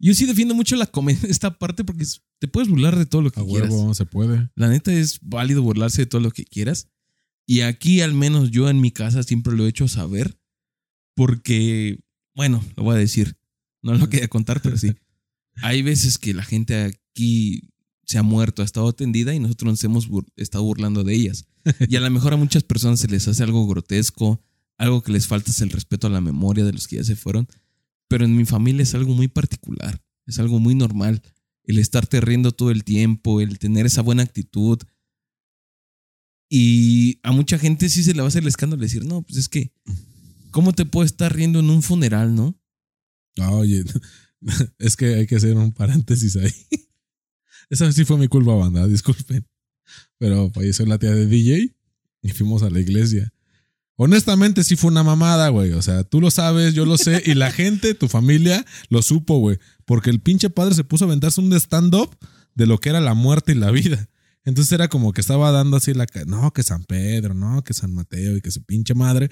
Yo 0.00 0.14
sí 0.14 0.26
defiendo 0.26 0.54
mucho 0.54 0.76
la 0.76 0.86
comedia, 0.86 1.28
esta 1.28 1.58
parte, 1.58 1.84
porque 1.84 2.04
te 2.38 2.46
puedes 2.48 2.68
burlar 2.68 2.96
de 2.96 3.06
todo 3.06 3.22
lo 3.22 3.30
que 3.30 3.40
A 3.40 3.44
quieras. 3.44 3.70
huevo, 3.70 3.94
se 3.94 4.06
puede. 4.06 4.48
La 4.54 4.68
neta 4.68 4.92
es 4.92 5.18
válido 5.22 5.62
burlarse 5.62 6.02
de 6.02 6.06
todo 6.06 6.20
lo 6.20 6.30
que 6.30 6.44
quieras. 6.44 6.88
Y 7.46 7.62
aquí, 7.62 8.00
al 8.00 8.14
menos 8.14 8.50
yo 8.50 8.68
en 8.70 8.80
mi 8.80 8.90
casa, 8.90 9.22
siempre 9.22 9.56
lo 9.56 9.64
he 9.66 9.68
hecho 9.70 9.88
saber. 9.88 10.38
Porque, 11.14 11.98
bueno, 12.34 12.64
lo 12.76 12.84
voy 12.84 12.94
a 12.96 12.98
decir. 12.98 13.36
No 13.82 13.94
lo 13.94 14.08
quería 14.08 14.28
contar, 14.28 14.60
pero 14.62 14.76
sí. 14.76 14.94
Hay 15.62 15.82
veces 15.82 16.18
que 16.18 16.34
la 16.34 16.44
gente 16.44 16.76
aquí 16.76 17.70
se 18.04 18.18
ha 18.18 18.22
muerto, 18.22 18.62
ha 18.62 18.64
estado 18.64 18.92
tendida 18.92 19.34
y 19.34 19.40
nosotros 19.40 19.72
nos 19.72 19.84
hemos 19.84 20.08
bur- 20.08 20.26
estado 20.36 20.64
burlando 20.64 21.02
de 21.04 21.14
ellas. 21.14 21.46
Y 21.88 21.96
a 21.96 22.00
lo 22.00 22.10
mejor 22.10 22.32
a 22.32 22.36
muchas 22.36 22.62
personas 22.62 23.00
se 23.00 23.08
les 23.08 23.26
hace 23.28 23.42
algo 23.42 23.66
grotesco, 23.66 24.40
algo 24.78 25.02
que 25.02 25.12
les 25.12 25.26
falta 25.26 25.50
es 25.50 25.60
el 25.60 25.70
respeto 25.70 26.06
a 26.06 26.10
la 26.10 26.20
memoria 26.20 26.64
de 26.64 26.72
los 26.72 26.86
que 26.86 26.96
ya 26.96 27.04
se 27.04 27.16
fueron. 27.16 27.48
Pero 28.08 28.24
en 28.24 28.36
mi 28.36 28.44
familia 28.44 28.82
es 28.82 28.94
algo 28.94 29.14
muy 29.14 29.28
particular, 29.28 30.02
es 30.26 30.38
algo 30.38 30.58
muy 30.58 30.74
normal. 30.74 31.22
El 31.64 31.78
estarte 31.78 32.20
riendo 32.20 32.52
todo 32.52 32.70
el 32.70 32.84
tiempo, 32.84 33.40
el 33.40 33.58
tener 33.58 33.86
esa 33.86 34.02
buena 34.02 34.22
actitud. 34.22 34.78
Y 36.48 37.20
a 37.22 37.32
mucha 37.32 37.58
gente 37.58 37.90
sí 37.90 38.02
se 38.02 38.14
le 38.14 38.20
va 38.20 38.24
a 38.24 38.28
hacer 38.28 38.42
el 38.42 38.48
escándalo 38.48 38.82
decir, 38.82 39.04
no, 39.04 39.22
pues 39.22 39.38
es 39.38 39.48
que, 39.50 39.72
¿cómo 40.50 40.72
te 40.72 40.86
puedes 40.86 41.12
estar 41.12 41.34
riendo 41.34 41.60
en 41.60 41.68
un 41.68 41.82
funeral, 41.82 42.34
no? 42.34 42.58
Oye, 43.50 43.84
es 44.78 44.96
que 44.96 45.14
hay 45.14 45.26
que 45.26 45.36
hacer 45.36 45.56
un 45.56 45.72
paréntesis 45.72 46.36
ahí. 46.36 46.54
Esa 47.70 47.92
sí 47.92 48.06
fue 48.06 48.16
mi 48.16 48.28
culpa, 48.28 48.54
banda, 48.54 48.86
disculpen. 48.86 49.46
Pero 50.16 50.50
falleció 50.50 50.86
la 50.86 50.98
tía 50.98 51.10
de 51.10 51.26
DJ 51.26 51.74
y 52.22 52.30
fuimos 52.30 52.62
a 52.62 52.70
la 52.70 52.80
iglesia. 52.80 53.32
Honestamente, 54.00 54.62
sí 54.62 54.76
fue 54.76 54.92
una 54.92 55.02
mamada, 55.02 55.48
güey. 55.48 55.72
O 55.72 55.82
sea, 55.82 56.04
tú 56.04 56.20
lo 56.20 56.30
sabes, 56.30 56.72
yo 56.72 56.86
lo 56.86 56.96
sé, 56.96 57.20
y 57.26 57.34
la 57.34 57.50
gente, 57.50 57.94
tu 57.94 58.06
familia, 58.06 58.64
lo 58.90 59.02
supo, 59.02 59.38
güey. 59.40 59.58
Porque 59.86 60.08
el 60.08 60.20
pinche 60.20 60.50
padre 60.50 60.76
se 60.76 60.84
puso 60.84 61.04
a 61.04 61.08
aventarse 61.08 61.40
un 61.40 61.52
stand-up 61.54 62.16
de 62.54 62.66
lo 62.66 62.78
que 62.78 62.90
era 62.90 63.00
la 63.00 63.14
muerte 63.14 63.52
y 63.52 63.54
la 63.56 63.72
vida. 63.72 64.08
Entonces 64.44 64.70
era 64.70 64.86
como 64.86 65.12
que 65.12 65.20
estaba 65.20 65.50
dando 65.50 65.78
así 65.78 65.94
la. 65.94 66.06
No, 66.26 66.52
que 66.52 66.62
San 66.62 66.84
Pedro, 66.84 67.34
no, 67.34 67.64
que 67.64 67.74
San 67.74 67.92
Mateo 67.92 68.36
y 68.36 68.40
que 68.40 68.52
su 68.52 68.62
pinche 68.62 68.94
madre. 68.94 69.30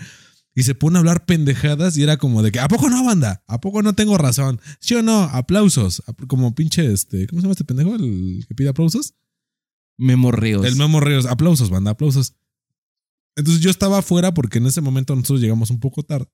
Y 0.52 0.64
se 0.64 0.74
pone 0.74 0.96
a 0.96 0.98
hablar 0.98 1.26
pendejadas 1.26 1.96
y 1.96 2.02
era 2.02 2.16
como 2.16 2.42
de 2.42 2.50
que, 2.50 2.58
¿a 2.58 2.66
poco 2.66 2.90
no, 2.90 3.04
banda? 3.04 3.44
¿A 3.46 3.60
poco 3.60 3.82
no 3.82 3.94
tengo 3.94 4.18
razón? 4.18 4.60
¿Sí 4.80 4.96
o 4.96 5.02
no? 5.02 5.22
Aplausos. 5.22 6.02
Como 6.26 6.56
pinche, 6.56 6.92
este, 6.92 7.28
¿cómo 7.28 7.40
se 7.40 7.44
llama 7.44 7.52
este 7.52 7.64
pendejo? 7.64 7.94
El 7.94 8.44
que 8.48 8.54
pide 8.56 8.70
aplausos. 8.70 9.14
Memorreos. 9.96 10.66
El 10.66 10.74
Memo 10.74 10.98
Ríos. 10.98 11.26
Aplausos, 11.26 11.70
banda, 11.70 11.92
aplausos. 11.92 12.34
Entonces 13.36 13.62
yo 13.62 13.70
estaba 13.70 13.98
afuera 13.98 14.34
porque 14.34 14.58
en 14.58 14.66
ese 14.66 14.80
momento 14.80 15.14
nosotros 15.14 15.40
llegamos 15.40 15.70
un 15.70 15.80
poco 15.80 16.02
tarde. 16.02 16.26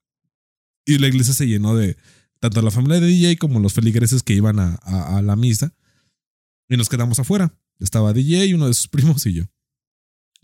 Y 0.85 0.99
la 0.99 1.09
iglesia 1.09 1.35
se 1.35 1.47
llenó 1.47 1.77
de 1.77 1.97
tanto 2.41 2.63
la 2.63 2.71
familia 2.71 3.01
de 3.01 3.07
DJ 3.07 3.37
como 3.37 3.61
los 3.61 3.73
feligreses 3.73 4.23
que 4.23 4.35
iban 4.35 4.59
a, 4.59 4.79
a, 4.83 5.19
a 5.19 5.23
la 5.23 5.37
misa. 5.37 5.75
Y 6.69 6.77
nos 6.77 6.89
quedamos 6.89 7.19
afuera. 7.19 7.55
Estaba 7.79 8.13
DJ, 8.13 8.55
uno 8.55 8.69
de 8.69 8.75
sus 8.75 8.89
primos 8.89 9.27
y 9.27 9.35
yo. 9.35 9.45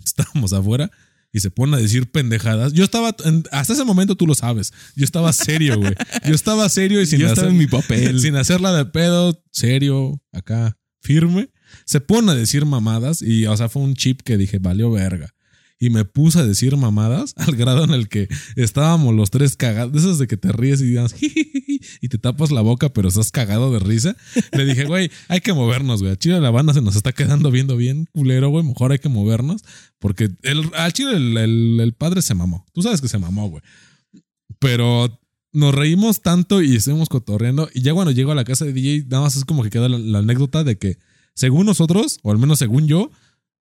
Estábamos 0.05 0.53
afuera 0.53 0.91
y 1.33 1.41
se 1.41 1.51
ponen 1.51 1.75
a 1.75 1.79
decir 1.79 2.11
pendejadas. 2.11 2.73
Yo 2.73 2.85
estaba, 2.85 3.15
hasta 3.53 3.73
ese 3.73 3.85
momento 3.85 4.17
tú 4.17 4.27
lo 4.27 4.35
sabes, 4.35 4.73
yo 4.97 5.05
estaba 5.05 5.33
serio, 5.33 5.77
güey. 5.79 5.95
Yo 6.27 6.35
estaba 6.35 6.69
serio 6.69 7.01
y 7.01 7.07
sin, 7.07 7.19
Yo 7.21 7.27
estaba 7.27 7.49
hacer, 7.49 7.53
en 7.53 7.59
mi 7.59 7.67
papel. 7.67 8.21
sin 8.21 8.37
hacerla 8.37 8.73
de 8.73 8.87
pedo, 8.87 9.43
serio, 9.51 10.23
acá, 10.33 10.79
firme. 11.03 11.51
Se 11.85 12.01
pone 12.01 12.33
a 12.33 12.35
decir 12.35 12.65
mamadas 12.65 13.21
y, 13.21 13.47
o 13.47 13.57
sea, 13.57 13.69
fue 13.69 13.83
un 13.83 13.95
chip 13.95 14.23
que 14.23 14.39
dije, 14.39 14.59
valió 14.59 14.91
verga. 14.91 15.35
Y 15.81 15.91
me 15.91 16.05
puse 16.05 16.41
a 16.41 16.45
decir 16.45 16.77
mamadas 16.77 17.35
al 17.37 17.55
grado 17.55 17.85
en 17.85 17.91
el 17.91 18.09
que 18.09 18.29
estábamos 18.57 19.15
los 19.15 19.31
tres 19.31 19.57
cagados, 19.57 19.93
de 19.93 19.99
esos 20.01 20.19
de 20.19 20.27
que 20.27 20.37
te 20.37 20.51
ríes 20.51 20.81
y 20.81 20.87
digas, 20.87 21.15
y 21.21 22.09
te 22.09 22.19
tapas 22.19 22.51
la 22.51 22.61
boca, 22.63 22.89
pero 22.93 23.09
estás 23.09 23.31
cagado 23.31 23.73
de 23.73 23.79
risa. 23.79 24.17
Le 24.53 24.65
dije, 24.65 24.85
güey, 24.87 25.11
hay 25.29 25.41
que 25.41 25.53
movernos, 25.53 26.01
güey. 26.03 26.13
A 26.13 26.17
Chile 26.17 26.41
la 26.41 26.51
banda 26.51 26.75
se 26.75 26.83
nos 26.83 26.97
está 26.97 27.13
quedando 27.13 27.51
viendo 27.53 27.77
bien 27.77 28.07
culero, 28.13 28.49
güey. 28.49 28.65
Mejor 28.65 28.91
hay 28.93 28.99
que 28.99 29.09
movernos. 29.09 29.63
Porque 30.01 30.31
el, 30.43 30.71
al 30.75 30.93
Chile 30.93 31.17
el, 31.17 31.37
el- 31.37 31.79
el 31.81 31.93
padre 31.93 32.23
se 32.23 32.35
mamó. 32.35 32.67
Tú 32.73 32.83
sabes 32.83 33.01
que 33.01 33.09
se 33.09 33.19
mamó, 33.19 33.49
güey. 33.49 33.63
Pero 34.59 35.21
nos 35.53 35.75
reímos 35.75 36.23
tanto 36.23 36.63
y 36.63 36.77
estuvimos 36.77 37.09
cotorreando. 37.09 37.69
Y 37.75 37.83
ya 37.83 37.95
cuando 37.95 38.11
llego 38.11 38.33
a 38.33 38.35
la 38.35 38.45
casa 38.45 38.65
de 38.65 38.73
DJ, 38.73 39.07
nada 39.09 39.23
más 39.23 39.37
es 39.37 39.45
como 39.45 39.63
que 39.63 39.71
queda 39.71 39.89
la, 39.89 39.99
la 39.99 40.19
anécdota 40.19 40.65
de 40.65 40.77
que, 40.79 40.99
según 41.35 41.67
nosotros, 41.67 42.19
o 42.23 42.31
al 42.33 42.39
menos 42.39 42.59
según 42.59 42.87
yo, 42.89 43.11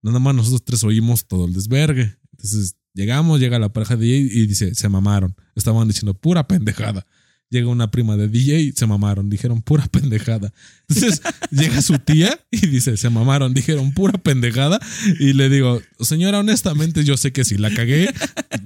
nada 0.02 0.20
más 0.20 0.36
nosotros 0.36 0.64
tres 0.64 0.84
oímos 0.84 1.28
todo 1.28 1.46
el 1.46 1.54
desvergue. 1.54 2.16
Entonces 2.32 2.76
llegamos, 2.94 3.40
llega 3.40 3.60
la 3.60 3.70
pareja 3.70 3.96
de 3.96 4.06
DJ 4.06 4.18
y 4.40 4.48
dice, 4.48 4.76
se 4.76 4.90
mamaron. 4.90 5.36
Estaban 5.56 5.88
diciendo 5.88 6.14
pura 6.14 6.48
pendejada. 6.48 7.06
Llega 7.50 7.70
una 7.70 7.90
prima 7.92 8.18
de 8.18 8.28
DJ 8.28 8.60
y 8.60 8.72
se 8.74 8.86
mamaron, 8.88 9.30
dijeron 9.30 9.62
pura 9.62 9.86
pendejada. 9.88 10.54
Entonces 10.88 11.22
llega 11.52 11.82
su 11.82 11.98
tía 12.00 12.38
y 12.52 12.68
dice, 12.68 12.98
se 12.98 13.10
mamaron, 13.10 13.54
dijeron 13.54 13.94
pura 13.94 14.18
pendejada. 14.18 14.80
Y 15.20 15.34
le 15.34 15.50
digo, 15.50 15.82
señora, 16.00 16.40
honestamente 16.40 17.06
yo 17.06 17.16
sé 17.16 17.32
que 17.32 17.46
si 17.46 17.58
la 17.58 17.74
cagué, 17.74 18.14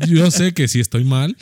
yo 0.08 0.32
sé 0.32 0.54
que 0.54 0.68
sí 0.68 0.80
estoy 0.80 1.04
mal. 1.04 1.38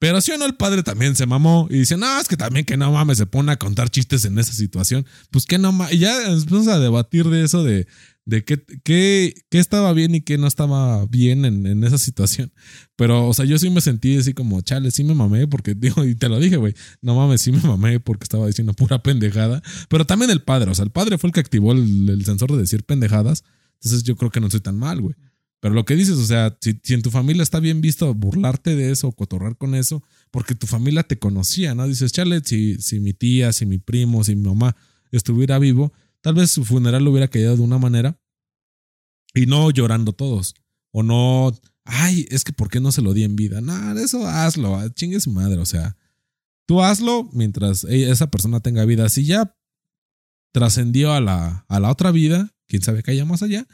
Pero 0.00 0.22
sí 0.22 0.32
o 0.32 0.38
no, 0.38 0.46
el 0.46 0.54
padre 0.54 0.82
también 0.82 1.14
se 1.14 1.26
mamó 1.26 1.68
y 1.70 1.80
dice, 1.80 1.98
no, 1.98 2.20
es 2.20 2.26
que 2.26 2.38
también 2.38 2.64
que 2.64 2.78
no 2.78 2.90
mames, 2.90 3.18
se 3.18 3.26
pone 3.26 3.52
a 3.52 3.58
contar 3.58 3.90
chistes 3.90 4.24
en 4.24 4.38
esa 4.38 4.54
situación. 4.54 5.06
Pues 5.30 5.44
que 5.44 5.58
no 5.58 5.72
mames. 5.72 5.94
Y 5.94 5.98
ya 5.98 6.26
empezamos 6.26 6.68
a 6.68 6.78
debatir 6.78 7.28
de 7.28 7.44
eso, 7.44 7.62
de, 7.62 7.86
de 8.30 8.44
qué, 8.44 8.62
qué, 8.84 9.34
qué 9.50 9.58
estaba 9.58 9.92
bien 9.92 10.14
y 10.14 10.20
qué 10.20 10.38
no 10.38 10.46
estaba 10.46 11.04
bien 11.06 11.44
en, 11.44 11.66
en 11.66 11.82
esa 11.82 11.98
situación. 11.98 12.52
Pero, 12.94 13.26
o 13.26 13.34
sea, 13.34 13.44
yo 13.44 13.58
sí 13.58 13.70
me 13.70 13.80
sentí 13.80 14.16
así 14.16 14.34
como, 14.34 14.60
chale, 14.60 14.92
sí 14.92 15.02
me 15.02 15.14
mamé, 15.14 15.48
porque 15.48 15.74
digo, 15.76 16.04
y 16.04 16.14
te 16.14 16.28
lo 16.28 16.38
dije, 16.38 16.56
güey, 16.56 16.74
no 17.02 17.16
mames, 17.16 17.42
sí 17.42 17.50
me 17.50 17.60
mamé 17.60 17.98
porque 17.98 18.22
estaba 18.22 18.46
diciendo 18.46 18.72
pura 18.72 19.02
pendejada. 19.02 19.62
Pero 19.88 20.06
también 20.06 20.30
el 20.30 20.42
padre, 20.42 20.70
o 20.70 20.74
sea, 20.74 20.84
el 20.84 20.92
padre 20.92 21.18
fue 21.18 21.28
el 21.28 21.34
que 21.34 21.40
activó 21.40 21.72
el, 21.72 22.24
sensor 22.24 22.52
de 22.52 22.58
decir 22.58 22.84
pendejadas. 22.84 23.42
Entonces 23.74 24.04
yo 24.04 24.14
creo 24.14 24.30
que 24.30 24.40
no 24.40 24.48
soy 24.48 24.60
tan 24.60 24.78
mal, 24.78 25.00
güey. 25.00 25.16
Pero 25.58 25.74
lo 25.74 25.84
que 25.84 25.96
dices, 25.96 26.14
o 26.16 26.24
sea, 26.24 26.56
si, 26.60 26.80
si 26.84 26.94
en 26.94 27.02
tu 27.02 27.10
familia 27.10 27.42
está 27.42 27.58
bien 27.58 27.80
visto 27.80 28.14
burlarte 28.14 28.76
de 28.76 28.92
eso 28.92 29.08
o 29.08 29.12
cotorrar 29.12 29.56
con 29.56 29.74
eso, 29.74 30.04
porque 30.30 30.54
tu 30.54 30.68
familia 30.68 31.02
te 31.02 31.18
conocía, 31.18 31.74
¿no? 31.74 31.86
Dices, 31.88 32.12
chale, 32.12 32.40
si, 32.44 32.76
si 32.80 33.00
mi 33.00 33.12
tía, 33.12 33.52
si 33.52 33.66
mi 33.66 33.78
primo, 33.78 34.22
si 34.22 34.36
mi 34.36 34.48
mamá 34.48 34.76
estuviera 35.10 35.58
vivo, 35.58 35.92
tal 36.20 36.34
vez 36.34 36.52
su 36.52 36.64
funeral 36.64 37.04
lo 37.04 37.10
hubiera 37.10 37.28
caído 37.28 37.56
de 37.56 37.62
una 37.62 37.78
manera 37.78 38.19
y 39.34 39.46
no 39.46 39.70
llorando 39.70 40.12
todos. 40.12 40.54
O 40.92 41.02
no, 41.02 41.52
ay, 41.84 42.26
es 42.30 42.44
que 42.44 42.52
¿por 42.52 42.68
qué 42.68 42.80
no 42.80 42.92
se 42.92 43.02
lo 43.02 43.12
di 43.14 43.22
en 43.24 43.36
vida? 43.36 43.60
Nada, 43.60 44.02
eso 44.02 44.26
hazlo, 44.26 44.76
ah, 44.76 44.88
chingue 44.92 45.20
su 45.20 45.30
madre, 45.30 45.58
o 45.58 45.66
sea, 45.66 45.96
tú 46.66 46.82
hazlo 46.82 47.28
mientras 47.32 47.84
ella- 47.84 48.12
esa 48.12 48.30
persona 48.30 48.60
tenga 48.60 48.84
vida. 48.84 49.08
Si 49.08 49.24
ya 49.24 49.54
trascendió 50.52 51.12
a 51.12 51.20
la, 51.20 51.64
a 51.68 51.80
la 51.80 51.90
otra 51.90 52.10
vida, 52.10 52.52
quién 52.66 52.82
sabe 52.82 53.02
qué 53.02 53.12
haya 53.12 53.24
más 53.24 53.42
allá, 53.42 53.66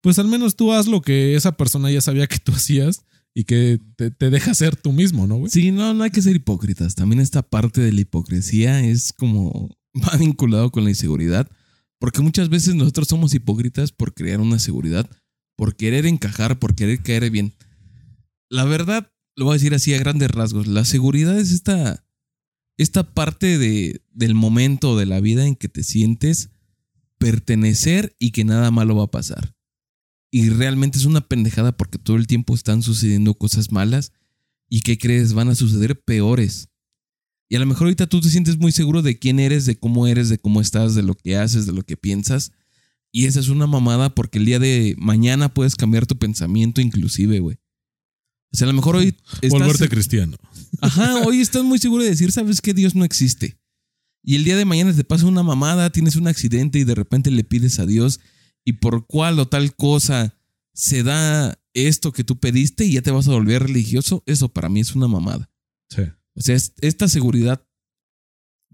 pues 0.00 0.18
al 0.18 0.26
menos 0.28 0.56
tú 0.56 0.72
haz 0.72 0.86
lo 0.88 1.00
que 1.00 1.36
esa 1.36 1.52
persona 1.56 1.90
ya 1.90 2.00
sabía 2.00 2.26
que 2.26 2.38
tú 2.38 2.52
hacías 2.56 3.04
y 3.34 3.44
que 3.44 3.80
te, 3.96 4.10
te 4.10 4.30
deja 4.30 4.52
ser 4.54 4.76
tú 4.76 4.92
mismo, 4.92 5.26
¿no, 5.26 5.36
güey? 5.36 5.50
Sí, 5.50 5.70
no, 5.70 5.94
no 5.94 6.04
hay 6.04 6.10
que 6.10 6.20
ser 6.22 6.36
hipócritas. 6.36 6.94
También 6.94 7.20
esta 7.20 7.42
parte 7.42 7.80
de 7.80 7.92
la 7.92 8.00
hipocresía 8.02 8.80
es 8.84 9.12
como 9.12 9.70
va 9.94 10.16
vinculado 10.18 10.70
con 10.70 10.84
la 10.84 10.90
inseguridad, 10.90 11.48
porque 12.02 12.20
muchas 12.20 12.48
veces 12.48 12.74
nosotros 12.74 13.06
somos 13.06 13.32
hipócritas 13.32 13.92
por 13.92 14.12
crear 14.12 14.40
una 14.40 14.58
seguridad, 14.58 15.08
por 15.56 15.76
querer 15.76 16.04
encajar, 16.04 16.58
por 16.58 16.74
querer 16.74 17.00
caer 17.00 17.30
bien. 17.30 17.54
La 18.50 18.64
verdad, 18.64 19.12
lo 19.36 19.44
voy 19.44 19.52
a 19.52 19.58
decir 19.58 19.72
así 19.72 19.94
a 19.94 20.00
grandes 20.00 20.28
rasgos, 20.28 20.66
la 20.66 20.84
seguridad 20.84 21.38
es 21.38 21.52
esta, 21.52 22.04
esta 22.76 23.14
parte 23.14 23.56
de, 23.56 24.02
del 24.10 24.34
momento 24.34 24.96
de 24.96 25.06
la 25.06 25.20
vida 25.20 25.46
en 25.46 25.54
que 25.54 25.68
te 25.68 25.84
sientes 25.84 26.50
pertenecer 27.18 28.16
y 28.18 28.32
que 28.32 28.44
nada 28.44 28.72
malo 28.72 28.96
va 28.96 29.04
a 29.04 29.10
pasar. 29.12 29.54
Y 30.32 30.50
realmente 30.50 30.98
es 30.98 31.04
una 31.04 31.20
pendejada 31.20 31.70
porque 31.70 31.98
todo 31.98 32.16
el 32.16 32.26
tiempo 32.26 32.56
están 32.56 32.82
sucediendo 32.82 33.34
cosas 33.34 33.70
malas 33.70 34.12
y 34.68 34.80
¿qué 34.80 34.98
crees? 34.98 35.34
Van 35.34 35.50
a 35.50 35.54
suceder 35.54 36.02
peores. 36.02 36.68
Y 37.52 37.56
a 37.56 37.58
lo 37.58 37.66
mejor 37.66 37.82
ahorita 37.82 38.06
tú 38.06 38.22
te 38.22 38.30
sientes 38.30 38.56
muy 38.56 38.72
seguro 38.72 39.02
de 39.02 39.18
quién 39.18 39.38
eres, 39.38 39.66
de 39.66 39.76
cómo 39.76 40.06
eres, 40.06 40.30
de 40.30 40.38
cómo 40.38 40.62
estás, 40.62 40.94
de 40.94 41.02
lo 41.02 41.14
que 41.14 41.36
haces, 41.36 41.66
de 41.66 41.74
lo 41.74 41.82
que 41.82 41.98
piensas. 41.98 42.52
Y 43.12 43.26
esa 43.26 43.40
es 43.40 43.48
una 43.48 43.66
mamada 43.66 44.14
porque 44.14 44.38
el 44.38 44.46
día 44.46 44.58
de 44.58 44.96
mañana 44.96 45.52
puedes 45.52 45.76
cambiar 45.76 46.06
tu 46.06 46.16
pensamiento 46.16 46.80
inclusive, 46.80 47.40
güey. 47.40 47.58
O 48.54 48.56
sea, 48.56 48.64
a 48.64 48.68
lo 48.68 48.72
mejor 48.72 48.96
hoy 48.96 49.08
estás... 49.42 49.50
Volverte 49.50 49.90
cristiano. 49.90 50.38
Ajá, 50.80 51.16
hoy 51.26 51.42
estás 51.42 51.62
muy 51.62 51.78
seguro 51.78 52.02
de 52.02 52.08
decir, 52.08 52.32
¿sabes 52.32 52.62
qué? 52.62 52.72
Dios 52.72 52.94
no 52.94 53.04
existe. 53.04 53.60
Y 54.22 54.36
el 54.36 54.44
día 54.44 54.56
de 54.56 54.64
mañana 54.64 54.94
te 54.94 55.04
pasa 55.04 55.26
una 55.26 55.42
mamada, 55.42 55.90
tienes 55.90 56.16
un 56.16 56.28
accidente 56.28 56.78
y 56.78 56.84
de 56.84 56.94
repente 56.94 57.30
le 57.30 57.44
pides 57.44 57.78
a 57.80 57.84
Dios 57.84 58.20
y 58.64 58.72
por 58.72 59.06
cuál 59.06 59.38
o 59.38 59.46
tal 59.46 59.76
cosa 59.76 60.38
se 60.72 61.02
da 61.02 61.60
esto 61.74 62.12
que 62.12 62.24
tú 62.24 62.40
pediste 62.40 62.86
y 62.86 62.92
ya 62.92 63.02
te 63.02 63.10
vas 63.10 63.28
a 63.28 63.32
volver 63.32 63.64
religioso, 63.64 64.22
eso 64.24 64.48
para 64.48 64.70
mí 64.70 64.80
es 64.80 64.94
una 64.94 65.06
mamada. 65.06 65.50
Sí. 65.90 66.04
O 66.36 66.40
sea, 66.40 66.54
es- 66.56 66.72
esta 66.80 67.08
seguridad, 67.08 67.66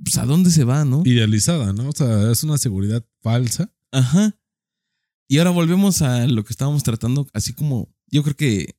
pues 0.03 0.17
a 0.19 0.25
dónde 0.27 0.51
se 0.51 0.65
va, 0.65 0.85
¿no? 0.85 1.03
Idealizada, 1.05 1.73
¿no? 1.73 1.89
O 1.89 1.93
sea, 1.93 2.31
es 2.31 2.43
una 2.45 2.59
seguridad 2.59 3.05
falsa. 3.21 3.75
Ajá. 3.93 4.39
Y 5.29 5.39
ahora 5.39 5.51
volvemos 5.51 6.03
a 6.03 6.27
lo 6.27 6.45
que 6.45 6.53
estábamos 6.53 6.83
tratando, 6.83 7.27
así 7.35 7.53
como 7.53 7.95
yo 8.11 8.23
creo 8.23 8.37
que, 8.37 8.79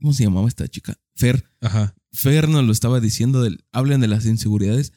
¿cómo 0.00 0.12
se 0.12 0.24
llamaba 0.24 0.48
esta 0.48 0.66
chica? 0.68 0.98
Fer. 1.14 1.48
Ajá. 1.60 1.94
Fer 2.12 2.48
nos 2.48 2.64
lo 2.64 2.72
estaba 2.72 2.98
diciendo, 3.00 3.42
del, 3.42 3.64
hablan 3.72 4.00
de 4.00 4.08
las 4.08 4.24
inseguridades. 4.26 4.92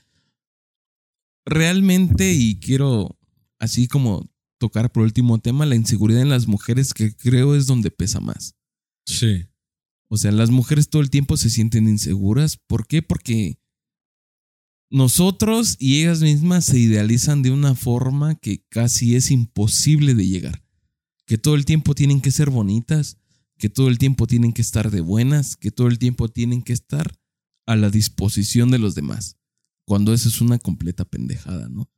Realmente, 1.45 2.33
y 2.33 2.59
quiero 2.59 3.19
así 3.59 3.87
como 3.87 4.29
tocar 4.59 4.91
por 4.91 5.03
último 5.03 5.39
tema, 5.39 5.65
la 5.65 5.75
inseguridad 5.75 6.21
en 6.21 6.29
las 6.29 6.47
mujeres 6.47 6.93
que 6.93 7.15
creo 7.15 7.55
es 7.55 7.65
donde 7.67 7.91
pesa 7.91 8.19
más. 8.19 8.55
Sí. 9.05 9.45
O 10.13 10.17
sea, 10.17 10.33
las 10.33 10.49
mujeres 10.49 10.89
todo 10.89 11.01
el 11.01 11.09
tiempo 11.09 11.37
se 11.37 11.49
sienten 11.49 11.87
inseguras. 11.87 12.57
¿Por 12.67 12.85
qué? 12.85 13.01
Porque 13.01 13.57
nosotros 14.89 15.77
y 15.79 16.01
ellas 16.01 16.19
mismas 16.19 16.65
se 16.65 16.77
idealizan 16.77 17.41
de 17.41 17.51
una 17.51 17.75
forma 17.75 18.35
que 18.35 18.61
casi 18.67 19.15
es 19.15 19.31
imposible 19.31 20.13
de 20.13 20.27
llegar. 20.27 20.65
Que 21.25 21.37
todo 21.37 21.55
el 21.55 21.63
tiempo 21.63 21.95
tienen 21.95 22.19
que 22.19 22.31
ser 22.31 22.49
bonitas, 22.49 23.19
que 23.57 23.69
todo 23.69 23.87
el 23.87 23.97
tiempo 23.99 24.27
tienen 24.27 24.51
que 24.51 24.61
estar 24.61 24.91
de 24.91 24.99
buenas, 24.99 25.55
que 25.55 25.71
todo 25.71 25.87
el 25.87 25.97
tiempo 25.97 26.27
tienen 26.27 26.61
que 26.61 26.73
estar 26.73 27.17
a 27.65 27.77
la 27.77 27.89
disposición 27.89 28.69
de 28.69 28.79
los 28.79 28.95
demás. 28.95 29.37
cuando 29.85 30.13
eso 30.13 30.29
es 30.29 30.39
una 30.39 30.57
completa 30.57 31.03
pendejada, 31.03 31.67
¿no? 31.67 31.89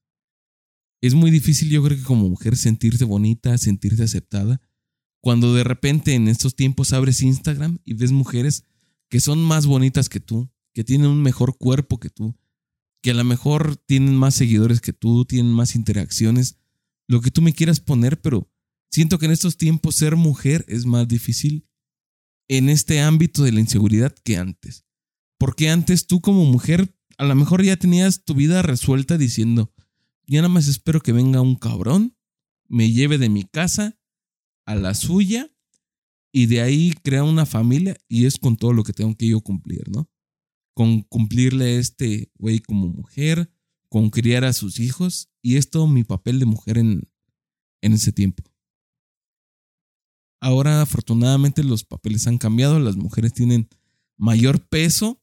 Es 1.01 1.14
muy 1.14 1.30
difícil, 1.32 1.70
yo 1.70 1.84
creo 1.84 1.97
que 1.97 2.03
como 2.03 2.30
mujer, 2.30 2.57
sentirte 2.57 3.05
bonita, 3.05 3.57
sentirte 3.57 4.03
aceptada, 4.03 4.61
cuando 5.24 5.53
de 5.53 5.63
repente 5.63 6.15
en 6.15 6.28
estos 6.28 6.53
tiempos 6.53 6.91
abres 6.91 7.21
Instagram 7.21 7.80
y 7.86 7.93
ves 7.93 8.11
mujeres 8.11 8.65
que 9.07 9.21
son 9.21 9.41
más 9.41 9.65
bonitas 9.65 10.09
que 10.09 10.19
tú, 10.19 10.51
que 10.74 10.84
tienen 10.84 11.07
un 11.07 11.21
mejor 11.21 11.57
cuerpo 11.57 11.97
que 11.97 12.09
tú, 12.09 12.38
que 13.01 13.11
a 13.11 13.13
lo 13.13 13.24
mejor 13.24 13.78
tienen 13.78 14.17
más 14.17 14.36
seguidores 14.36 14.82
que 14.82 14.91
tú, 14.91 15.24
tienen 15.24 15.53
más 15.53 15.76
interacciones, 15.76 16.57
lo 17.07 17.21
que 17.21 17.32
tú 17.32 17.41
me 17.41 17.53
quieras 17.53 17.80
poner, 17.80 18.19
pero 18.19 18.51
siento 18.91 19.17
que 19.17 19.28
en 19.28 19.32
estos 19.32 19.55
tiempos 19.55 19.95
ser 19.95 20.17
mujer 20.17 20.65
es 20.67 20.86
más 20.86 21.07
difícil 21.07 21.69
en 22.49 22.67
este 22.67 22.99
ámbito 22.99 23.43
de 23.43 23.53
la 23.53 23.61
inseguridad 23.61 24.13
que 24.26 24.36
antes. 24.36 24.84
Porque 25.38 25.69
antes 25.69 26.05
tú 26.05 26.19
como 26.19 26.43
mujer 26.43 26.93
a 27.17 27.24
lo 27.24 27.36
mejor 27.36 27.63
ya 27.63 27.78
tenías 27.78 28.26
tu 28.26 28.36
vida 28.36 28.61
resuelta 28.61 29.17
diciendo, 29.17 29.74
ya 30.28 30.41
nada 30.41 30.53
más 30.53 30.67
espero 30.67 30.99
que 30.99 31.13
venga 31.13 31.39
un 31.39 31.55
cabrón, 31.55 32.17
me 32.67 32.91
lleve 32.91 33.17
de 33.17 33.30
mi 33.30 33.45
casa 33.45 33.97
a 34.66 34.76
la 34.76 34.93
suya 34.93 35.49
y 36.32 36.47
de 36.47 36.61
ahí 36.61 36.93
crea 37.03 37.24
una 37.24 37.45
familia 37.45 37.95
y 38.07 38.26
es 38.26 38.38
con 38.38 38.57
todo 38.57 38.74
lo 38.74 38.84
que 38.84 38.93
tengo 38.93 39.16
que 39.16 39.28
yo 39.28 39.41
cumplir, 39.41 39.89
¿no? 39.89 40.09
Con 40.74 41.01
cumplirle 41.01 41.66
a 41.66 41.80
este 41.80 42.32
güey 42.36 42.59
como 42.59 42.88
mujer, 42.88 43.51
con 43.89 44.09
criar 44.09 44.43
a 44.43 44.53
sus 44.53 44.80
hijos 44.80 45.30
y 45.41 45.57
es 45.57 45.70
todo 45.70 45.88
mi 45.88 46.03
papel 46.03 46.39
de 46.39 46.45
mujer 46.45 46.80
en, 46.80 47.07
en 47.82 47.93
ese 47.93 48.11
tiempo. 48.11 48.43
Ahora 50.41 50.82
afortunadamente 50.82 51.64
los 51.64 51.84
papeles 51.84 52.28
han 52.28 52.38
cambiado, 52.38 52.80
las 52.80 52.97
mujeres 52.97 53.34
tienen 53.34 53.70
mayor 54.18 54.68
peso, 54.68 55.22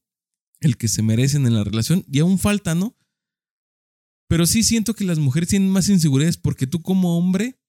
el 0.61 0.77
que 0.77 0.87
se 0.87 1.03
merecen 1.03 1.45
en 1.45 1.55
la 1.55 1.63
relación 1.63 2.05
y 2.07 2.19
aún 2.19 2.39
falta, 2.39 2.73
¿no? 2.73 2.95
Pero 4.27 4.45
sí 4.45 4.63
siento 4.63 4.93
que 4.93 5.03
las 5.03 5.19
mujeres 5.19 5.49
tienen 5.49 5.69
más 5.69 5.89
inseguridades 5.89 6.37
porque 6.37 6.65
tú 6.65 6.81
como 6.81 7.17
hombre 7.17 7.60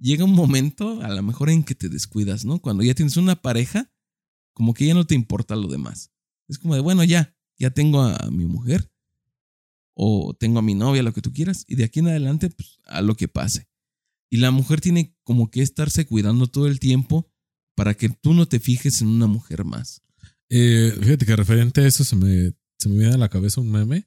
llega 0.00 0.24
un 0.24 0.32
momento 0.32 1.02
a 1.02 1.08
lo 1.08 1.22
mejor 1.22 1.50
en 1.50 1.62
que 1.62 1.74
te 1.74 1.88
descuidas, 1.88 2.44
¿no? 2.44 2.60
Cuando 2.60 2.82
ya 2.82 2.94
tienes 2.94 3.16
una 3.16 3.36
pareja, 3.36 3.92
como 4.52 4.74
que 4.74 4.86
ya 4.86 4.94
no 4.94 5.06
te 5.06 5.14
importa 5.14 5.56
lo 5.56 5.68
demás. 5.68 6.10
Es 6.48 6.58
como 6.58 6.74
de, 6.74 6.80
bueno, 6.80 7.04
ya, 7.04 7.36
ya 7.58 7.70
tengo 7.70 8.02
a 8.02 8.30
mi 8.30 8.46
mujer 8.46 8.90
o 9.94 10.34
tengo 10.34 10.58
a 10.58 10.62
mi 10.62 10.74
novia, 10.74 11.02
lo 11.02 11.12
que 11.12 11.20
tú 11.20 11.32
quieras, 11.32 11.64
y 11.68 11.74
de 11.74 11.84
aquí 11.84 12.00
en 12.00 12.08
adelante, 12.08 12.50
pues, 12.50 12.78
a 12.86 13.02
lo 13.02 13.14
que 13.16 13.28
pase. 13.28 13.68
Y 14.30 14.38
la 14.38 14.50
mujer 14.50 14.80
tiene 14.80 15.14
como 15.24 15.50
que 15.50 15.62
estarse 15.62 16.06
cuidando 16.06 16.46
todo 16.46 16.66
el 16.66 16.80
tiempo 16.80 17.30
para 17.74 17.94
que 17.94 18.08
tú 18.08 18.32
no 18.32 18.46
te 18.46 18.60
fijes 18.60 19.02
en 19.02 19.08
una 19.08 19.26
mujer 19.26 19.64
más. 19.64 20.02
Eh, 20.48 20.96
fíjate 21.00 21.26
que 21.26 21.36
referente 21.36 21.82
a 21.82 21.86
eso 21.86 22.04
se 22.04 22.16
me, 22.16 22.52
se 22.78 22.88
me 22.88 22.98
viene 22.98 23.14
a 23.14 23.18
la 23.18 23.28
cabeza 23.28 23.60
un 23.60 23.70
meme 23.70 24.06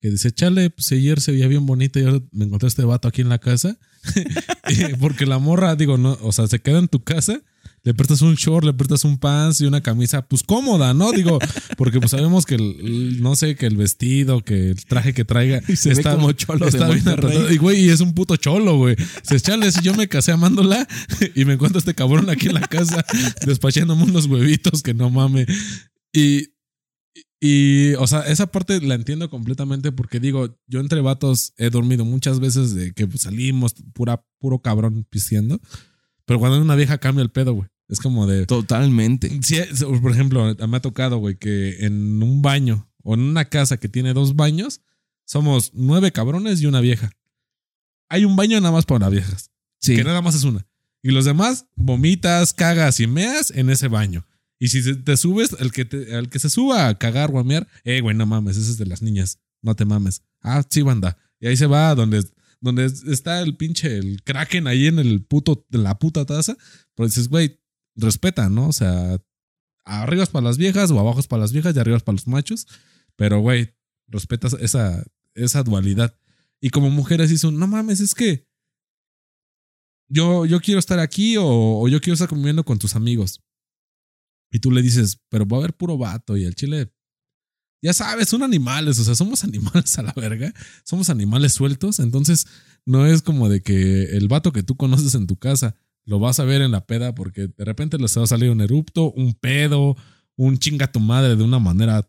que 0.00 0.10
dice, 0.10 0.32
chale, 0.32 0.70
pues 0.70 0.90
ayer 0.92 1.20
se 1.20 1.32
veía 1.32 1.46
bien 1.46 1.66
bonita 1.66 2.00
y 2.00 2.04
ahora 2.04 2.22
me 2.32 2.44
encontré 2.44 2.68
este 2.68 2.84
vato 2.84 3.08
aquí 3.08 3.20
en 3.20 3.28
la 3.28 3.38
casa. 3.38 3.78
Porque 5.00 5.26
la 5.26 5.38
morra, 5.38 5.76
digo, 5.76 5.98
no, 5.98 6.18
o 6.22 6.32
sea, 6.32 6.46
se 6.46 6.60
queda 6.60 6.78
en 6.78 6.88
tu 6.88 7.02
casa, 7.02 7.42
le 7.82 7.94
prestas 7.94 8.20
un 8.22 8.34
short, 8.34 8.64
le 8.64 8.74
prestas 8.74 9.04
un 9.04 9.18
pants 9.18 9.60
y 9.60 9.66
una 9.66 9.80
camisa, 9.80 10.22
pues 10.22 10.42
cómoda, 10.42 10.92
¿no? 10.92 11.12
Digo, 11.12 11.38
porque 11.78 11.98
pues 11.98 12.10
sabemos 12.10 12.44
que 12.44 12.56
el, 12.56 13.22
no 13.22 13.36
sé, 13.36 13.56
que 13.56 13.66
el 13.66 13.76
vestido, 13.76 14.42
que 14.42 14.70
el 14.70 14.84
traje 14.84 15.14
que 15.14 15.24
traiga 15.24 15.62
Y 15.66 15.76
se 15.76 15.94
ve 15.94 16.02
como 16.02 16.32
cholo 16.32 16.66
de 16.66 16.70
está 16.70 16.88
bien 16.88 17.04
Monterrey. 17.04 17.30
apretado. 17.30 17.52
Y 17.52 17.56
güey, 17.56 17.84
y 17.84 17.88
es 17.88 18.00
un 18.00 18.14
puto 18.14 18.36
cholo, 18.36 18.76
güey. 18.76 18.96
Se 19.22 19.40
chale, 19.40 19.72
si 19.72 19.80
yo 19.80 19.94
me 19.94 20.08
casé 20.08 20.32
amándola 20.32 20.86
y 21.34 21.44
me 21.46 21.54
encuentro 21.54 21.78
este 21.78 21.94
cabrón 21.94 22.28
aquí 22.28 22.48
en 22.48 22.54
la 22.54 22.66
casa 22.66 23.04
despachándome 23.46 24.04
unos 24.04 24.26
huevitos 24.26 24.82
que 24.82 24.92
no 24.92 25.08
mame. 25.08 25.46
Y, 26.12 26.48
y, 27.40 27.94
o 27.94 28.06
sea, 28.06 28.20
esa 28.22 28.46
parte 28.52 28.80
la 28.82 28.94
entiendo 28.94 29.30
completamente 29.30 29.92
porque 29.92 30.20
digo, 30.20 30.58
yo 30.66 30.80
entre 30.80 31.00
vatos 31.00 31.54
he 31.56 31.70
dormido 31.70 32.04
muchas 32.04 32.38
veces 32.38 32.74
de 32.74 32.92
que 32.92 33.06
pues, 33.06 33.22
salimos 33.22 33.74
pura, 33.94 34.22
puro 34.38 34.58
cabrón 34.60 35.06
pisteando. 35.08 35.58
Pero 36.26 36.38
cuando 36.38 36.60
una 36.60 36.76
vieja 36.76 36.98
cambia 36.98 37.22
el 37.22 37.30
pedo, 37.30 37.54
güey. 37.54 37.68
Es 37.88 37.98
como 37.98 38.26
de. 38.26 38.46
Totalmente. 38.46 39.40
Sí, 39.42 39.56
es- 39.56 39.82
por 39.84 40.12
ejemplo, 40.12 40.54
me 40.68 40.76
ha 40.76 40.80
tocado, 40.80 41.16
güey, 41.18 41.36
que 41.36 41.84
en 41.86 42.22
un 42.22 42.40
baño 42.42 42.88
o 43.02 43.14
en 43.14 43.20
una 43.20 43.46
casa 43.46 43.78
que 43.78 43.88
tiene 43.88 44.12
dos 44.12 44.36
baños, 44.36 44.82
somos 45.24 45.72
nueve 45.74 46.12
cabrones 46.12 46.60
y 46.60 46.66
una 46.66 46.80
vieja. 46.80 47.10
Hay 48.08 48.24
un 48.24 48.36
baño 48.36 48.60
nada 48.60 48.72
más 48.72 48.84
para 48.84 49.00
las 49.06 49.10
viejas, 49.12 49.50
Sí. 49.80 49.96
que 49.96 50.04
nada 50.04 50.20
más 50.22 50.34
es 50.34 50.44
una. 50.44 50.66
Y 51.02 51.10
los 51.10 51.24
demás 51.24 51.66
vomitas, 51.76 52.52
cagas 52.52 53.00
y 53.00 53.06
meas 53.06 53.50
en 53.50 53.70
ese 53.70 53.88
baño. 53.88 54.24
Y 54.62 54.68
si 54.68 54.94
te 55.02 55.16
subes, 55.16 55.56
el 55.58 55.72
que, 55.72 55.86
te- 55.86 56.06
que 56.28 56.38
se 56.38 56.50
suba 56.50 56.86
a 56.88 56.98
cagar 56.98 57.30
o 57.32 57.38
a 57.38 57.44
mear, 57.44 57.66
eh, 57.82 58.00
güey, 58.02 58.14
no 58.14 58.26
mames, 58.26 58.58
ese 58.58 58.72
es 58.72 58.76
de 58.78 58.84
las 58.84 59.00
niñas, 59.00 59.40
no 59.62 59.74
te 59.74 59.86
mames. 59.86 60.22
Ah, 60.42 60.62
sí, 60.68 60.82
banda. 60.82 61.16
Y 61.40 61.46
ahí 61.46 61.56
se 61.56 61.66
va 61.66 61.94
donde, 61.94 62.22
donde 62.60 62.84
está 62.84 63.40
el 63.40 63.56
pinche, 63.56 63.96
el 63.96 64.22
kraken 64.22 64.66
ahí 64.66 64.86
en 64.86 64.98
el 64.98 65.24
puto, 65.24 65.66
en 65.72 65.82
la 65.82 65.98
puta 65.98 66.26
taza. 66.26 66.56
Pero 66.94 67.06
dices, 67.06 67.28
güey, 67.28 67.58
respeta, 67.96 68.50
¿no? 68.50 68.68
O 68.68 68.72
sea, 68.74 69.18
arriba 69.86 70.22
es 70.24 70.28
para 70.28 70.44
las 70.44 70.58
viejas 70.58 70.90
o 70.90 71.00
abajo 71.00 71.20
es 71.20 71.26
para 71.26 71.40
las 71.40 71.52
viejas 71.52 71.74
y 71.74 71.78
arriba 71.78 71.96
es 71.96 72.02
para 72.02 72.16
los 72.16 72.26
machos. 72.26 72.66
Pero, 73.16 73.40
güey, 73.40 73.74
respetas 74.08 74.54
esa, 74.60 75.02
esa 75.34 75.62
dualidad. 75.62 76.14
Y 76.60 76.68
como 76.68 76.90
mujeres 76.90 77.30
dicen, 77.30 77.58
no 77.58 77.66
mames, 77.66 78.00
es 78.00 78.14
que 78.14 78.46
yo, 80.08 80.44
yo 80.44 80.60
quiero 80.60 80.80
estar 80.80 80.98
aquí 80.98 81.36
o, 81.38 81.88
yo 81.88 82.00
quiero 82.00 82.14
estar 82.14 82.28
conviviendo 82.28 82.64
con 82.64 82.78
tus 82.78 82.94
amigos. 82.96 83.40
Y 84.50 84.58
tú 84.60 84.70
le 84.70 84.82
dices, 84.82 85.20
pero 85.28 85.46
va 85.46 85.58
a 85.58 85.60
haber 85.60 85.74
puro 85.76 85.96
vato 85.98 86.36
y 86.36 86.44
el 86.44 86.54
chile, 86.54 86.92
ya 87.82 87.92
sabes, 87.92 88.28
son 88.28 88.42
animales, 88.42 88.98
o 88.98 89.04
sea, 89.04 89.14
somos 89.14 89.44
animales 89.44 89.98
a 89.98 90.02
la 90.02 90.12
verga, 90.14 90.52
somos 90.84 91.10
animales 91.10 91.52
sueltos, 91.52 91.98
entonces 91.98 92.46
no 92.86 93.06
es 93.06 93.22
como 93.22 93.48
de 93.48 93.62
que 93.62 94.04
el 94.16 94.28
vato 94.28 94.52
que 94.52 94.62
tú 94.62 94.76
conoces 94.76 95.14
en 95.14 95.26
tu 95.26 95.36
casa 95.36 95.76
lo 96.04 96.18
vas 96.18 96.40
a 96.40 96.44
ver 96.44 96.62
en 96.62 96.72
la 96.72 96.86
peda 96.86 97.14
porque 97.14 97.48
de 97.48 97.64
repente 97.64 97.98
les 97.98 98.16
va 98.16 98.24
a 98.24 98.26
salir 98.26 98.50
un 98.50 98.60
erupto, 98.60 99.12
un 99.12 99.34
pedo, 99.34 99.96
un 100.36 100.58
chinga 100.58 100.90
tu 100.90 100.98
madre 101.00 101.36
de 101.36 101.44
una 101.44 101.58
manera 101.58 102.08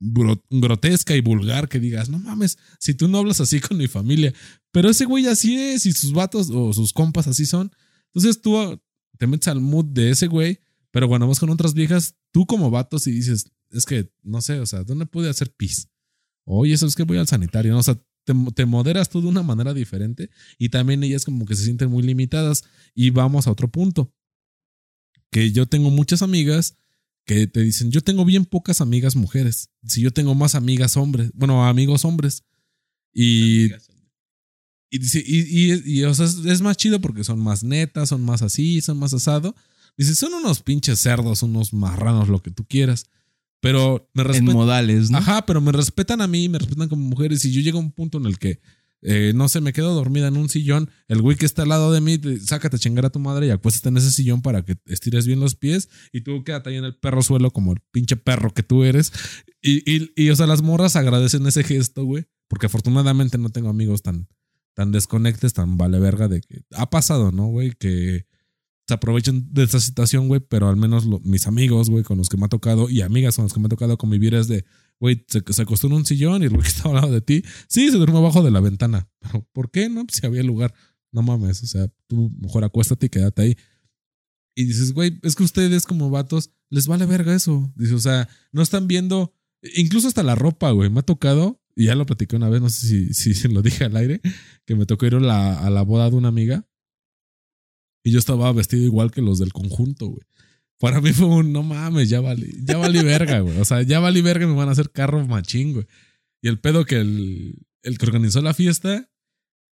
gro- 0.00 0.42
grotesca 0.50 1.14
y 1.14 1.20
vulgar 1.20 1.68
que 1.68 1.80
digas, 1.80 2.08
no 2.08 2.18
mames, 2.18 2.58
si 2.78 2.94
tú 2.94 3.08
no 3.08 3.18
hablas 3.18 3.40
así 3.40 3.60
con 3.60 3.76
mi 3.76 3.86
familia, 3.88 4.32
pero 4.72 4.88
ese 4.90 5.04
güey 5.04 5.26
así 5.26 5.56
es 5.56 5.86
y 5.86 5.92
sus 5.92 6.12
vatos 6.12 6.50
o 6.52 6.72
sus 6.72 6.92
compas 6.92 7.26
así 7.26 7.46
son. 7.46 7.70
Entonces 8.12 8.40
tú 8.40 8.80
te 9.18 9.26
metes 9.26 9.48
al 9.48 9.60
mood 9.60 9.84
de 9.86 10.10
ese 10.10 10.26
güey, 10.26 10.60
pero 10.94 11.08
cuando 11.08 11.26
vas 11.26 11.40
con 11.40 11.50
otras 11.50 11.74
viejas, 11.74 12.14
tú 12.30 12.46
como 12.46 12.70
vatos 12.70 13.08
y 13.08 13.10
dices, 13.10 13.50
es 13.72 13.84
que 13.84 14.12
no 14.22 14.40
sé, 14.40 14.60
o 14.60 14.66
sea, 14.66 14.84
¿dónde 14.84 15.06
pude 15.06 15.28
hacer 15.28 15.52
pis? 15.52 15.88
Oye, 16.44 16.72
eso 16.72 16.86
es 16.86 16.94
que 16.94 17.02
voy 17.02 17.18
al 17.18 17.26
sanitario, 17.26 17.72
¿no? 17.72 17.80
O 17.80 17.82
sea, 17.82 18.00
te, 18.22 18.32
te 18.54 18.64
moderas 18.64 19.10
tú 19.10 19.20
de 19.20 19.26
una 19.26 19.42
manera 19.42 19.74
diferente 19.74 20.30
y 20.56 20.68
también 20.68 21.02
ellas 21.02 21.24
como 21.24 21.46
que 21.46 21.56
se 21.56 21.64
sienten 21.64 21.90
muy 21.90 22.04
limitadas. 22.04 22.62
Y 22.94 23.10
vamos 23.10 23.48
a 23.48 23.50
otro 23.50 23.66
punto, 23.66 24.14
que 25.32 25.50
yo 25.50 25.66
tengo 25.66 25.90
muchas 25.90 26.22
amigas 26.22 26.76
que 27.26 27.48
te 27.48 27.62
dicen, 27.62 27.90
yo 27.90 28.00
tengo 28.00 28.24
bien 28.24 28.44
pocas 28.44 28.80
amigas 28.80 29.16
mujeres, 29.16 29.70
si 29.82 30.00
yo 30.00 30.12
tengo 30.12 30.36
más 30.36 30.54
amigas 30.54 30.96
hombres, 30.96 31.32
bueno, 31.34 31.66
amigos 31.66 32.04
hombres. 32.04 32.44
Y, 33.12 33.72
y, 34.90 34.98
y, 35.00 35.72
y, 35.72 35.98
y, 35.98 36.04
o 36.04 36.14
sea, 36.14 36.26
es, 36.26 36.36
es 36.36 36.62
más 36.62 36.76
chido 36.76 37.00
porque 37.00 37.24
son 37.24 37.40
más 37.40 37.64
netas, 37.64 38.10
son 38.10 38.22
más 38.22 38.42
así, 38.42 38.80
son 38.80 38.96
más 38.96 39.12
asado. 39.12 39.56
Dice, 39.96 40.14
son 40.14 40.34
unos 40.34 40.62
pinches 40.62 41.00
cerdos, 41.00 41.42
unos 41.42 41.72
marranos, 41.72 42.28
lo 42.28 42.42
que 42.42 42.50
tú 42.50 42.64
quieras. 42.66 43.06
Pero 43.60 44.10
me 44.12 44.22
En 44.22 44.28
respetan. 44.28 44.54
modales, 44.54 45.10
¿no? 45.10 45.18
Ajá, 45.18 45.46
pero 45.46 45.60
me 45.60 45.72
respetan 45.72 46.20
a 46.20 46.26
mí, 46.26 46.48
me 46.48 46.58
respetan 46.58 46.88
como 46.88 47.02
mujeres. 47.08 47.44
Y 47.44 47.52
yo 47.52 47.60
llego 47.62 47.78
a 47.78 47.82
un 47.82 47.92
punto 47.92 48.18
en 48.18 48.26
el 48.26 48.38
que, 48.38 48.60
eh, 49.00 49.32
no 49.34 49.48
sé, 49.48 49.60
me 49.62 49.72
quedo 49.72 49.94
dormida 49.94 50.28
en 50.28 50.36
un 50.36 50.48
sillón. 50.50 50.90
El 51.08 51.22
güey 51.22 51.36
que 51.38 51.46
está 51.46 51.62
al 51.62 51.70
lado 51.70 51.90
de 51.92 52.00
mí, 52.02 52.18
te- 52.18 52.40
sácate 52.40 52.76
a 52.76 52.78
chingar 52.78 53.06
a 53.06 53.10
tu 53.10 53.20
madre 53.20 53.46
y 53.46 53.50
acuéstate 53.50 53.88
en 53.88 53.96
ese 53.96 54.10
sillón 54.10 54.42
para 54.42 54.62
que 54.64 54.76
estires 54.86 55.26
bien 55.26 55.40
los 55.40 55.54
pies. 55.54 55.88
Y 56.12 56.20
tú 56.22 56.44
quédate 56.44 56.70
ahí 56.70 56.76
en 56.76 56.84
el 56.84 56.96
perro 56.96 57.22
suelo 57.22 57.52
como 57.52 57.72
el 57.72 57.78
pinche 57.90 58.16
perro 58.16 58.52
que 58.52 58.62
tú 58.62 58.84
eres. 58.84 59.12
Y, 59.62 59.78
y, 59.90 60.12
y, 60.16 60.28
o 60.28 60.36
sea, 60.36 60.46
las 60.46 60.60
morras 60.60 60.96
agradecen 60.96 61.46
ese 61.46 61.64
gesto, 61.64 62.04
güey. 62.04 62.26
Porque 62.48 62.66
afortunadamente 62.66 63.38
no 63.38 63.48
tengo 63.48 63.70
amigos 63.70 64.02
tan, 64.02 64.28
tan 64.74 64.92
desconectes, 64.92 65.54
tan 65.54 65.78
vale 65.78 65.98
verga 66.00 66.28
de 66.28 66.42
que 66.42 66.64
ha 66.72 66.90
pasado, 66.90 67.32
¿no, 67.32 67.46
güey? 67.46 67.72
Que 67.78 68.26
se 68.86 68.94
aprovechan 68.94 69.48
de 69.52 69.64
esta 69.64 69.80
situación, 69.80 70.28
güey, 70.28 70.40
pero 70.40 70.68
al 70.68 70.76
menos 70.76 71.06
mis 71.24 71.46
amigos, 71.46 71.88
güey, 71.88 72.04
con 72.04 72.18
los 72.18 72.28
que 72.28 72.36
me 72.36 72.44
ha 72.44 72.48
tocado 72.48 72.90
y 72.90 73.00
amigas 73.00 73.36
con 73.36 73.44
los 73.44 73.54
que 73.54 73.60
me 73.60 73.66
ha 73.66 73.70
tocado 73.70 73.96
convivir 73.96 74.34
es 74.34 74.46
de, 74.46 74.64
güey, 75.00 75.24
se, 75.26 75.38
acostó 75.62 75.86
en 75.86 75.94
un 75.94 76.04
sillón 76.04 76.42
y 76.42 76.46
el 76.46 76.50
güey 76.50 76.62
que 76.62 76.68
estaba 76.68 77.00
al 77.00 77.10
de 77.10 77.22
ti, 77.22 77.42
sí, 77.66 77.90
se 77.90 77.96
durmió 77.96 78.18
abajo 78.18 78.42
de 78.42 78.50
la 78.50 78.60
ventana. 78.60 79.08
Pero, 79.20 79.48
¿por 79.52 79.70
qué? 79.70 79.88
No, 79.88 80.04
si 80.10 80.26
había 80.26 80.42
lugar. 80.42 80.74
No 81.12 81.22
mames, 81.22 81.62
o 81.62 81.66
sea, 81.66 81.86
tú 82.08 82.30
mejor 82.40 82.64
acuéstate 82.64 83.06
y 83.06 83.08
quédate 83.08 83.42
ahí. 83.42 83.56
Y 84.56 84.64
dices, 84.64 84.92
güey, 84.92 85.18
es 85.22 85.36
que 85.36 85.44
ustedes 85.44 85.86
como 85.86 86.10
vatos 86.10 86.50
les 86.70 86.86
vale 86.86 87.06
verga 87.06 87.34
eso. 87.34 87.72
Dice, 87.76 87.94
o 87.94 88.00
sea, 88.00 88.28
no 88.52 88.62
están 88.62 88.88
viendo, 88.88 89.32
incluso 89.76 90.08
hasta 90.08 90.22
la 90.24 90.34
ropa, 90.34 90.72
güey, 90.72 90.90
me 90.90 91.00
ha 91.00 91.02
tocado, 91.02 91.62
y 91.76 91.86
ya 91.86 91.94
lo 91.94 92.04
platiqué 92.04 92.36
una 92.36 92.48
vez, 92.48 92.60
no 92.60 92.68
sé 92.68 93.14
si, 93.14 93.34
si, 93.34 93.48
lo 93.48 93.62
dije 93.62 93.84
al 93.84 93.96
aire, 93.96 94.20
que 94.66 94.74
me 94.74 94.86
tocó 94.86 95.06
ir 95.06 95.14
a 95.14 95.70
la 95.70 95.82
boda 95.82 96.10
de 96.10 96.16
una 96.16 96.28
amiga 96.28 96.66
y 98.04 98.12
yo 98.12 98.20
estaba 98.20 98.52
vestido 98.52 98.84
igual 98.84 99.10
que 99.10 99.22
los 99.22 99.38
del 99.40 99.52
conjunto, 99.52 100.06
güey. 100.06 100.22
Para 100.78 101.00
mí 101.00 101.12
fue 101.12 101.26
un, 101.26 101.52
no 101.52 101.62
mames, 101.62 102.10
ya 102.10 102.20
valí, 102.20 102.60
ya 102.62 102.76
valí 102.76 103.02
verga, 103.02 103.40
güey. 103.40 103.58
O 103.58 103.64
sea, 103.64 103.82
ya 103.82 103.98
valí 103.98 104.20
verga, 104.20 104.46
me 104.46 104.54
van 104.54 104.68
a 104.68 104.72
hacer 104.72 104.90
carro 104.90 105.26
machín, 105.26 105.72
güey. 105.72 105.86
Y 106.42 106.48
el 106.48 106.60
pedo 106.60 106.84
que 106.84 107.00
el, 107.00 107.66
el 107.82 107.98
que 107.98 108.06
organizó 108.06 108.42
la 108.42 108.54
fiesta 108.54 109.08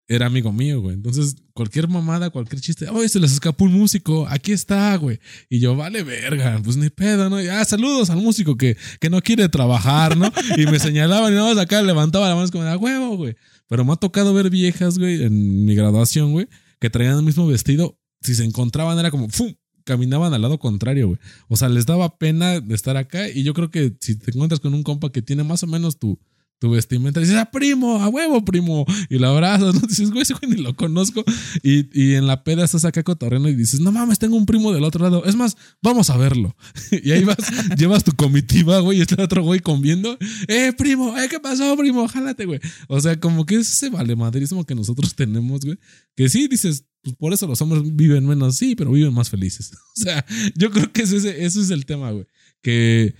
era 0.09 0.26
amigo 0.26 0.53
mío, 0.53 0.80
güey. 0.80 0.95
Entonces, 0.95 1.37
cualquier 1.55 1.89
mamada, 1.89 2.30
cualquier 2.30 2.61
chiste, 2.61 2.89
oye, 2.89 3.09
se 3.09 3.20
les 3.20 3.33
escapó 3.33 3.64
un 3.64 3.72
músico, 3.72 4.26
aquí 4.28 4.53
está, 4.53 4.97
güey. 4.97 5.20
Y 5.49 5.61
yo, 5.61 5.76
vale, 5.76 6.03
verga, 6.03 6.61
pues 6.62 6.76
ni 6.76 6.91
pedo, 6.91 7.30
¿no? 7.30 7.41
Ya, 7.41 7.64
saludos 7.64 8.11
al 8.11 8.18
músico 8.18 8.57
que, 8.57 8.76
que 9.01 9.11
no 9.11 9.20
quiere 9.22 9.49
trabajar, 9.49 10.16
¿no? 10.16 10.33
Y 10.57 10.66
me 10.66 10.78
señalaban 10.78 11.33
y 11.33 11.37
nada 11.37 11.55
más 11.55 11.62
acá 11.62 11.83
levantaba 11.83 12.28
la 12.28 12.35
mano 12.35 12.51
como, 12.51 12.64
a 12.64 12.76
huevo, 12.76 13.16
güey. 13.16 13.37
Pero 13.68 13.85
me 13.85 13.93
ha 13.93 13.97
tocado 13.97 14.35
ver 14.35 14.51
viejas, 14.51 14.99
güey, 14.99 15.22
en 15.22 15.64
mi 15.64 15.74
graduación, 15.74 16.33
güey, 16.33 16.49
que 16.80 16.91
traían 16.91 17.18
el 17.18 17.22
mismo 17.22 17.47
vestido. 17.47 17.99
Si 18.23 18.35
se 18.35 18.45
encontraban, 18.45 18.99
era 18.99 19.11
como, 19.11 19.29
¡fum! 19.29 19.55
Caminaban 19.85 20.33
al 20.33 20.43
lado 20.43 20.59
contrario, 20.59 21.09
güey. 21.09 21.18
O 21.49 21.57
sea, 21.57 21.68
les 21.68 21.87
daba 21.87 22.16
pena 22.16 22.55
estar 22.70 22.97
acá. 22.97 23.29
Y 23.29 23.43
yo 23.43 23.53
creo 23.53 23.70
que 23.70 23.97
si 24.01 24.16
te 24.16 24.31
encuentras 24.31 24.61
con 24.61 24.75
un 24.75 24.83
compa 24.83 25.11
que 25.11 25.23
tiene 25.23 25.43
más 25.43 25.62
o 25.64 25.66
menos 25.66 25.99
tu, 25.99 26.20
tu 26.62 26.70
vestimenta, 26.70 27.18
dices, 27.18 27.35
ah, 27.35 27.51
primo, 27.51 28.01
a 28.01 28.09
huevo, 28.09 28.45
primo. 28.45 28.87
Y 29.11 29.18
lo 29.18 29.27
abrazas, 29.27 29.75
¿no? 29.75 29.81
Dices, 29.81 30.11
güey, 30.11 30.23
ese 30.23 30.35
güey 30.35 30.53
ni 30.53 30.62
lo 30.62 30.77
conozco. 30.77 31.25
Y, 31.64 31.89
y 32.01 32.14
en 32.14 32.29
la 32.29 32.45
peda 32.45 32.64
estás 32.64 32.85
acá 32.85 33.03
cotorreando 33.03 33.49
y 33.49 33.57
dices, 33.57 33.81
no 33.81 33.91
mames, 33.91 34.20
tengo 34.20 34.37
un 34.37 34.47
primo 34.47 34.73
del 34.73 34.85
otro 34.85 35.03
lado. 35.03 35.25
Es 35.25 35.35
más, 35.35 35.57
vamos 35.83 36.09
a 36.11 36.16
verlo. 36.16 36.55
y 37.03 37.11
ahí 37.11 37.25
vas, 37.25 37.39
llevas 37.77 38.05
tu 38.05 38.12
comitiva, 38.12 38.79
güey, 38.79 38.99
y 38.99 39.01
está 39.01 39.20
otro 39.20 39.43
güey 39.43 39.59
comiendo. 39.59 40.16
Eh, 40.47 40.73
primo, 40.73 41.18
eh, 41.18 41.27
¿qué 41.29 41.41
pasó, 41.41 41.77
primo? 41.77 42.07
Jálate, 42.07 42.47
güey. 42.47 42.61
O 42.87 43.01
sea, 43.01 43.18
como 43.18 43.45
que 43.45 43.57
es 43.57 43.68
ese 43.68 43.91
valemadrismo 43.91 44.64
que 44.64 44.77
nosotros 44.77 45.16
tenemos, 45.16 45.62
güey. 45.64 45.79
Que 46.14 46.29
sí, 46.29 46.47
dices, 46.47 46.85
pues 47.03 47.17
por 47.17 47.33
eso 47.33 47.47
los 47.47 47.61
hombres 47.61 47.83
viven 47.97 48.27
menos, 48.27 48.57
sí, 48.57 48.75
pero 48.77 48.93
viven 48.93 49.13
más 49.13 49.31
felices. 49.31 49.73
O 49.97 50.01
sea, 50.01 50.25
yo 50.57 50.71
creo 50.71 50.93
que 50.93 51.03
ese, 51.03 51.45
ese 51.45 51.61
es 51.61 51.71
el 51.71 51.85
tema, 51.85 52.11
güey. 52.11 52.27
Que 52.63 53.15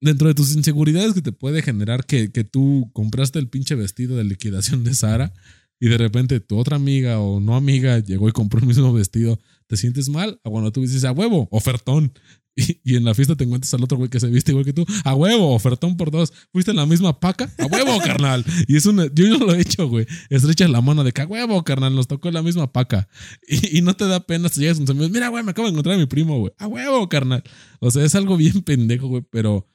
dentro 0.00 0.28
de 0.28 0.34
tus 0.34 0.54
inseguridades 0.56 1.12
que 1.12 1.22
te 1.22 1.32
puede 1.32 1.62
generar 1.62 2.06
que, 2.06 2.32
que 2.32 2.42
tú 2.44 2.90
compraste 2.94 3.38
el 3.38 3.48
pinche 3.48 3.74
vestido 3.74 4.16
de 4.16 4.24
liquidación 4.24 4.82
de 4.82 4.94
Sara 4.94 5.34
y 5.78 5.88
de 5.88 5.98
repente 5.98 6.40
tu 6.40 6.56
otra 6.56 6.76
amiga 6.76 7.20
o 7.20 7.40
no 7.40 7.56
amiga 7.56 7.98
llegó 7.98 8.28
y 8.28 8.32
compró 8.32 8.60
el 8.60 8.66
mismo 8.66 8.92
vestido, 8.92 9.40
¿te 9.70 9.76
sientes 9.76 10.08
mal? 10.08 10.40
A 10.42 10.50
cuando 10.50 10.72
tú 10.72 10.80
dices, 10.80 11.04
a 11.04 11.12
huevo, 11.12 11.48
ofertón. 11.50 12.12
Y, 12.56 12.80
y 12.82 12.96
en 12.96 13.04
la 13.04 13.14
fiesta 13.14 13.36
te 13.36 13.44
encuentras 13.44 13.72
al 13.74 13.84
otro 13.84 13.96
güey 13.96 14.10
que 14.10 14.18
se 14.18 14.26
viste 14.26 14.50
igual 14.50 14.64
que 14.64 14.72
tú, 14.72 14.84
a 15.04 15.14
huevo, 15.14 15.54
ofertón 15.54 15.96
por 15.96 16.10
dos. 16.10 16.32
Fuiste 16.52 16.72
en 16.72 16.78
la 16.78 16.84
misma 16.84 17.20
paca, 17.20 17.48
a 17.56 17.66
huevo, 17.66 17.96
carnal. 18.04 18.44
Y 18.66 18.76
es 18.76 18.86
una, 18.86 19.06
yo 19.14 19.28
no 19.28 19.46
lo 19.46 19.54
he 19.54 19.60
hecho, 19.60 19.88
güey. 19.88 20.04
Estrechas 20.30 20.68
la 20.68 20.80
mano 20.80 21.04
de 21.04 21.12
que 21.12 21.22
a 21.22 21.26
huevo, 21.26 21.62
carnal, 21.62 21.94
nos 21.94 22.08
tocó 22.08 22.28
la 22.32 22.42
misma 22.42 22.70
paca. 22.70 23.08
Y, 23.48 23.78
y 23.78 23.82
no 23.82 23.94
te 23.94 24.04
da 24.04 24.18
pena 24.26 24.48
si 24.48 24.60
llegas 24.60 24.78
con 24.78 24.84
tus 24.84 24.96
amigos, 24.96 25.12
mira, 25.12 25.28
güey, 25.28 25.44
me 25.44 25.52
acabo 25.52 25.68
de 25.68 25.70
encontrar 25.70 25.94
a 25.94 25.98
mi 25.98 26.06
primo, 26.06 26.40
güey. 26.40 26.52
A 26.58 26.66
huevo, 26.66 27.08
carnal. 27.08 27.44
O 27.78 27.90
sea, 27.92 28.04
es 28.04 28.16
algo 28.16 28.36
bien 28.36 28.62
pendejo, 28.62 29.06
güey, 29.06 29.22
pero 29.30 29.68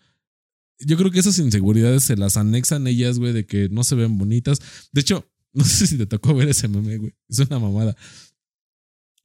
yo 0.79 0.97
creo 0.97 1.11
que 1.11 1.19
esas 1.19 1.39
inseguridades 1.39 2.03
se 2.03 2.17
las 2.17 2.35
anexan 2.35 2.85
ellas, 2.87 3.19
güey, 3.19 3.31
de 3.31 3.45
que 3.45 3.69
no 3.69 3.85
se 3.85 3.95
ven 3.95 4.17
bonitas. 4.17 4.59
De 4.91 4.99
hecho, 4.99 5.25
no 5.55 5.63
sé 5.63 5.87
si 5.87 5.97
te 5.97 6.05
tocó 6.05 6.35
ver 6.35 6.49
ese 6.49 6.67
meme, 6.67 6.97
güey. 6.97 7.15
Es 7.29 7.39
una 7.39 7.57
mamada. 7.57 7.95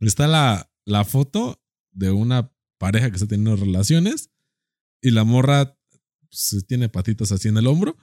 Está 0.00 0.26
la, 0.26 0.70
la 0.84 1.04
foto 1.04 1.62
de 1.92 2.10
una 2.10 2.52
pareja 2.78 3.10
que 3.10 3.16
está 3.16 3.26
teniendo 3.26 3.56
relaciones 3.56 4.30
y 5.02 5.10
la 5.10 5.24
morra 5.24 5.76
pues, 6.28 6.64
tiene 6.66 6.88
patitas 6.88 7.32
así 7.32 7.48
en 7.48 7.58
el 7.58 7.66
hombro 7.66 7.96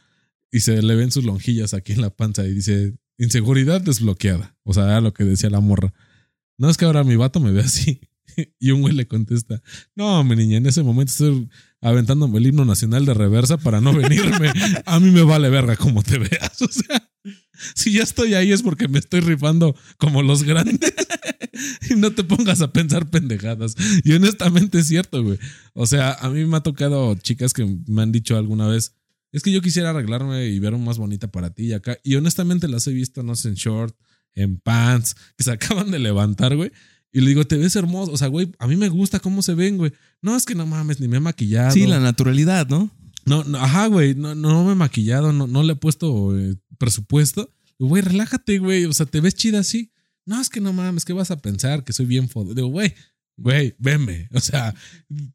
y 0.51 0.61
se 0.61 0.81
le 0.81 0.95
ven 0.95 1.11
sus 1.11 1.25
lonjillas 1.25 1.73
aquí 1.73 1.93
en 1.93 2.01
la 2.01 2.09
panza 2.09 2.45
y 2.45 2.53
dice 2.53 2.97
inseguridad 3.17 3.81
desbloqueada. 3.81 4.55
O 4.63 4.73
sea, 4.73 4.83
era 4.85 5.01
lo 5.01 5.13
que 5.13 5.23
decía 5.23 5.49
la 5.49 5.59
morra. 5.59 5.93
No 6.57 6.69
es 6.69 6.77
que 6.77 6.85
ahora 6.85 7.03
mi 7.03 7.15
vato 7.15 7.39
me 7.39 7.51
ve 7.51 7.61
así. 7.61 8.01
Y 8.59 8.69
un 8.69 8.81
güey 8.81 8.93
le 8.93 9.07
contesta, 9.07 9.63
no, 9.95 10.23
mi 10.23 10.35
niña, 10.35 10.57
en 10.57 10.67
ese 10.67 10.83
momento 10.83 11.11
estoy 11.11 11.49
aventándome 11.81 12.37
el 12.37 12.45
himno 12.45 12.65
nacional 12.65 13.05
de 13.05 13.15
reversa 13.15 13.57
para 13.57 13.81
no 13.81 13.93
venirme. 13.93 14.51
A 14.85 14.99
mí 14.99 15.09
me 15.09 15.23
vale 15.23 15.49
verga 15.49 15.75
como 15.75 16.03
te 16.03 16.19
veas. 16.19 16.61
O 16.61 16.67
sea, 16.67 17.09
si 17.73 17.93
ya 17.93 18.03
estoy 18.03 18.35
ahí 18.35 18.51
es 18.51 18.61
porque 18.61 18.87
me 18.87 18.99
estoy 18.99 19.21
rifando 19.21 19.75
como 19.97 20.21
los 20.21 20.43
grandes. 20.43 20.93
y 21.89 21.95
no 21.95 22.12
te 22.12 22.24
pongas 22.24 22.62
a 22.62 22.72
pensar 22.72 23.10
pendejadas. 23.10 23.76
Y 24.03 24.14
honestamente 24.14 24.80
es 24.80 24.88
cierto, 24.88 25.24
güey. 25.24 25.39
O 25.74 25.86
sea, 25.86 26.14
a 26.14 26.30
mí 26.30 26.45
me 26.45 26.58
ha 26.58 26.62
tocado 26.62 27.16
chicas 27.16 27.53
que 27.53 27.66
me 27.88 28.01
han 28.01 28.12
dicho 28.12 28.38
alguna 28.38 28.68
vez, 28.68 28.93
es 29.32 29.43
que 29.43 29.51
yo 29.51 29.62
quisiera 29.62 29.89
arreglarme 29.89 30.47
y 30.47 30.60
verme 30.60 30.80
más 30.80 30.97
bonita 30.97 31.30
para 31.30 31.49
ti 31.49 31.66
y 31.66 31.74
acá. 31.74 31.97
Y 32.03 32.16
honestamente 32.16 32.68
las 32.68 32.88
he 32.88 32.93
visto, 32.93 33.24
no 33.24 33.36
sé, 33.36 33.49
en 33.49 33.55
short, 33.55 33.95
en 34.34 34.58
pants, 34.58 35.16
que 35.38 35.43
se 35.43 35.51
acaban 35.53 35.91
de 35.91 35.99
levantar, 35.99 36.55
güey. 36.55 36.72
Y 37.12 37.22
le 37.22 37.30
digo, 37.30 37.45
te 37.45 37.58
ves 37.58 37.76
hermoso. 37.76 38.12
O 38.12 38.18
sea, 38.18 38.28
güey, 38.28 38.51
a 38.60 38.68
mí 38.68 38.76
me 38.76 38.89
gusta 38.89 39.20
cómo 39.20 39.41
se 39.41 39.53
ven, 39.53 39.78
güey. 39.78 39.91
No, 40.22 40.36
es 40.36 40.45
que 40.45 40.55
no 40.55 40.66
mames, 40.66 40.99
ni 40.99 41.08
me 41.08 41.18
he 41.18 41.22
maquillado. 41.22 41.72
Sí, 41.72 41.88
la 41.88 41.99
naturalidad, 41.99 42.68
¿no? 42.68 42.91
No, 43.26 43.43
no 43.43 43.58
ajá, 43.58 43.88
güey. 43.88 44.16
No, 44.16 44.36
no 44.36 44.64
me 44.66 44.74
he 44.74 44.76
maquillado, 44.76 45.34
no, 45.34 45.47
no 45.47 45.64
le 45.64 45.74
he 45.74 45.76
puesto 45.76 46.38
eh, 46.38 46.55
presupuesto. 46.78 47.53
Güey, 47.80 48.01
relájate, 48.01 48.60
güey. 48.60 48.86
O 48.86 48.93
sea, 48.93 49.05
te 49.05 49.22
ves 49.22 49.36
chida 49.36 49.60
así. 49.60 49.91
No, 50.28 50.41
es 50.41 50.49
que 50.49 50.59
no 50.59 50.73
mames, 50.73 51.05
¿qué 51.05 51.13
vas 51.13 51.32
a 51.32 51.41
pensar? 51.41 51.86
Que 51.86 51.93
soy 51.93 52.05
bien 52.05 52.28
fodo. 52.28 52.53
Digo, 52.53 52.67
güey, 52.67 52.93
güey, 53.38 53.75
venme. 53.80 54.28
O 54.34 54.41
sea, 54.41 54.75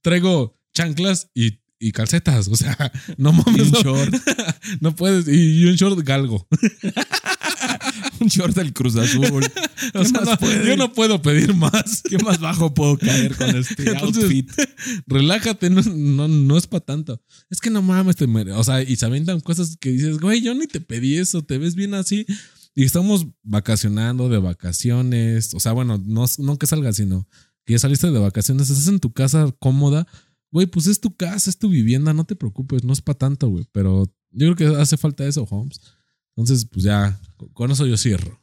traigo 0.03 0.61
chanclas 0.74 1.30
y, 1.34 1.61
y 1.80 1.93
calcetas. 1.93 2.47
O 2.49 2.57
sea, 2.57 2.76
no 3.16 3.32
mames. 3.32 3.72
un 3.72 3.82
short. 3.82 4.14
no 4.80 4.95
puedes. 4.95 5.26
Y, 5.28 5.62
y 5.62 5.64
un 5.64 5.76
short 5.76 5.99
galgo. 6.07 6.47
un 8.20 8.28
short 8.28 8.55
del 8.55 8.74
Cruz 8.74 8.97
Azul. 8.97 9.43
O 9.95 10.05
sea, 10.05 10.20
no, 10.20 10.62
yo 10.62 10.76
no 10.76 10.93
puedo 10.93 11.22
pedir 11.22 11.55
más. 11.55 12.03
¿Qué 12.03 12.18
más 12.18 12.38
bajo 12.38 12.74
puedo 12.74 12.99
caer 12.99 13.34
con 13.34 13.49
este 13.57 13.93
Entonces, 13.93 14.24
outfit? 14.24 14.53
relájate, 15.07 15.70
no, 15.70 15.80
no, 15.80 16.28
no 16.28 16.59
es 16.59 16.66
para 16.66 16.84
tanto. 16.84 17.22
Es 17.49 17.62
que 17.62 17.70
no 17.70 17.80
mames, 17.80 18.16
te 18.16 18.26
o 18.26 18.64
sea, 18.64 18.82
y 18.82 18.97
se 18.97 19.07
aventan 19.07 19.40
cosas 19.40 19.78
que 19.80 19.90
dices, 19.90 20.18
güey, 20.18 20.43
yo 20.43 20.55
ni 20.55 20.66
te 20.66 20.80
pedí 20.80 21.16
eso, 21.16 21.43
te 21.43 21.57
ves 21.57 21.74
bien 21.74 21.95
así. 21.95 22.26
Y 22.75 22.85
estamos 22.85 23.27
vacacionando 23.43 24.29
de 24.29 24.39
vacaciones. 24.39 25.55
O 25.55 25.61
sea, 25.61 25.73
bueno, 25.73 25.99
no, 25.99 26.25
no 26.39 26.59
que 26.59 26.66
salgas, 26.66 26.97
sino 26.97 27.29
que 27.64 27.75
ya 27.75 27.79
saliste 27.79 28.11
de 28.11 28.18
vacaciones, 28.18 28.70
estás 28.70 28.89
en 28.89 29.01
tu 29.01 29.12
casa 29.12 29.55
cómoda. 29.59 30.07
Güey, 30.51 30.66
pues 30.66 30.87
es 30.87 31.01
tu 31.01 31.16
casa, 31.16 31.51
es 31.51 31.59
tu 31.59 31.68
vivienda, 31.68 32.12
no 32.12 32.25
te 32.25 32.37
preocupes, 32.37 32.85
no 32.85 32.93
es 32.93 33.01
para 33.01 33.18
tanto, 33.18 33.49
güey. 33.49 33.66
Pero 33.73 34.07
yo 34.31 34.55
creo 34.55 34.57
que 34.57 34.81
hace 34.81 34.97
falta 34.97 35.27
eso, 35.27 35.45
Holmes. 35.45 35.81
Entonces, 36.35 36.66
pues 36.66 36.85
ya, 36.85 37.20
con 37.53 37.70
eso 37.70 37.87
yo 37.87 37.97
cierro. 37.97 38.41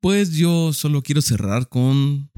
Pues 0.00 0.32
yo 0.32 0.72
solo 0.72 1.02
quiero 1.02 1.22
cerrar 1.22 1.68
con. 1.68 2.30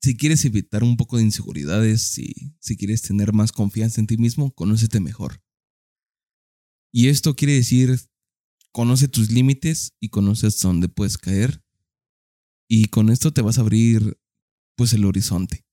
Si 0.00 0.16
quieres 0.16 0.44
evitar 0.44 0.82
un 0.82 0.96
poco 0.96 1.16
de 1.16 1.24
inseguridades, 1.24 2.02
si, 2.02 2.54
si 2.58 2.76
quieres 2.76 3.02
tener 3.02 3.32
más 3.32 3.52
confianza 3.52 4.00
en 4.00 4.06
ti 4.06 4.16
mismo, 4.16 4.52
conócete 4.52 5.00
mejor. 5.00 5.42
Y 6.92 7.08
esto 7.08 7.34
quiere 7.34 7.54
decir, 7.54 7.98
conoce 8.76 9.08
tus 9.08 9.30
límites 9.30 9.94
y 10.00 10.10
conoces 10.10 10.60
dónde 10.60 10.90
puedes 10.90 11.16
caer. 11.16 11.64
Y 12.68 12.88
con 12.88 13.08
esto 13.08 13.32
te 13.32 13.40
vas 13.40 13.56
a 13.56 13.62
abrir, 13.62 14.18
pues, 14.76 14.92
el 14.92 15.06
horizonte. 15.06 15.64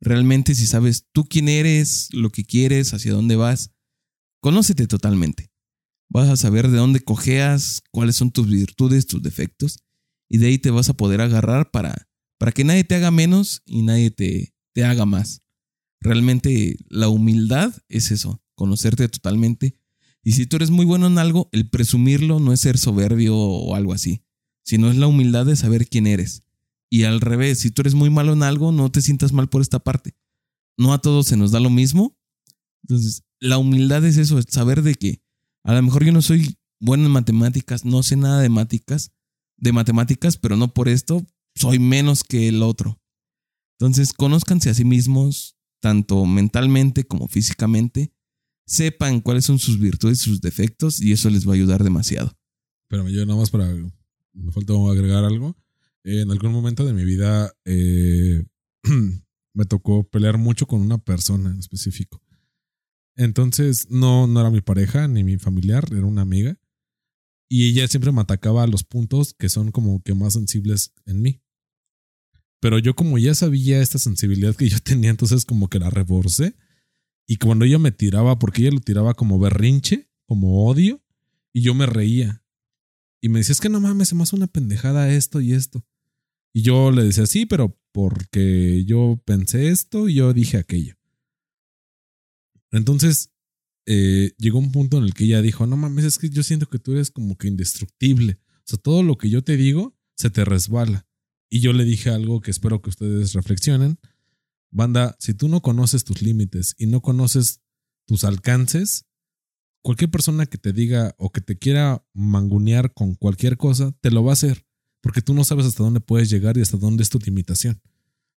Realmente, 0.00 0.54
si 0.54 0.66
sabes 0.66 1.04
tú 1.12 1.26
quién 1.28 1.50
eres, 1.50 2.08
lo 2.10 2.30
que 2.30 2.46
quieres, 2.46 2.94
hacia 2.94 3.12
dónde 3.12 3.36
vas, 3.36 3.74
conócete 4.40 4.86
totalmente. 4.86 5.50
Vas 6.08 6.30
a 6.30 6.38
saber 6.38 6.68
de 6.68 6.78
dónde 6.78 7.00
cojeas, 7.00 7.82
cuáles 7.90 8.16
son 8.16 8.30
tus 8.30 8.48
virtudes, 8.48 9.06
tus 9.06 9.22
defectos, 9.22 9.84
y 10.26 10.38
de 10.38 10.46
ahí 10.46 10.56
te 10.56 10.70
vas 10.70 10.88
a 10.88 10.96
poder 10.96 11.20
agarrar 11.20 11.70
para, 11.70 12.08
para 12.38 12.52
que 12.52 12.64
nadie 12.64 12.84
te 12.84 12.94
haga 12.94 13.10
menos 13.10 13.60
y 13.66 13.82
nadie 13.82 14.10
te, 14.10 14.54
te 14.72 14.86
haga 14.86 15.04
más. 15.04 15.42
Realmente 16.00 16.78
la 16.88 17.10
humildad 17.10 17.74
es 17.90 18.10
eso, 18.10 18.42
conocerte 18.54 19.06
totalmente. 19.10 19.78
Y 20.28 20.32
si 20.32 20.44
tú 20.44 20.56
eres 20.56 20.68
muy 20.68 20.84
bueno 20.84 21.06
en 21.06 21.16
algo, 21.16 21.48
el 21.52 21.70
presumirlo 21.70 22.38
no 22.38 22.52
es 22.52 22.60
ser 22.60 22.76
soberbio 22.76 23.34
o 23.34 23.74
algo 23.74 23.94
así, 23.94 24.26
sino 24.62 24.90
es 24.90 24.96
la 24.98 25.06
humildad 25.06 25.46
de 25.46 25.56
saber 25.56 25.88
quién 25.88 26.06
eres. 26.06 26.42
Y 26.90 27.04
al 27.04 27.22
revés, 27.22 27.60
si 27.60 27.70
tú 27.70 27.80
eres 27.80 27.94
muy 27.94 28.10
malo 28.10 28.34
en 28.34 28.42
algo, 28.42 28.70
no 28.70 28.92
te 28.92 29.00
sientas 29.00 29.32
mal 29.32 29.48
por 29.48 29.62
esta 29.62 29.78
parte. 29.78 30.18
No 30.76 30.92
a 30.92 31.00
todos 31.00 31.28
se 31.28 31.38
nos 31.38 31.50
da 31.50 31.60
lo 31.60 31.70
mismo. 31.70 32.18
Entonces, 32.82 33.22
la 33.40 33.56
humildad 33.56 34.04
es 34.04 34.18
eso, 34.18 34.38
es 34.38 34.44
saber 34.50 34.82
de 34.82 34.96
que 34.96 35.22
a 35.64 35.72
lo 35.72 35.82
mejor 35.82 36.04
yo 36.04 36.12
no 36.12 36.20
soy 36.20 36.58
bueno 36.78 37.06
en 37.06 37.12
matemáticas, 37.12 37.86
no 37.86 38.02
sé 38.02 38.16
nada 38.16 38.42
de 38.42 38.50
matemáticas, 38.50 39.12
de 39.56 39.72
matemáticas, 39.72 40.36
pero 40.36 40.58
no 40.58 40.74
por 40.74 40.90
esto 40.90 41.26
soy 41.54 41.78
menos 41.78 42.22
que 42.22 42.48
el 42.48 42.62
otro. 42.62 43.00
Entonces, 43.78 44.12
conózcanse 44.12 44.68
a 44.68 44.74
sí 44.74 44.84
mismos, 44.84 45.56
tanto 45.80 46.26
mentalmente 46.26 47.04
como 47.04 47.28
físicamente. 47.28 48.12
Sepan 48.68 49.22
cuáles 49.22 49.46
son 49.46 49.58
sus 49.58 49.80
virtudes 49.80 50.20
y 50.20 50.24
sus 50.24 50.42
defectos, 50.42 51.00
y 51.00 51.12
eso 51.12 51.30
les 51.30 51.48
va 51.48 51.52
a 51.52 51.54
ayudar 51.54 51.82
demasiado. 51.82 52.36
Pero 52.86 53.08
yo 53.08 53.24
nada 53.24 53.38
más 53.38 53.50
para. 53.50 53.66
Me 54.34 54.52
falta 54.52 54.74
agregar 54.74 55.24
algo. 55.24 55.56
En 56.04 56.30
algún 56.30 56.52
momento 56.52 56.84
de 56.84 56.92
mi 56.92 57.04
vida 57.04 57.50
eh, 57.64 58.44
me 59.54 59.64
tocó 59.64 60.06
pelear 60.08 60.36
mucho 60.36 60.66
con 60.66 60.82
una 60.82 60.98
persona 60.98 61.50
en 61.50 61.58
específico. 61.58 62.22
Entonces, 63.16 63.90
no, 63.90 64.26
no 64.26 64.40
era 64.40 64.50
mi 64.50 64.60
pareja 64.60 65.08
ni 65.08 65.24
mi 65.24 65.38
familiar, 65.38 65.88
era 65.90 66.04
una 66.04 66.22
amiga. 66.22 66.56
Y 67.48 67.70
ella 67.70 67.88
siempre 67.88 68.12
me 68.12 68.20
atacaba 68.20 68.64
a 68.64 68.66
los 68.66 68.84
puntos 68.84 69.34
que 69.34 69.48
son 69.48 69.72
como 69.72 70.02
que 70.02 70.14
más 70.14 70.34
sensibles 70.34 70.92
en 71.06 71.22
mí. 71.22 71.42
Pero 72.60 72.78
yo 72.78 72.94
como 72.94 73.16
ya 73.16 73.34
sabía 73.34 73.80
esta 73.80 73.98
sensibilidad 73.98 74.54
que 74.54 74.68
yo 74.68 74.78
tenía, 74.84 75.08
entonces 75.08 75.46
como 75.46 75.68
que 75.68 75.78
la 75.78 75.88
reborcé. 75.88 76.54
Y 77.30 77.36
cuando 77.36 77.66
ella 77.66 77.78
me 77.78 77.92
tiraba, 77.92 78.38
porque 78.38 78.62
ella 78.62 78.70
lo 78.72 78.80
tiraba 78.80 79.12
como 79.12 79.38
berrinche, 79.38 80.10
como 80.24 80.66
odio 80.66 81.04
y 81.52 81.60
yo 81.60 81.74
me 81.74 81.84
reía. 81.84 82.42
Y 83.20 83.28
me 83.28 83.40
decía, 83.40 83.52
es 83.52 83.60
que 83.60 83.68
no 83.68 83.80
mames, 83.80 84.08
se 84.08 84.14
me 84.14 84.22
hace 84.22 84.34
una 84.34 84.46
pendejada 84.46 85.10
esto 85.10 85.42
y 85.42 85.52
esto. 85.52 85.84
Y 86.54 86.62
yo 86.62 86.90
le 86.90 87.04
decía, 87.04 87.26
sí, 87.26 87.44
pero 87.44 87.78
porque 87.92 88.82
yo 88.86 89.20
pensé 89.26 89.68
esto 89.68 90.08
y 90.08 90.14
yo 90.14 90.32
dije 90.32 90.56
aquello. 90.56 90.94
Entonces, 92.70 93.30
eh, 93.84 94.32
llegó 94.38 94.58
un 94.58 94.72
punto 94.72 94.96
en 94.96 95.04
el 95.04 95.12
que 95.12 95.24
ella 95.24 95.42
dijo, 95.42 95.66
no 95.66 95.76
mames, 95.76 96.06
es 96.06 96.18
que 96.18 96.30
yo 96.30 96.42
siento 96.42 96.70
que 96.70 96.78
tú 96.78 96.92
eres 96.92 97.10
como 97.10 97.36
que 97.36 97.48
indestructible. 97.48 98.38
O 98.58 98.62
sea, 98.64 98.78
todo 98.78 99.02
lo 99.02 99.18
que 99.18 99.28
yo 99.28 99.44
te 99.44 99.58
digo 99.58 99.98
se 100.16 100.30
te 100.30 100.46
resbala. 100.46 101.06
Y 101.50 101.60
yo 101.60 101.74
le 101.74 101.84
dije 101.84 102.08
algo 102.08 102.40
que 102.40 102.50
espero 102.50 102.80
que 102.80 102.90
ustedes 102.90 103.34
reflexionen. 103.34 103.98
Banda, 104.70 105.16
si 105.18 105.34
tú 105.34 105.48
no 105.48 105.62
conoces 105.62 106.04
tus 106.04 106.22
límites 106.22 106.74
y 106.78 106.86
no 106.86 107.00
conoces 107.00 107.60
tus 108.06 108.24
alcances, 108.24 109.06
cualquier 109.82 110.10
persona 110.10 110.46
que 110.46 110.58
te 110.58 110.72
diga 110.72 111.14
o 111.18 111.30
que 111.30 111.40
te 111.40 111.56
quiera 111.58 112.04
mangunear 112.12 112.92
con 112.92 113.14
cualquier 113.14 113.56
cosa, 113.56 113.92
te 114.00 114.10
lo 114.10 114.22
va 114.24 114.32
a 114.32 114.34
hacer, 114.34 114.66
porque 115.00 115.22
tú 115.22 115.34
no 115.34 115.44
sabes 115.44 115.66
hasta 115.66 115.82
dónde 115.82 116.00
puedes 116.00 116.30
llegar 116.30 116.56
y 116.56 116.60
hasta 116.60 116.76
dónde 116.76 117.02
es 117.02 117.10
tu 117.10 117.18
limitación. 117.18 117.80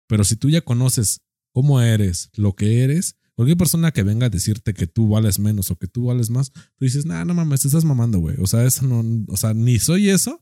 Pero 0.07 0.23
si 0.23 0.35
tú 0.35 0.49
ya 0.49 0.61
conoces 0.61 1.21
cómo 1.51 1.81
eres, 1.81 2.29
lo 2.35 2.55
que 2.55 2.83
eres, 2.83 3.15
cualquier 3.35 3.57
persona 3.57 3.91
que 3.91 4.03
venga 4.03 4.27
a 4.27 4.29
decirte 4.29 4.73
que 4.73 4.87
tú 4.87 5.07
vales 5.07 5.39
menos 5.39 5.71
o 5.71 5.77
que 5.77 5.87
tú 5.87 6.05
vales 6.05 6.29
más, 6.29 6.51
tú 6.51 6.85
dices, 6.85 7.05
nah, 7.05 7.25
no 7.25 7.33
mames, 7.33 7.61
te 7.61 7.67
estás 7.67 7.85
mamando, 7.85 8.19
güey. 8.19 8.35
O 8.39 8.47
sea, 8.47 8.65
eso 8.65 8.85
no, 8.85 9.03
o 9.27 9.37
sea, 9.37 9.53
ni 9.53 9.79
soy 9.79 10.09
eso, 10.09 10.41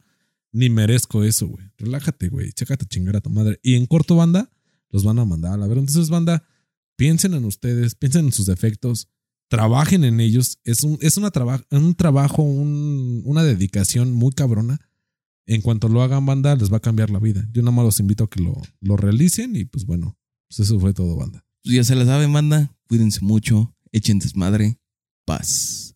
ni 0.51 0.69
merezco 0.69 1.23
eso, 1.23 1.47
güey. 1.47 1.65
Relájate, 1.77 2.29
güey. 2.29 2.51
Chécate 2.53 2.85
chingar 2.85 3.17
a 3.17 3.21
tu 3.21 3.29
madre. 3.29 3.59
Y 3.61 3.75
en 3.75 3.85
corto, 3.85 4.15
banda, 4.15 4.51
los 4.89 5.03
van 5.03 5.19
a 5.19 5.25
mandar 5.25 5.53
a 5.53 5.57
la 5.57 5.67
ver. 5.67 5.77
Entonces, 5.77 6.09
banda, 6.09 6.43
piensen 6.95 7.33
en 7.33 7.45
ustedes, 7.45 7.95
piensen 7.95 8.25
en 8.25 8.31
sus 8.31 8.45
defectos, 8.45 9.09
trabajen 9.49 10.03
en 10.03 10.19
ellos. 10.19 10.59
Es 10.63 10.83
un, 10.83 10.97
es 11.01 11.17
una 11.17 11.31
un 11.71 11.95
trabajo, 11.95 12.43
una 12.43 13.43
dedicación 13.43 14.13
muy 14.13 14.31
cabrona. 14.31 14.79
En 15.45 15.61
cuanto 15.61 15.87
lo 15.87 16.01
hagan, 16.01 16.25
banda, 16.25 16.55
les 16.55 16.71
va 16.71 16.77
a 16.77 16.81
cambiar 16.81 17.09
la 17.09 17.19
vida. 17.19 17.47
Yo 17.53 17.61
nada 17.61 17.71
más 17.71 17.85
los 17.85 17.99
invito 18.01 18.25
a 18.25 18.29
que 18.29 18.41
lo, 18.41 18.61
lo 18.81 18.97
realicen 18.97 19.55
y 19.55 19.63
pues 19.63 19.85
bueno, 19.85 20.17
pues 20.49 20.59
eso 20.59 20.77
fue 20.79 20.93
todo, 20.93 21.15
banda. 21.15 21.45
Pues 21.63 21.75
ya 21.75 21.83
se 21.85 21.95
la 21.95 22.05
saben, 22.05 22.33
banda. 22.33 22.75
Cuídense 22.87 23.21
mucho, 23.21 23.73
echen 23.91 24.19
desmadre. 24.19 24.77
Paz. 25.25 25.86